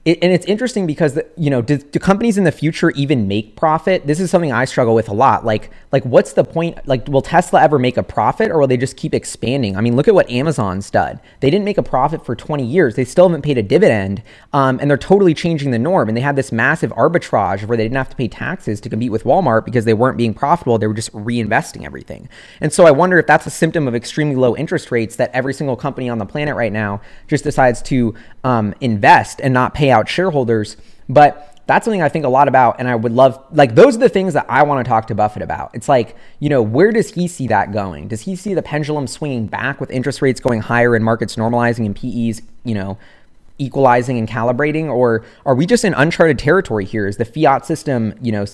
it, 0.07 0.19
and 0.21 0.31
it's 0.31 0.45
interesting 0.45 0.87
because 0.87 1.15
the, 1.15 1.27
you 1.35 1.49
know 1.49 1.61
do, 1.61 1.77
do, 1.77 1.99
companies 1.99 2.37
in 2.37 2.45
the 2.45 2.51
future 2.51 2.91
even 2.91 3.27
make 3.27 3.57
profit? 3.57 4.07
This 4.07 4.21
is 4.21 4.31
something 4.31 4.53
i 4.53 4.63
struggle 4.63 4.95
with 4.95 5.09
a 5.09 5.13
lot. 5.13 5.43
Like 5.43 5.69
like 5.91 6.05
what's 6.05 6.31
the 6.31 6.45
point? 6.45 6.79
Like 6.87 7.07
will 7.09 7.21
tesla 7.21 7.61
ever 7.61 7.77
make 7.77 7.97
a 7.97 8.03
profit 8.03 8.49
or 8.49 8.59
will 8.59 8.67
they 8.67 8.77
just 8.77 8.95
keep 8.95 9.13
expanding? 9.13 9.75
I 9.75 9.81
mean 9.81 9.97
look 9.97 10.07
at 10.07 10.15
what 10.15 10.29
amazon's 10.29 10.89
done. 10.89 11.19
They 11.41 11.49
didn't 11.49 11.65
make 11.65 11.77
a 11.77 11.83
profit 11.83 12.25
for 12.25 12.35
20 12.35 12.65
years. 12.65 12.95
They 12.95 13.03
still 13.03 13.27
haven't 13.27 13.41
paid 13.41 13.57
a 13.57 13.63
dividend 13.63 14.23
um, 14.53 14.79
and 14.79 14.89
they're 14.89 14.97
totally 14.97 15.33
changing 15.33 15.71
the 15.71 15.79
norm. 15.79 16.07
And 16.07 16.15
they 16.15 16.21
had 16.21 16.37
this 16.37 16.53
massive 16.53 16.91
arbitrage 16.91 17.65
where 17.65 17.75
they 17.75 17.83
didn't 17.83 17.97
have 17.97 18.09
to 18.09 18.15
pay 18.15 18.29
taxes 18.29 18.79
to 18.81 18.89
compete 18.89 19.11
with 19.11 19.25
walmart 19.25 19.65
because 19.65 19.83
they 19.83 19.93
weren't 19.93 20.17
being 20.17 20.33
profitable. 20.33 20.77
They 20.77 20.87
were 20.87 20.93
just 20.93 21.11
reinvesting 21.11 21.83
everything. 21.83 22.29
And 22.61 22.71
so 22.71 22.85
i 22.85 22.91
wonder 22.91 23.19
if 23.19 23.27
that's 23.27 23.45
a 23.45 23.51
symptom 23.51 23.89
of 23.89 23.95
extremely 23.95 24.37
low 24.37 24.55
interest 24.55 24.89
rates 24.89 25.17
that 25.17 25.31
every 25.33 25.53
single 25.53 25.75
company 25.75 26.07
on 26.07 26.17
the 26.17 26.25
planet 26.25 26.55
right 26.55 26.71
now 26.71 27.01
just 27.27 27.43
decides 27.43 27.81
to 27.81 28.15
um, 28.45 28.73
invest 28.79 29.41
and 29.41 29.53
not 29.53 29.73
pay 29.73 29.91
out 29.91 29.96
out 29.97 30.07
shareholders. 30.09 30.77
But 31.09 31.61
that's 31.67 31.83
something 31.83 32.01
I 32.01 32.09
think 32.09 32.25
a 32.25 32.29
lot 32.29 32.47
about. 32.47 32.79
And 32.79 32.87
I 32.87 32.95
would 32.95 33.11
love, 33.11 33.43
like, 33.51 33.75
those 33.75 33.95
are 33.97 33.99
the 33.99 34.09
things 34.09 34.33
that 34.33 34.45
I 34.47 34.63
want 34.63 34.85
to 34.85 34.89
talk 34.89 35.07
to 35.07 35.15
Buffett 35.15 35.41
about. 35.41 35.71
It's 35.73 35.89
like, 35.89 36.15
you 36.39 36.49
know, 36.49 36.61
where 36.61 36.91
does 36.91 37.13
he 37.13 37.27
see 37.27 37.47
that 37.47 37.73
going? 37.73 38.07
Does 38.07 38.21
he 38.21 38.35
see 38.35 38.53
the 38.53 38.61
pendulum 38.61 39.07
swinging 39.07 39.47
back 39.47 39.81
with 39.81 39.91
interest 39.91 40.21
rates 40.21 40.39
going 40.39 40.61
higher 40.61 40.95
and 40.95 41.03
markets 41.03 41.35
normalizing 41.35 41.85
and 41.85 41.95
PEs, 41.95 42.41
you 42.63 42.73
know, 42.73 42.97
equalizing 43.59 44.17
and 44.17 44.27
calibrating 44.27 44.85
or 44.85 45.25
are 45.45 45.55
we 45.55 45.65
just 45.65 45.83
in 45.83 45.93
uncharted 45.95 46.37
territory 46.37 46.85
here? 46.85 47.07
Is 47.07 47.17
the 47.17 47.25
fiat 47.25 47.65
system 47.65 48.13
you 48.21 48.31
know 48.31 48.45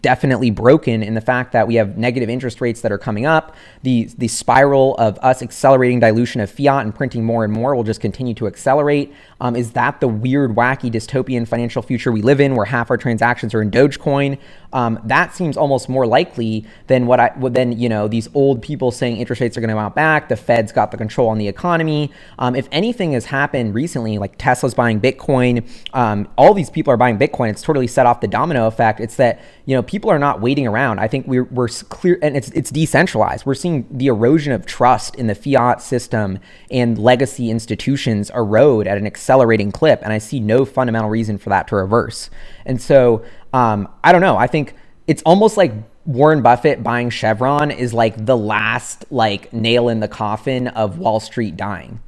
definitely 0.00 0.50
broken 0.50 1.02
in 1.02 1.14
the 1.14 1.20
fact 1.20 1.52
that 1.52 1.66
we 1.66 1.74
have 1.74 1.98
negative 1.98 2.28
interest 2.28 2.60
rates 2.60 2.80
that 2.82 2.92
are 2.92 2.98
coming 2.98 3.26
up? 3.26 3.56
The 3.82 4.08
the 4.18 4.28
spiral 4.28 4.94
of 4.96 5.18
us 5.18 5.42
accelerating 5.42 6.00
dilution 6.00 6.40
of 6.40 6.50
fiat 6.50 6.84
and 6.84 6.94
printing 6.94 7.24
more 7.24 7.44
and 7.44 7.52
more 7.52 7.74
will 7.74 7.84
just 7.84 8.00
continue 8.00 8.34
to 8.34 8.46
accelerate. 8.46 9.12
Um, 9.40 9.56
is 9.56 9.72
that 9.72 10.00
the 10.00 10.08
weird 10.08 10.52
wacky 10.52 10.90
dystopian 10.90 11.46
financial 11.46 11.82
future 11.82 12.12
we 12.12 12.22
live 12.22 12.40
in 12.40 12.54
where 12.54 12.66
half 12.66 12.90
our 12.90 12.96
transactions 12.96 13.54
are 13.54 13.62
in 13.62 13.70
dogecoin 13.70 14.38
um, 14.72 14.98
that 15.04 15.34
seems 15.34 15.56
almost 15.56 15.88
more 15.88 16.06
likely 16.06 16.66
than 16.86 17.06
what 17.06 17.20
I 17.20 17.30
than 17.38 17.78
you 17.78 17.88
know 17.88 18.08
these 18.08 18.28
old 18.34 18.62
people 18.62 18.90
saying 18.90 19.18
interest 19.18 19.40
rates 19.40 19.56
are 19.56 19.60
going 19.60 19.68
to 19.68 19.74
mount 19.74 19.94
back. 19.94 20.28
The 20.28 20.36
Fed's 20.36 20.72
got 20.72 20.90
the 20.90 20.96
control 20.96 21.28
on 21.28 21.38
the 21.38 21.48
economy. 21.48 22.10
Um, 22.38 22.56
if 22.56 22.68
anything 22.72 23.12
has 23.12 23.26
happened 23.26 23.74
recently, 23.74 24.18
like 24.18 24.38
Tesla's 24.38 24.74
buying 24.74 25.00
Bitcoin, 25.00 25.68
um, 25.92 26.28
all 26.38 26.54
these 26.54 26.70
people 26.70 26.92
are 26.92 26.96
buying 26.96 27.18
Bitcoin. 27.18 27.50
It's 27.50 27.62
totally 27.62 27.86
set 27.86 28.06
off 28.06 28.20
the 28.20 28.28
domino 28.28 28.66
effect. 28.66 29.00
It's 29.00 29.16
that 29.16 29.42
you 29.66 29.76
know 29.76 29.82
people 29.82 30.10
are 30.10 30.18
not 30.18 30.40
waiting 30.40 30.66
around. 30.66 31.00
I 31.00 31.08
think 31.08 31.26
we're 31.26 31.44
we're 31.44 31.68
clear, 31.68 32.18
and 32.22 32.36
it's 32.36 32.50
it's 32.50 32.70
decentralized. 32.70 33.44
We're 33.44 33.54
seeing 33.54 33.86
the 33.90 34.06
erosion 34.06 34.52
of 34.52 34.64
trust 34.64 35.16
in 35.16 35.26
the 35.26 35.34
fiat 35.34 35.82
system 35.82 36.38
and 36.70 36.96
legacy 36.96 37.50
institutions 37.50 38.30
erode 38.30 38.86
at 38.86 38.96
an 38.96 39.06
accelerating 39.06 39.70
clip, 39.70 40.00
and 40.02 40.12
I 40.12 40.18
see 40.18 40.40
no 40.40 40.64
fundamental 40.64 41.10
reason 41.10 41.36
for 41.36 41.50
that 41.50 41.68
to 41.68 41.76
reverse. 41.76 42.30
And 42.64 42.80
so 42.80 43.24
um, 43.52 43.88
I 44.02 44.12
don't 44.12 44.20
know. 44.20 44.36
I 44.36 44.46
think 44.46 44.74
it's 45.06 45.22
almost 45.22 45.56
like 45.56 45.72
Warren 46.04 46.42
Buffett 46.42 46.82
buying 46.82 47.10
Chevron 47.10 47.70
is 47.70 47.94
like 47.94 48.24
the 48.24 48.36
last 48.36 49.04
like 49.10 49.52
nail 49.52 49.88
in 49.88 50.00
the 50.00 50.08
coffin 50.08 50.68
of 50.68 50.98
Wall 50.98 51.20
Street 51.20 51.56
dying. 51.56 52.00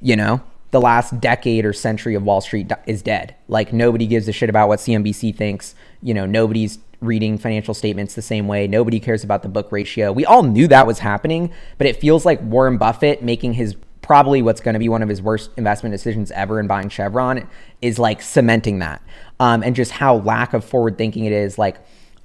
You 0.00 0.16
know, 0.16 0.42
the 0.70 0.80
last 0.80 1.20
decade 1.20 1.64
or 1.64 1.72
century 1.72 2.14
of 2.14 2.22
Wall 2.22 2.40
Street 2.40 2.70
is 2.86 3.00
dead. 3.00 3.34
Like 3.48 3.72
nobody 3.72 4.06
gives 4.06 4.28
a 4.28 4.32
shit 4.32 4.50
about 4.50 4.68
what 4.68 4.80
CNBC 4.80 5.34
thinks. 5.34 5.74
You 6.02 6.12
know, 6.12 6.26
nobody's 6.26 6.78
reading 7.00 7.38
financial 7.38 7.74
statements 7.74 8.14
the 8.14 8.22
same 8.22 8.48
way. 8.48 8.66
Nobody 8.66 9.00
cares 9.00 9.24
about 9.24 9.42
the 9.42 9.48
book 9.48 9.70
ratio. 9.70 10.12
We 10.12 10.24
all 10.24 10.42
knew 10.42 10.68
that 10.68 10.86
was 10.86 10.98
happening, 10.98 11.52
but 11.78 11.86
it 11.86 12.00
feels 12.00 12.26
like 12.26 12.40
Warren 12.42 12.76
Buffett 12.76 13.22
making 13.22 13.54
his 13.54 13.76
probably 14.04 14.42
what's 14.42 14.60
going 14.60 14.74
to 14.74 14.78
be 14.78 14.88
one 14.88 15.02
of 15.02 15.08
his 15.08 15.22
worst 15.22 15.50
investment 15.56 15.92
decisions 15.92 16.30
ever 16.32 16.60
in 16.60 16.66
buying 16.66 16.90
Chevron 16.90 17.48
is 17.80 17.98
like 17.98 18.20
cementing 18.20 18.80
that. 18.80 19.02
Um, 19.40 19.62
and 19.62 19.74
just 19.74 19.92
how 19.92 20.16
lack 20.16 20.52
of 20.52 20.64
forward 20.64 20.98
thinking 20.98 21.24
it 21.24 21.32
is. 21.32 21.56
Like, 21.58 21.78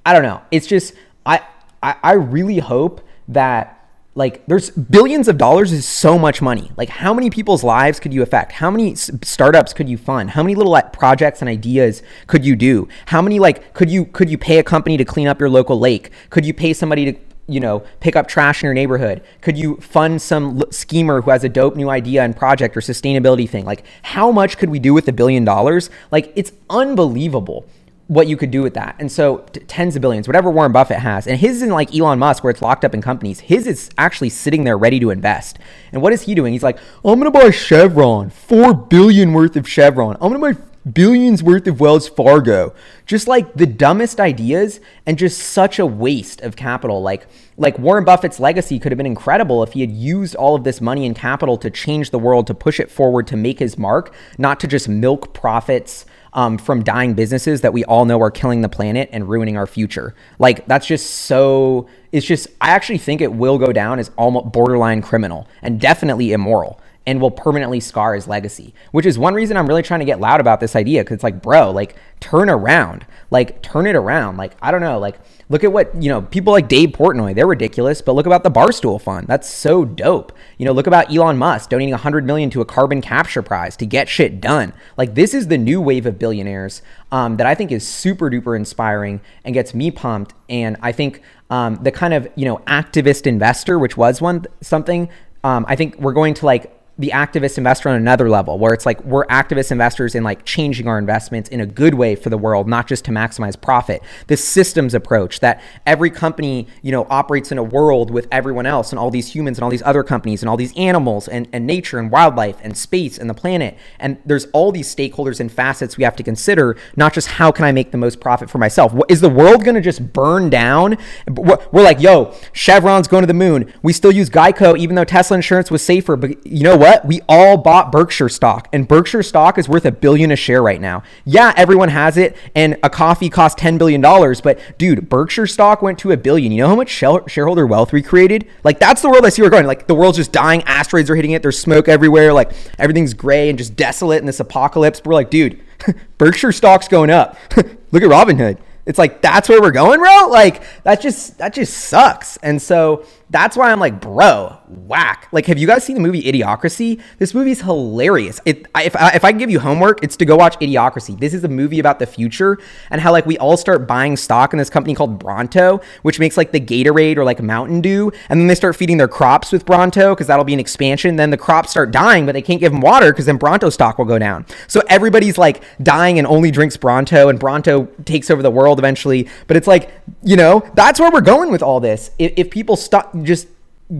I 0.04 0.12
don't 0.12 0.22
know. 0.22 0.42
It's 0.50 0.66
just, 0.66 0.94
I, 1.24 1.40
I, 1.82 1.96
I 2.02 2.12
really 2.12 2.58
hope 2.58 3.00
that 3.28 3.76
like 4.16 4.44
there's 4.46 4.70
billions 4.70 5.28
of 5.28 5.38
dollars 5.38 5.70
is 5.70 5.86
so 5.86 6.18
much 6.18 6.42
money 6.42 6.72
like 6.76 6.88
how 6.88 7.14
many 7.14 7.30
people's 7.30 7.62
lives 7.62 8.00
could 8.00 8.12
you 8.12 8.22
affect 8.22 8.50
how 8.50 8.68
many 8.68 8.92
startups 8.96 9.72
could 9.72 9.88
you 9.88 9.96
fund 9.96 10.30
how 10.30 10.42
many 10.42 10.56
little 10.56 10.72
like, 10.72 10.92
projects 10.92 11.40
and 11.40 11.48
ideas 11.48 12.02
could 12.26 12.44
you 12.44 12.56
do 12.56 12.88
how 13.06 13.22
many 13.22 13.38
like 13.38 13.72
could 13.72 13.88
you 13.88 14.04
could 14.06 14.28
you 14.28 14.36
pay 14.36 14.58
a 14.58 14.64
company 14.64 14.96
to 14.96 15.04
clean 15.04 15.28
up 15.28 15.38
your 15.38 15.48
local 15.48 15.78
lake 15.78 16.10
could 16.28 16.44
you 16.44 16.52
pay 16.52 16.72
somebody 16.72 17.12
to 17.12 17.18
you 17.50 17.60
know, 17.60 17.84
pick 18.00 18.16
up 18.16 18.28
trash 18.28 18.62
in 18.62 18.66
your 18.66 18.74
neighborhood? 18.74 19.22
Could 19.40 19.58
you 19.58 19.76
fund 19.76 20.22
some 20.22 20.62
schemer 20.70 21.20
who 21.20 21.30
has 21.30 21.44
a 21.44 21.48
dope 21.48 21.76
new 21.76 21.90
idea 21.90 22.22
and 22.22 22.36
project 22.36 22.76
or 22.76 22.80
sustainability 22.80 23.48
thing? 23.48 23.64
Like, 23.64 23.84
how 24.02 24.30
much 24.30 24.58
could 24.58 24.70
we 24.70 24.78
do 24.78 24.94
with 24.94 25.08
a 25.08 25.12
billion 25.12 25.44
dollars? 25.44 25.90
Like, 26.10 26.32
it's 26.36 26.52
unbelievable 26.68 27.66
what 28.10 28.26
you 28.26 28.36
could 28.36 28.50
do 28.50 28.60
with 28.60 28.74
that. 28.74 28.96
And 28.98 29.10
so 29.10 29.38
t- 29.52 29.60
tens 29.60 29.94
of 29.94 30.02
billions, 30.02 30.26
whatever 30.26 30.50
Warren 30.50 30.72
Buffett 30.72 30.98
has. 30.98 31.28
And 31.28 31.38
his 31.38 31.58
isn't 31.58 31.70
like 31.70 31.94
Elon 31.94 32.18
Musk 32.18 32.42
where 32.42 32.50
it's 32.50 32.60
locked 32.60 32.84
up 32.84 32.92
in 32.92 33.00
companies. 33.00 33.38
His 33.38 33.68
is 33.68 33.88
actually 33.98 34.30
sitting 34.30 34.64
there 34.64 34.76
ready 34.76 34.98
to 34.98 35.10
invest. 35.10 35.60
And 35.92 36.02
what 36.02 36.12
is 36.12 36.22
he 36.22 36.34
doing? 36.34 36.52
He's 36.52 36.64
like, 36.64 36.78
I'm 37.04 37.20
going 37.20 37.30
to 37.32 37.38
buy 37.38 37.52
Chevron, 37.52 38.30
4 38.30 38.74
billion 38.74 39.32
worth 39.32 39.54
of 39.54 39.68
Chevron. 39.68 40.16
I'm 40.20 40.32
to 40.32 40.38
buy 40.40 40.60
billions 40.90 41.42
worth 41.42 41.66
of 41.66 41.80
Wells 41.80 42.08
Fargo. 42.08 42.74
Just 43.06 43.28
like 43.28 43.54
the 43.54 43.66
dumbest 43.66 44.20
ideas 44.20 44.80
and 45.06 45.18
just 45.18 45.38
such 45.38 45.78
a 45.78 45.86
waste 45.86 46.40
of 46.40 46.56
capital. 46.56 47.02
Like 47.02 47.26
like 47.56 47.78
Warren 47.78 48.04
Buffett's 48.04 48.40
legacy 48.40 48.78
could 48.78 48.90
have 48.92 48.96
been 48.96 49.06
incredible 49.06 49.62
if 49.62 49.74
he 49.74 49.82
had 49.82 49.90
used 49.90 50.34
all 50.34 50.54
of 50.54 50.64
this 50.64 50.80
money 50.80 51.04
and 51.04 51.14
capital 51.14 51.58
to 51.58 51.70
change 51.70 52.10
the 52.10 52.18
world, 52.18 52.46
to 52.46 52.54
push 52.54 52.80
it 52.80 52.90
forward, 52.90 53.26
to 53.26 53.36
make 53.36 53.58
his 53.58 53.76
mark, 53.76 54.14
not 54.38 54.60
to 54.60 54.66
just 54.66 54.88
milk 54.88 55.34
profits 55.34 56.06
um, 56.32 56.58
from 56.58 56.82
dying 56.82 57.14
businesses 57.14 57.60
that 57.60 57.72
we 57.72 57.84
all 57.84 58.04
know 58.04 58.20
are 58.20 58.30
killing 58.30 58.62
the 58.62 58.68
planet 58.68 59.08
and 59.12 59.28
ruining 59.28 59.56
our 59.56 59.66
future. 59.66 60.14
Like 60.38 60.66
that's 60.66 60.86
just 60.86 61.10
so. 61.10 61.88
It's 62.12 62.26
just 62.26 62.48
I 62.60 62.70
actually 62.70 62.98
think 62.98 63.20
it 63.20 63.32
will 63.32 63.58
go 63.58 63.72
down 63.72 63.98
as 63.98 64.10
almost 64.16 64.52
borderline 64.52 65.02
criminal 65.02 65.46
and 65.62 65.80
definitely 65.80 66.32
immoral 66.32 66.80
and 67.10 67.20
will 67.20 67.32
permanently 67.32 67.80
scar 67.80 68.14
his 68.14 68.28
legacy. 68.28 68.72
Which 68.92 69.04
is 69.04 69.18
one 69.18 69.34
reason 69.34 69.56
I'm 69.56 69.66
really 69.66 69.82
trying 69.82 69.98
to 69.98 70.06
get 70.06 70.20
loud 70.20 70.40
about 70.40 70.60
this 70.60 70.76
idea 70.76 71.02
because 71.02 71.16
it's 71.16 71.24
like, 71.24 71.42
bro, 71.42 71.72
like 71.72 71.96
turn 72.20 72.48
around, 72.48 73.04
like 73.32 73.62
turn 73.62 73.84
it 73.88 73.96
around. 73.96 74.36
Like 74.36 74.52
I 74.62 74.70
don't 74.70 74.80
know, 74.80 75.00
like 75.00 75.18
look 75.48 75.64
at 75.64 75.72
what 75.72 76.00
you 76.00 76.08
know 76.08 76.22
people 76.22 76.52
like 76.52 76.68
Dave 76.68 76.90
Portnoy, 76.90 77.34
they're 77.34 77.48
ridiculous, 77.48 78.00
but 78.00 78.12
look 78.12 78.26
about 78.26 78.44
the 78.44 78.50
Barstool 78.50 79.02
Fund, 79.02 79.26
that's 79.26 79.50
so 79.50 79.84
dope. 79.84 80.30
You 80.56 80.66
know, 80.66 80.70
look 80.70 80.86
about 80.86 81.12
Elon 81.12 81.36
Musk 81.36 81.70
donating 81.70 81.90
100 81.90 82.24
million 82.24 82.48
to 82.50 82.60
a 82.60 82.64
carbon 82.64 83.00
capture 83.00 83.42
prize 83.42 83.76
to 83.78 83.86
get 83.86 84.08
shit 84.08 84.40
done. 84.40 84.72
Like 84.96 85.16
this 85.16 85.34
is 85.34 85.48
the 85.48 85.58
new 85.58 85.80
wave 85.80 86.06
of 86.06 86.16
billionaires 86.16 86.80
um, 87.10 87.38
that 87.38 87.46
I 87.48 87.56
think 87.56 87.72
is 87.72 87.84
super 87.84 88.30
duper 88.30 88.56
inspiring 88.56 89.20
and 89.44 89.52
gets 89.52 89.74
me 89.74 89.90
pumped. 89.90 90.32
And 90.48 90.76
I 90.80 90.92
think 90.92 91.22
um, 91.50 91.80
the 91.82 91.90
kind 91.90 92.14
of 92.14 92.28
you 92.36 92.44
know 92.44 92.58
activist 92.68 93.26
investor, 93.26 93.80
which 93.80 93.96
was 93.96 94.22
one 94.22 94.46
something. 94.60 95.08
Um, 95.42 95.64
I 95.66 95.74
think 95.74 95.98
we're 95.98 96.12
going 96.12 96.34
to 96.34 96.46
like 96.46 96.79
the 97.00 97.10
activist 97.14 97.56
investor 97.56 97.88
on 97.88 97.96
another 97.96 98.28
level 98.28 98.58
where 98.58 98.74
it's 98.74 98.84
like 98.84 99.02
we're 99.04 99.24
activist 99.26 99.72
investors 99.72 100.14
in 100.14 100.22
like 100.22 100.44
changing 100.44 100.86
our 100.86 100.98
investments 100.98 101.48
in 101.48 101.60
a 101.60 101.66
good 101.66 101.94
way 101.94 102.14
for 102.14 102.28
the 102.28 102.36
world 102.36 102.68
not 102.68 102.86
just 102.86 103.06
to 103.06 103.10
maximize 103.10 103.58
profit. 103.58 104.02
This 104.26 104.46
systems 104.46 104.92
approach 104.92 105.40
that 105.40 105.62
every 105.86 106.10
company 106.10 106.66
you 106.82 106.92
know 106.92 107.06
operates 107.08 107.50
in 107.50 107.58
a 107.58 107.62
world 107.62 108.10
with 108.10 108.28
everyone 108.30 108.66
else 108.66 108.90
and 108.90 108.98
all 108.98 109.10
these 109.10 109.34
humans 109.34 109.56
and 109.56 109.64
all 109.64 109.70
these 109.70 109.82
other 109.82 110.02
companies 110.02 110.42
and 110.42 110.50
all 110.50 110.58
these 110.58 110.76
animals 110.76 111.26
and, 111.26 111.48
and 111.54 111.66
nature 111.66 111.98
and 111.98 112.10
wildlife 112.10 112.58
and 112.62 112.76
space 112.76 113.16
and 113.16 113.30
the 113.30 113.34
planet. 113.34 113.78
And 113.98 114.18
there's 114.26 114.46
all 114.52 114.70
these 114.70 114.94
stakeholders 114.94 115.40
and 115.40 115.50
facets 115.50 115.96
we 115.96 116.04
have 116.04 116.16
to 116.16 116.22
consider 116.22 116.76
not 116.96 117.14
just 117.14 117.28
how 117.28 117.50
can 117.50 117.64
i 117.64 117.72
make 117.72 117.92
the 117.92 117.98
most 117.98 118.20
profit 118.20 118.50
for 118.50 118.58
myself? 118.58 118.94
Is 119.08 119.22
the 119.22 119.30
world 119.30 119.64
going 119.64 119.74
to 119.74 119.80
just 119.80 120.12
burn 120.12 120.50
down? 120.50 120.98
We're 121.26 121.82
like 121.82 122.00
yo 122.00 122.34
chevron's 122.52 123.08
going 123.08 123.22
to 123.22 123.26
the 123.26 123.32
moon. 123.32 123.72
We 123.82 123.94
still 123.94 124.12
use 124.12 124.28
geico 124.28 124.76
even 124.76 124.96
though 124.96 125.04
tesla 125.04 125.36
insurance 125.36 125.70
was 125.70 125.82
safer 125.82 126.16
but 126.16 126.46
you 126.46 126.64
know 126.64 126.76
what 126.76 126.89
what? 126.90 127.04
We 127.04 127.20
all 127.28 127.56
bought 127.56 127.92
Berkshire 127.92 128.28
stock, 128.28 128.68
and 128.72 128.86
Berkshire 128.86 129.22
stock 129.22 129.58
is 129.58 129.68
worth 129.68 129.84
a 129.84 129.92
billion 129.92 130.32
a 130.32 130.36
share 130.36 130.60
right 130.60 130.80
now. 130.80 131.04
Yeah, 131.24 131.52
everyone 131.56 131.88
has 131.88 132.16
it, 132.16 132.36
and 132.54 132.76
a 132.82 132.90
coffee 132.90 133.30
costs 133.30 133.60
$10 133.62 133.78
billion, 133.78 134.00
but 134.00 134.58
dude, 134.76 135.08
Berkshire 135.08 135.46
stock 135.46 135.82
went 135.82 136.00
to 136.00 136.10
a 136.10 136.16
billion. 136.16 136.50
You 136.50 136.62
know 136.62 136.68
how 136.68 136.76
much 136.76 136.88
shareholder 136.88 137.66
wealth 137.66 137.92
we 137.92 138.02
created? 138.02 138.48
Like, 138.64 138.80
that's 138.80 139.02
the 139.02 139.08
world 139.08 139.24
I 139.24 139.28
see 139.28 139.42
we're 139.42 139.50
going. 139.50 139.66
Like, 139.66 139.86
the 139.86 139.94
world's 139.94 140.18
just 140.18 140.32
dying, 140.32 140.62
asteroids 140.64 141.08
are 141.10 141.14
hitting 141.14 141.30
it, 141.30 141.42
there's 141.42 141.58
smoke 141.58 141.88
everywhere, 141.88 142.32
like, 142.32 142.50
everything's 142.78 143.14
gray 143.14 143.48
and 143.48 143.56
just 143.56 143.76
desolate 143.76 144.18
in 144.18 144.26
this 144.26 144.40
apocalypse. 144.40 145.00
We're 145.04 145.14
like, 145.14 145.30
dude, 145.30 145.60
Berkshire 146.18 146.52
stock's 146.52 146.88
going 146.88 147.10
up. 147.10 147.36
Look 147.92 148.02
at 148.02 148.10
Robinhood. 148.10 148.58
It's 148.86 148.98
like 148.98 149.20
that's 149.20 149.48
where 149.48 149.60
we're 149.60 149.70
going, 149.70 150.00
bro. 150.00 150.28
Like 150.28 150.62
that 150.82 151.00
just 151.00 151.38
that 151.38 151.52
just 151.54 151.74
sucks. 151.74 152.38
And 152.38 152.60
so 152.60 153.04
that's 153.30 153.56
why 153.56 153.70
I'm 153.70 153.78
like, 153.78 154.00
bro, 154.00 154.58
whack. 154.68 155.28
Like, 155.30 155.46
have 155.46 155.56
you 155.56 155.66
guys 155.66 155.84
seen 155.84 155.94
the 155.94 156.02
movie 156.02 156.22
Idiocracy? 156.22 157.00
This 157.18 157.32
movie's 157.32 157.62
hilarious. 157.62 158.40
It, 158.44 158.66
if, 158.76 158.96
I, 158.96 159.12
if 159.14 159.24
I 159.24 159.30
can 159.30 159.38
give 159.38 159.50
you 159.50 159.60
homework, 159.60 160.02
it's 160.02 160.16
to 160.16 160.24
go 160.24 160.36
watch 160.36 160.58
Idiocracy. 160.58 161.18
This 161.18 161.32
is 161.32 161.44
a 161.44 161.48
movie 161.48 161.78
about 161.78 162.00
the 162.00 162.06
future 162.06 162.58
and 162.90 163.00
how, 163.00 163.12
like, 163.12 163.26
we 163.26 163.38
all 163.38 163.56
start 163.56 163.86
buying 163.86 164.16
stock 164.16 164.52
in 164.52 164.58
this 164.58 164.68
company 164.68 164.94
called 164.94 165.22
Brawndo, 165.22 165.82
which 166.02 166.18
makes, 166.18 166.36
like, 166.36 166.50
the 166.50 166.60
Gatorade 166.60 167.16
or, 167.18 167.24
like, 167.24 167.40
Mountain 167.40 167.80
Dew. 167.82 168.10
And 168.28 168.40
then 168.40 168.48
they 168.48 168.54
start 168.56 168.74
feeding 168.74 168.96
their 168.96 169.08
crops 169.08 169.52
with 169.52 169.64
Brawndo 169.64 170.12
because 170.12 170.26
that'll 170.26 170.44
be 170.44 170.54
an 170.54 170.60
expansion. 170.60 171.14
Then 171.14 171.30
the 171.30 171.36
crops 171.36 171.70
start 171.70 171.92
dying, 171.92 172.26
but 172.26 172.32
they 172.32 172.42
can't 172.42 172.58
give 172.58 172.72
them 172.72 172.80
water 172.80 173.12
because 173.12 173.26
then 173.26 173.38
Brawndo 173.38 173.72
stock 173.72 173.98
will 173.98 174.06
go 174.06 174.18
down. 174.18 174.44
So 174.66 174.82
everybody's, 174.88 175.38
like, 175.38 175.62
dying 175.80 176.18
and 176.18 176.26
only 176.26 176.50
drinks 176.50 176.76
Brawndo, 176.76 177.30
and 177.30 177.38
Brawndo 177.38 177.88
takes 178.04 178.28
over 178.28 178.42
the 178.42 178.50
world 178.50 178.80
eventually. 178.80 179.28
But 179.46 179.56
it's 179.56 179.68
like, 179.68 179.92
you 180.24 180.36
know, 180.36 180.68
that's 180.74 180.98
where 180.98 181.12
we're 181.12 181.20
going 181.20 181.52
with 181.52 181.62
all 181.62 181.78
this. 181.78 182.10
If, 182.18 182.32
if 182.36 182.50
people 182.50 182.74
stop, 182.74 183.10
just 183.24 183.48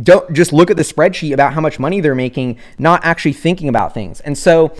don't 0.02 0.32
just 0.32 0.52
look 0.52 0.70
at 0.70 0.76
the 0.76 0.82
spreadsheet 0.82 1.32
about 1.32 1.52
how 1.52 1.60
much 1.60 1.78
money 1.78 2.00
they're 2.00 2.14
making, 2.14 2.58
not 2.78 3.04
actually 3.04 3.32
thinking 3.32 3.68
about 3.68 3.92
things. 3.92 4.20
And 4.20 4.38
so 4.38 4.74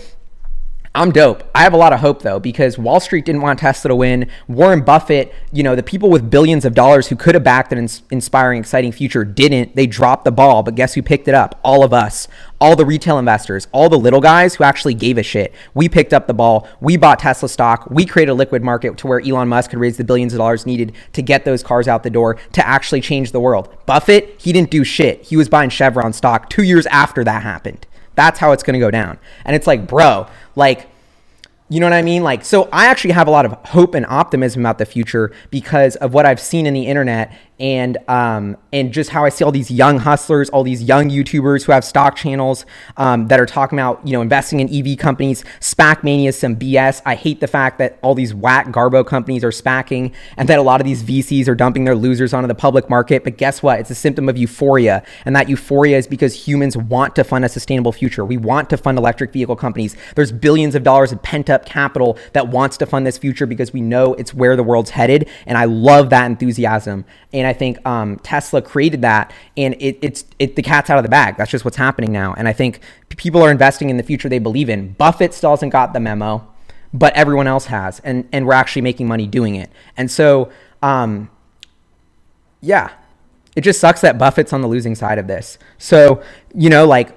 I'm 0.93 1.11
dope. 1.11 1.49
I 1.55 1.63
have 1.63 1.71
a 1.71 1.77
lot 1.77 1.93
of 1.93 2.01
hope 2.01 2.21
though 2.21 2.37
because 2.37 2.77
Wall 2.77 2.99
Street 2.99 3.23
didn't 3.23 3.41
want 3.41 3.59
Tesla 3.59 3.87
to 3.87 3.95
win. 3.95 4.29
Warren 4.49 4.81
Buffett, 4.81 5.33
you 5.53 5.63
know, 5.63 5.73
the 5.73 5.83
people 5.83 6.09
with 6.09 6.29
billions 6.29 6.65
of 6.65 6.73
dollars 6.73 7.07
who 7.07 7.15
could 7.15 7.33
have 7.33 7.45
backed 7.45 7.71
an 7.71 7.77
ins- 7.77 8.03
inspiring, 8.11 8.59
exciting 8.59 8.91
future 8.91 9.23
didn't. 9.23 9.73
They 9.73 9.87
dropped 9.87 10.25
the 10.25 10.33
ball, 10.33 10.63
but 10.63 10.75
guess 10.75 10.93
who 10.93 11.01
picked 11.01 11.29
it 11.29 11.33
up? 11.33 11.57
All 11.63 11.85
of 11.85 11.93
us. 11.93 12.27
All 12.59 12.75
the 12.75 12.85
retail 12.85 13.17
investors, 13.17 13.69
all 13.71 13.87
the 13.87 13.97
little 13.97 14.19
guys 14.19 14.55
who 14.55 14.65
actually 14.65 14.93
gave 14.93 15.17
a 15.17 15.23
shit. 15.23 15.53
We 15.73 15.87
picked 15.87 16.11
up 16.11 16.27
the 16.27 16.33
ball. 16.33 16.67
We 16.81 16.97
bought 16.97 17.19
Tesla 17.19 17.47
stock. 17.47 17.89
We 17.89 18.05
created 18.05 18.33
a 18.33 18.35
liquid 18.35 18.61
market 18.61 18.97
to 18.97 19.07
where 19.07 19.21
Elon 19.21 19.47
Musk 19.47 19.69
could 19.69 19.79
raise 19.79 19.95
the 19.95 20.03
billions 20.03 20.33
of 20.33 20.39
dollars 20.39 20.65
needed 20.65 20.91
to 21.13 21.21
get 21.21 21.45
those 21.45 21.63
cars 21.63 21.87
out 21.87 22.03
the 22.03 22.09
door 22.09 22.35
to 22.51 22.67
actually 22.67 22.99
change 22.99 23.31
the 23.31 23.39
world. 23.39 23.73
Buffett, 23.85 24.35
he 24.41 24.51
didn't 24.51 24.69
do 24.69 24.83
shit. 24.83 25.23
He 25.23 25.37
was 25.37 25.47
buying 25.47 25.69
Chevron 25.69 26.11
stock 26.11 26.49
2 26.49 26.63
years 26.63 26.85
after 26.87 27.23
that 27.23 27.43
happened. 27.43 27.87
That's 28.15 28.39
how 28.39 28.51
it's 28.51 28.63
going 28.63 28.73
to 28.73 28.79
go 28.79 28.91
down. 28.91 29.17
And 29.45 29.55
it's 29.55 29.67
like, 29.67 29.87
bro, 29.87 30.27
like, 30.55 30.87
you 31.69 31.79
know 31.79 31.85
what 31.85 31.93
I 31.93 32.01
mean? 32.01 32.21
Like, 32.21 32.43
so 32.43 32.67
I 32.73 32.87
actually 32.87 33.11
have 33.11 33.29
a 33.29 33.31
lot 33.31 33.45
of 33.45 33.53
hope 33.69 33.95
and 33.95 34.05
optimism 34.07 34.61
about 34.61 34.77
the 34.77 34.85
future 34.85 35.31
because 35.51 35.95
of 35.95 36.13
what 36.13 36.25
I've 36.25 36.39
seen 36.39 36.65
in 36.65 36.73
the 36.73 36.85
internet 36.85 37.33
and 37.61 37.99
um, 38.07 38.57
and 38.73 38.91
just 38.91 39.11
how 39.11 39.23
I 39.23 39.29
see 39.29 39.45
all 39.45 39.51
these 39.51 39.69
young 39.69 39.99
hustlers, 39.99 40.49
all 40.49 40.63
these 40.63 40.81
young 40.81 41.09
YouTubers 41.09 41.63
who 41.63 41.71
have 41.71 41.85
stock 41.85 42.15
channels 42.15 42.65
um, 42.97 43.27
that 43.27 43.39
are 43.39 43.45
talking 43.45 43.77
about 43.77 44.05
you 44.05 44.13
know 44.13 44.21
investing 44.21 44.59
in 44.59 44.67
EV 44.73 44.97
companies. 44.97 45.45
SPAC 45.59 46.03
mania 46.03 46.29
is 46.29 46.39
some 46.39 46.55
BS. 46.55 47.03
I 47.05 47.13
hate 47.13 47.39
the 47.39 47.47
fact 47.47 47.77
that 47.77 47.99
all 48.01 48.15
these 48.15 48.33
whack 48.33 48.67
Garbo 48.69 49.05
companies 49.05 49.43
are 49.43 49.51
SPACing 49.51 50.11
and 50.37 50.49
that 50.49 50.57
a 50.57 50.63
lot 50.63 50.81
of 50.81 50.85
these 50.85 51.03
VCs 51.03 51.47
are 51.47 51.53
dumping 51.53 51.83
their 51.83 51.95
losers 51.95 52.33
onto 52.33 52.47
the 52.47 52.55
public 52.55 52.89
market. 52.89 53.23
But 53.23 53.37
guess 53.37 53.61
what? 53.61 53.79
It's 53.79 53.91
a 53.91 53.95
symptom 53.95 54.27
of 54.27 54.37
euphoria, 54.37 55.03
and 55.25 55.35
that 55.35 55.47
euphoria 55.47 55.97
is 55.97 56.07
because 56.07 56.47
humans 56.47 56.75
want 56.75 57.15
to 57.15 57.23
fund 57.23 57.45
a 57.45 57.49
sustainable 57.49 57.91
future. 57.91 58.25
We 58.25 58.37
want 58.37 58.71
to 58.71 58.77
fund 58.77 58.97
electric 58.97 59.31
vehicle 59.31 59.55
companies. 59.55 59.95
There's 60.15 60.31
billions 60.31 60.73
of 60.73 60.81
dollars 60.81 61.11
of 61.11 61.21
pent 61.21 61.51
up 61.51 61.65
capital 61.65 62.17
that 62.33 62.47
wants 62.47 62.77
to 62.77 62.87
fund 62.87 63.05
this 63.05 63.19
future 63.19 63.45
because 63.45 63.71
we 63.71 63.81
know 63.81 64.15
it's 64.15 64.33
where 64.33 64.55
the 64.55 64.63
world's 64.63 64.89
headed, 64.89 65.29
and 65.45 65.59
I 65.59 65.65
love 65.65 66.09
that 66.09 66.25
enthusiasm. 66.25 67.05
And 67.33 67.50
I 67.50 67.50
think 67.53 67.83
um, 67.85 68.17
Tesla 68.19 68.61
created 68.61 69.01
that, 69.01 69.33
and 69.57 69.75
it, 69.75 69.97
it's 70.01 70.25
it, 70.39 70.55
the 70.55 70.61
cat's 70.61 70.89
out 70.89 70.97
of 70.97 71.03
the 71.03 71.09
bag. 71.09 71.37
That's 71.37 71.51
just 71.51 71.65
what's 71.65 71.77
happening 71.77 72.11
now. 72.11 72.33
And 72.37 72.47
I 72.47 72.53
think 72.53 72.79
people 73.09 73.41
are 73.41 73.51
investing 73.51 73.89
in 73.89 73.97
the 73.97 74.03
future 74.03 74.29
they 74.29 74.39
believe 74.39 74.69
in. 74.69 74.93
Buffett 74.93 75.33
still 75.33 75.51
hasn't 75.51 75.71
got 75.71 75.93
the 75.93 75.99
memo, 75.99 76.47
but 76.93 77.13
everyone 77.13 77.47
else 77.47 77.65
has, 77.65 77.99
and 78.01 78.27
and 78.31 78.45
we're 78.45 78.53
actually 78.53 78.81
making 78.81 79.07
money 79.07 79.27
doing 79.27 79.55
it. 79.55 79.71
And 79.97 80.09
so, 80.09 80.51
um, 80.81 81.29
yeah, 82.61 82.91
it 83.55 83.61
just 83.61 83.79
sucks 83.79 84.01
that 84.01 84.17
Buffett's 84.17 84.53
on 84.53 84.61
the 84.61 84.67
losing 84.67 84.95
side 84.95 85.17
of 85.17 85.27
this. 85.27 85.57
So 85.77 86.23
you 86.53 86.69
know, 86.69 86.85
like, 86.85 87.15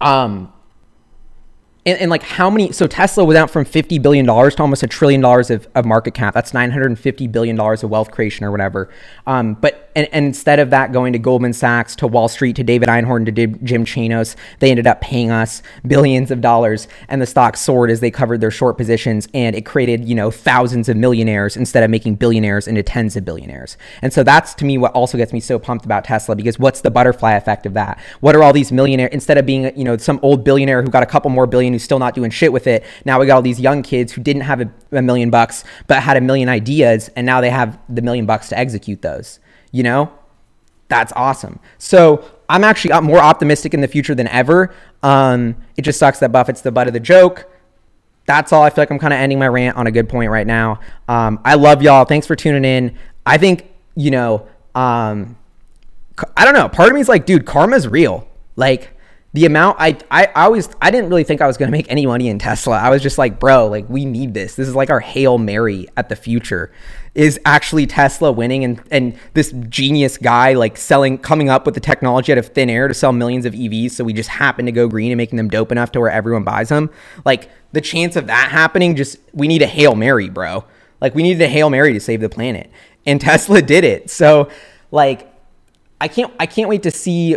um, 0.00 0.52
and, 1.86 2.00
and, 2.00 2.10
like 2.10 2.24
how 2.24 2.50
many 2.50 2.72
so 2.72 2.88
tesla 2.88 3.24
went 3.24 3.38
out 3.38 3.48
from 3.48 3.64
50 3.64 3.98
billion 4.00 4.26
dollars 4.26 4.56
to 4.56 4.62
almost 4.62 4.82
a 4.82 4.88
trillion 4.88 5.20
dollars 5.20 5.50
of, 5.50 5.68
of 5.76 5.84
market 5.84 6.14
cap. 6.14 6.34
That's 6.34 6.52
950 6.52 7.28
billion 7.28 7.54
dollars 7.54 7.84
of 7.84 7.90
wealth 7.90 8.10
creation 8.10 8.44
or 8.44 8.50
whatever. 8.50 8.90
Um, 9.26 9.54
but 9.54 9.90
and, 9.94 10.08
and, 10.12 10.26
instead 10.26 10.58
of 10.58 10.70
that 10.70 10.92
going 10.92 11.12
to 11.12 11.18
goldman 11.18 11.52
sachs 11.52 11.94
to 11.96 12.06
wall 12.08 12.28
street 12.28 12.56
to 12.56 12.64
david 12.64 12.88
einhorn 12.88 13.24
to 13.24 13.32
jim 13.32 13.84
chanos 13.84 14.34
they 14.58 14.70
ended 14.70 14.86
up 14.86 15.00
paying 15.00 15.30
us 15.30 15.62
billions 15.86 16.32
of 16.32 16.40
dollars. 16.40 16.88
And 17.08 17.22
the 17.22 17.26
stock 17.26 17.56
soared 17.56 17.90
as 17.90 18.00
they 18.00 18.10
covered 18.10 18.40
their 18.40 18.50
short 18.50 18.76
positions 18.76 19.28
and 19.32 19.54
it 19.54 19.64
created 19.64 20.08
you 20.08 20.16
know 20.16 20.32
thousands 20.32 20.88
of 20.88 20.96
millionaires 20.96 21.56
instead 21.56 21.84
of 21.84 21.90
making 21.90 22.16
billionaires 22.16 22.66
into 22.66 22.82
tens 22.82 23.14
of 23.16 23.24
billionaires. 23.24 23.78
And 24.02 24.12
so 24.12 24.24
that's 24.24 24.54
to 24.54 24.64
me 24.64 24.76
what 24.76 24.92
also 24.92 25.16
gets 25.16 25.32
me 25.32 25.38
so 25.38 25.58
pumped 25.58 25.84
about 25.84 26.04
tesla 26.04 26.34
because 26.34 26.58
what's 26.58 26.80
the 26.80 26.90
butterfly 26.90 27.34
effect 27.34 27.64
of 27.64 27.74
that? 27.74 28.00
What 28.20 28.34
are 28.34 28.42
all 28.42 28.52
these 28.52 28.72
millionaires 28.72 29.10
instead 29.12 29.38
of 29.38 29.46
being 29.46 29.76
you 29.78 29.84
know 29.84 29.96
some 29.96 30.18
old 30.24 30.42
billionaire 30.42 30.82
who 30.82 30.88
got 30.88 31.04
a 31.04 31.06
couple 31.06 31.30
more 31.30 31.46
billion 31.46 31.75
still 31.78 31.98
not 31.98 32.14
doing 32.14 32.30
shit 32.30 32.52
with 32.52 32.66
it. 32.66 32.84
Now 33.04 33.20
we 33.20 33.26
got 33.26 33.36
all 33.36 33.42
these 33.42 33.60
young 33.60 33.82
kids 33.82 34.12
who 34.12 34.22
didn't 34.22 34.42
have 34.42 34.60
a, 34.60 34.70
a 34.92 35.02
million 35.02 35.30
bucks, 35.30 35.64
but 35.86 36.02
had 36.02 36.16
a 36.16 36.20
million 36.20 36.48
ideas, 36.48 37.10
and 37.16 37.26
now 37.26 37.40
they 37.40 37.50
have 37.50 37.78
the 37.88 38.02
million 38.02 38.26
bucks 38.26 38.48
to 38.50 38.58
execute 38.58 39.02
those. 39.02 39.40
You 39.72 39.82
know, 39.82 40.12
that's 40.88 41.12
awesome. 41.14 41.58
So 41.78 42.24
I'm 42.48 42.64
actually 42.64 42.98
more 43.00 43.18
optimistic 43.18 43.74
in 43.74 43.80
the 43.80 43.88
future 43.88 44.14
than 44.14 44.28
ever. 44.28 44.72
Um, 45.02 45.56
it 45.76 45.82
just 45.82 45.98
sucks 45.98 46.18
that 46.20 46.32
Buffett's 46.32 46.62
the 46.62 46.72
butt 46.72 46.86
of 46.86 46.92
the 46.92 47.00
joke. 47.00 47.50
That's 48.26 48.52
all. 48.52 48.62
I 48.62 48.70
feel 48.70 48.82
like 48.82 48.90
I'm 48.90 48.98
kind 48.98 49.12
of 49.12 49.20
ending 49.20 49.38
my 49.38 49.48
rant 49.48 49.76
on 49.76 49.86
a 49.86 49.90
good 49.90 50.08
point 50.08 50.30
right 50.30 50.46
now. 50.46 50.80
Um, 51.08 51.40
I 51.44 51.54
love 51.54 51.82
y'all. 51.82 52.04
Thanks 52.04 52.26
for 52.26 52.34
tuning 52.34 52.64
in. 52.64 52.96
I 53.24 53.38
think, 53.38 53.70
you 53.94 54.10
know, 54.10 54.48
um, 54.74 55.36
I 56.36 56.44
don't 56.44 56.54
know. 56.54 56.68
Part 56.68 56.88
of 56.88 56.94
me 56.94 57.00
is 57.00 57.08
like, 57.08 57.26
dude, 57.26 57.46
karma's 57.46 57.86
real. 57.86 58.26
Like, 58.56 58.95
the 59.36 59.44
amount 59.44 59.76
I, 59.78 59.98
I 60.10 60.30
I 60.34 60.44
always 60.44 60.70
I 60.80 60.90
didn't 60.90 61.10
really 61.10 61.22
think 61.22 61.42
I 61.42 61.46
was 61.46 61.58
gonna 61.58 61.70
make 61.70 61.90
any 61.90 62.06
money 62.06 62.28
in 62.28 62.38
Tesla. 62.38 62.78
I 62.78 62.88
was 62.88 63.02
just 63.02 63.18
like, 63.18 63.38
bro, 63.38 63.66
like 63.66 63.86
we 63.86 64.06
need 64.06 64.32
this. 64.32 64.54
This 64.54 64.66
is 64.66 64.74
like 64.74 64.88
our 64.88 64.98
hail 64.98 65.36
mary 65.36 65.88
at 65.94 66.08
the 66.08 66.16
future. 66.16 66.72
Is 67.14 67.38
actually 67.44 67.86
Tesla 67.86 68.32
winning 68.32 68.64
and 68.64 68.80
and 68.90 69.14
this 69.34 69.52
genius 69.68 70.16
guy 70.16 70.54
like 70.54 70.78
selling 70.78 71.18
coming 71.18 71.50
up 71.50 71.66
with 71.66 71.74
the 71.74 71.82
technology 71.82 72.32
out 72.32 72.38
of 72.38 72.46
thin 72.46 72.70
air 72.70 72.88
to 72.88 72.94
sell 72.94 73.12
millions 73.12 73.44
of 73.44 73.52
EVs. 73.52 73.90
So 73.90 74.04
we 74.04 74.14
just 74.14 74.30
happen 74.30 74.64
to 74.64 74.72
go 74.72 74.88
green 74.88 75.12
and 75.12 75.18
making 75.18 75.36
them 75.36 75.48
dope 75.50 75.70
enough 75.70 75.92
to 75.92 76.00
where 76.00 76.10
everyone 76.10 76.42
buys 76.44 76.70
them. 76.70 76.88
Like 77.26 77.50
the 77.72 77.82
chance 77.82 78.16
of 78.16 78.28
that 78.28 78.50
happening, 78.50 78.96
just 78.96 79.18
we 79.34 79.48
need 79.48 79.60
a 79.60 79.66
hail 79.66 79.94
mary, 79.94 80.30
bro. 80.30 80.64
Like 81.02 81.14
we 81.14 81.22
needed 81.22 81.42
a 81.42 81.48
hail 81.48 81.68
mary 81.68 81.92
to 81.92 82.00
save 82.00 82.22
the 82.22 82.30
planet, 82.30 82.70
and 83.04 83.20
Tesla 83.20 83.60
did 83.60 83.84
it. 83.84 84.08
So 84.08 84.48
like 84.90 85.30
I 86.00 86.08
can't 86.08 86.32
I 86.40 86.46
can't 86.46 86.70
wait 86.70 86.84
to 86.84 86.90
see 86.90 87.36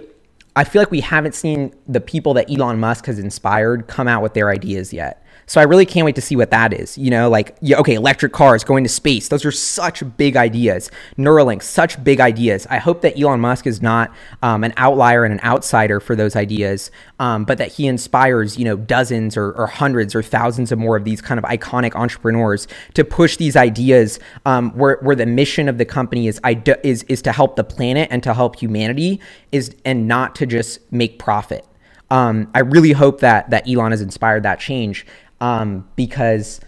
I 0.59 0.65
feel 0.65 0.81
like 0.81 0.91
we 0.91 0.99
haven't 0.99 1.35
seen 1.35 1.73
the 1.87 2.01
people 2.01 2.33
that 2.33 2.51
Elon 2.51 2.81
Musk 2.81 3.05
has 3.05 3.17
inspired 3.17 3.87
come 3.87 4.09
out 4.09 4.21
with 4.21 4.33
their 4.33 4.49
ideas 4.49 4.91
yet. 4.91 5.25
So 5.49 5.59
I 5.59 5.63
really 5.63 5.87
can't 5.87 6.05
wait 6.05 6.13
to 6.13 6.21
see 6.21 6.35
what 6.35 6.51
that 6.51 6.73
is. 6.73 6.95
You 6.95 7.09
know, 7.09 7.27
like, 7.27 7.57
yeah, 7.59 7.79
okay, 7.79 7.95
electric 7.95 8.33
cars 8.33 8.63
going 8.63 8.83
to 8.83 8.89
space. 8.89 9.29
Those 9.29 9.43
are 9.45 9.51
such 9.51 10.03
big 10.15 10.37
ideas. 10.37 10.91
Neuralink, 11.17 11.63
such 11.63 12.01
big 12.03 12.19
ideas. 12.19 12.67
I 12.69 12.77
hope 12.77 13.01
that 13.01 13.19
Elon 13.19 13.39
Musk 13.39 13.65
is 13.65 13.81
not 13.81 14.13
um, 14.43 14.63
an 14.63 14.75
outlier 14.77 15.25
and 15.25 15.33
an 15.33 15.39
outsider 15.43 15.99
for 15.99 16.15
those 16.15 16.35
ideas, 16.35 16.91
um, 17.17 17.45
but 17.45 17.57
that 17.57 17.69
he 17.71 17.87
inspires, 17.87 18.59
you 18.59 18.63
know, 18.63 18.77
dozens 18.77 19.35
or, 19.35 19.51
or, 19.53 19.65
hundreds 19.65 20.13
or 20.13 20.21
thousands 20.21 20.71
of 20.71 20.77
more 20.77 20.95
of 20.95 21.03
these 21.03 21.19
kind 21.19 21.39
of 21.39 21.45
iconic 21.45 21.95
entrepreneurs 21.95 22.67
to 22.93 23.03
push 23.03 23.37
these 23.37 23.55
ideas 23.55 24.19
um, 24.45 24.69
where, 24.71 24.97
where 25.01 25.15
the 25.15 25.25
mission 25.25 25.67
of 25.67 25.79
the 25.79 25.85
company 25.85 26.27
is, 26.27 26.39
is, 26.83 27.03
is 27.03 27.23
to 27.23 27.31
help 27.31 27.55
the 27.55 27.63
planet 27.63 28.07
and 28.11 28.21
to 28.21 28.35
help 28.35 28.55
humanity 28.55 29.19
is 29.51 29.75
and 29.83 30.07
not 30.07 30.35
to 30.35 30.45
just 30.45 30.79
make 30.91 31.17
profit. 31.17 31.65
Um, 32.11 32.49
I 32.55 32.59
really 32.59 32.91
hope 32.91 33.19
that 33.19 33.51
that 33.51 33.69
Elon 33.69 33.91
has 33.91 34.01
inspired 34.01 34.43
that 34.43 34.59
change 34.59 35.05
um, 35.41 35.87
because, 35.95 36.59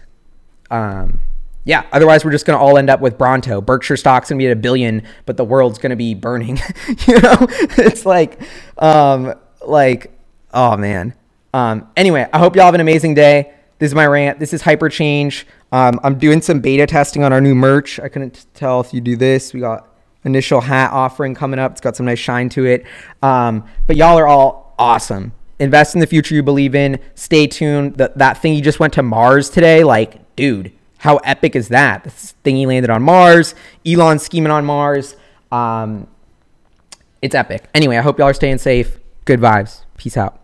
um, 0.70 1.18
yeah, 1.64 1.84
otherwise 1.92 2.24
we're 2.24 2.32
just 2.32 2.46
going 2.46 2.58
to 2.58 2.62
all 2.62 2.76
end 2.76 2.90
up 2.90 3.00
with 3.00 3.18
Brawndo. 3.18 3.64
Berkshire 3.64 3.96
stock's 3.96 4.30
going 4.30 4.38
to 4.38 4.42
be 4.42 4.48
at 4.48 4.52
a 4.52 4.60
billion, 4.60 5.02
but 5.26 5.36
the 5.36 5.44
world's 5.44 5.78
going 5.78 5.90
to 5.90 5.96
be 5.96 6.14
burning. 6.14 6.56
you 7.06 7.20
know, 7.20 7.36
it's 7.78 8.04
like, 8.04 8.40
um, 8.78 9.34
like, 9.64 10.12
oh 10.52 10.76
man. 10.76 11.14
Um, 11.54 11.88
anyway, 11.96 12.26
I 12.32 12.38
hope 12.38 12.56
y'all 12.56 12.64
have 12.64 12.74
an 12.74 12.80
amazing 12.80 13.14
day. 13.14 13.52
This 13.78 13.90
is 13.90 13.94
my 13.94 14.06
rant. 14.06 14.38
This 14.38 14.52
is 14.52 14.62
Hyperchange. 14.62 15.44
Um, 15.70 16.00
I'm 16.02 16.18
doing 16.18 16.40
some 16.40 16.60
beta 16.60 16.86
testing 16.86 17.24
on 17.24 17.32
our 17.32 17.40
new 17.40 17.54
merch. 17.54 18.00
I 18.00 18.08
couldn't 18.08 18.46
tell 18.54 18.80
if 18.80 18.94
you 18.94 19.00
do 19.00 19.16
this. 19.16 19.52
We 19.52 19.60
got 19.60 19.88
initial 20.24 20.60
hat 20.60 20.92
offering 20.92 21.34
coming 21.34 21.58
up. 21.58 21.72
It's 21.72 21.80
got 21.80 21.96
some 21.96 22.06
nice 22.06 22.18
shine 22.18 22.48
to 22.50 22.64
it. 22.64 22.84
Um, 23.22 23.66
but 23.86 23.96
y'all 23.96 24.18
are 24.18 24.26
all 24.26 24.74
awesome 24.78 25.32
invest 25.58 25.94
in 25.94 26.00
the 26.00 26.06
future 26.06 26.34
you 26.34 26.42
believe 26.42 26.74
in. 26.74 26.98
Stay 27.14 27.46
tuned. 27.46 27.96
That 27.96 28.18
that 28.18 28.38
thing 28.38 28.54
you 28.54 28.62
just 28.62 28.80
went 28.80 28.92
to 28.94 29.02
Mars 29.02 29.50
today, 29.50 29.84
like, 29.84 30.34
dude, 30.36 30.72
how 30.98 31.16
epic 31.18 31.56
is 31.56 31.68
that? 31.68 32.04
This 32.04 32.32
thing 32.44 32.56
he 32.56 32.66
landed 32.66 32.90
on 32.90 33.02
Mars. 33.02 33.54
Elon 33.86 34.18
scheming 34.18 34.52
on 34.52 34.64
Mars. 34.64 35.16
Um, 35.50 36.06
it's 37.20 37.34
epic. 37.34 37.68
Anyway, 37.74 37.96
I 37.96 38.02
hope 38.02 38.18
y'all 38.18 38.28
are 38.28 38.34
staying 38.34 38.58
safe. 38.58 38.98
Good 39.24 39.40
vibes. 39.40 39.82
Peace 39.96 40.16
out. 40.16 40.41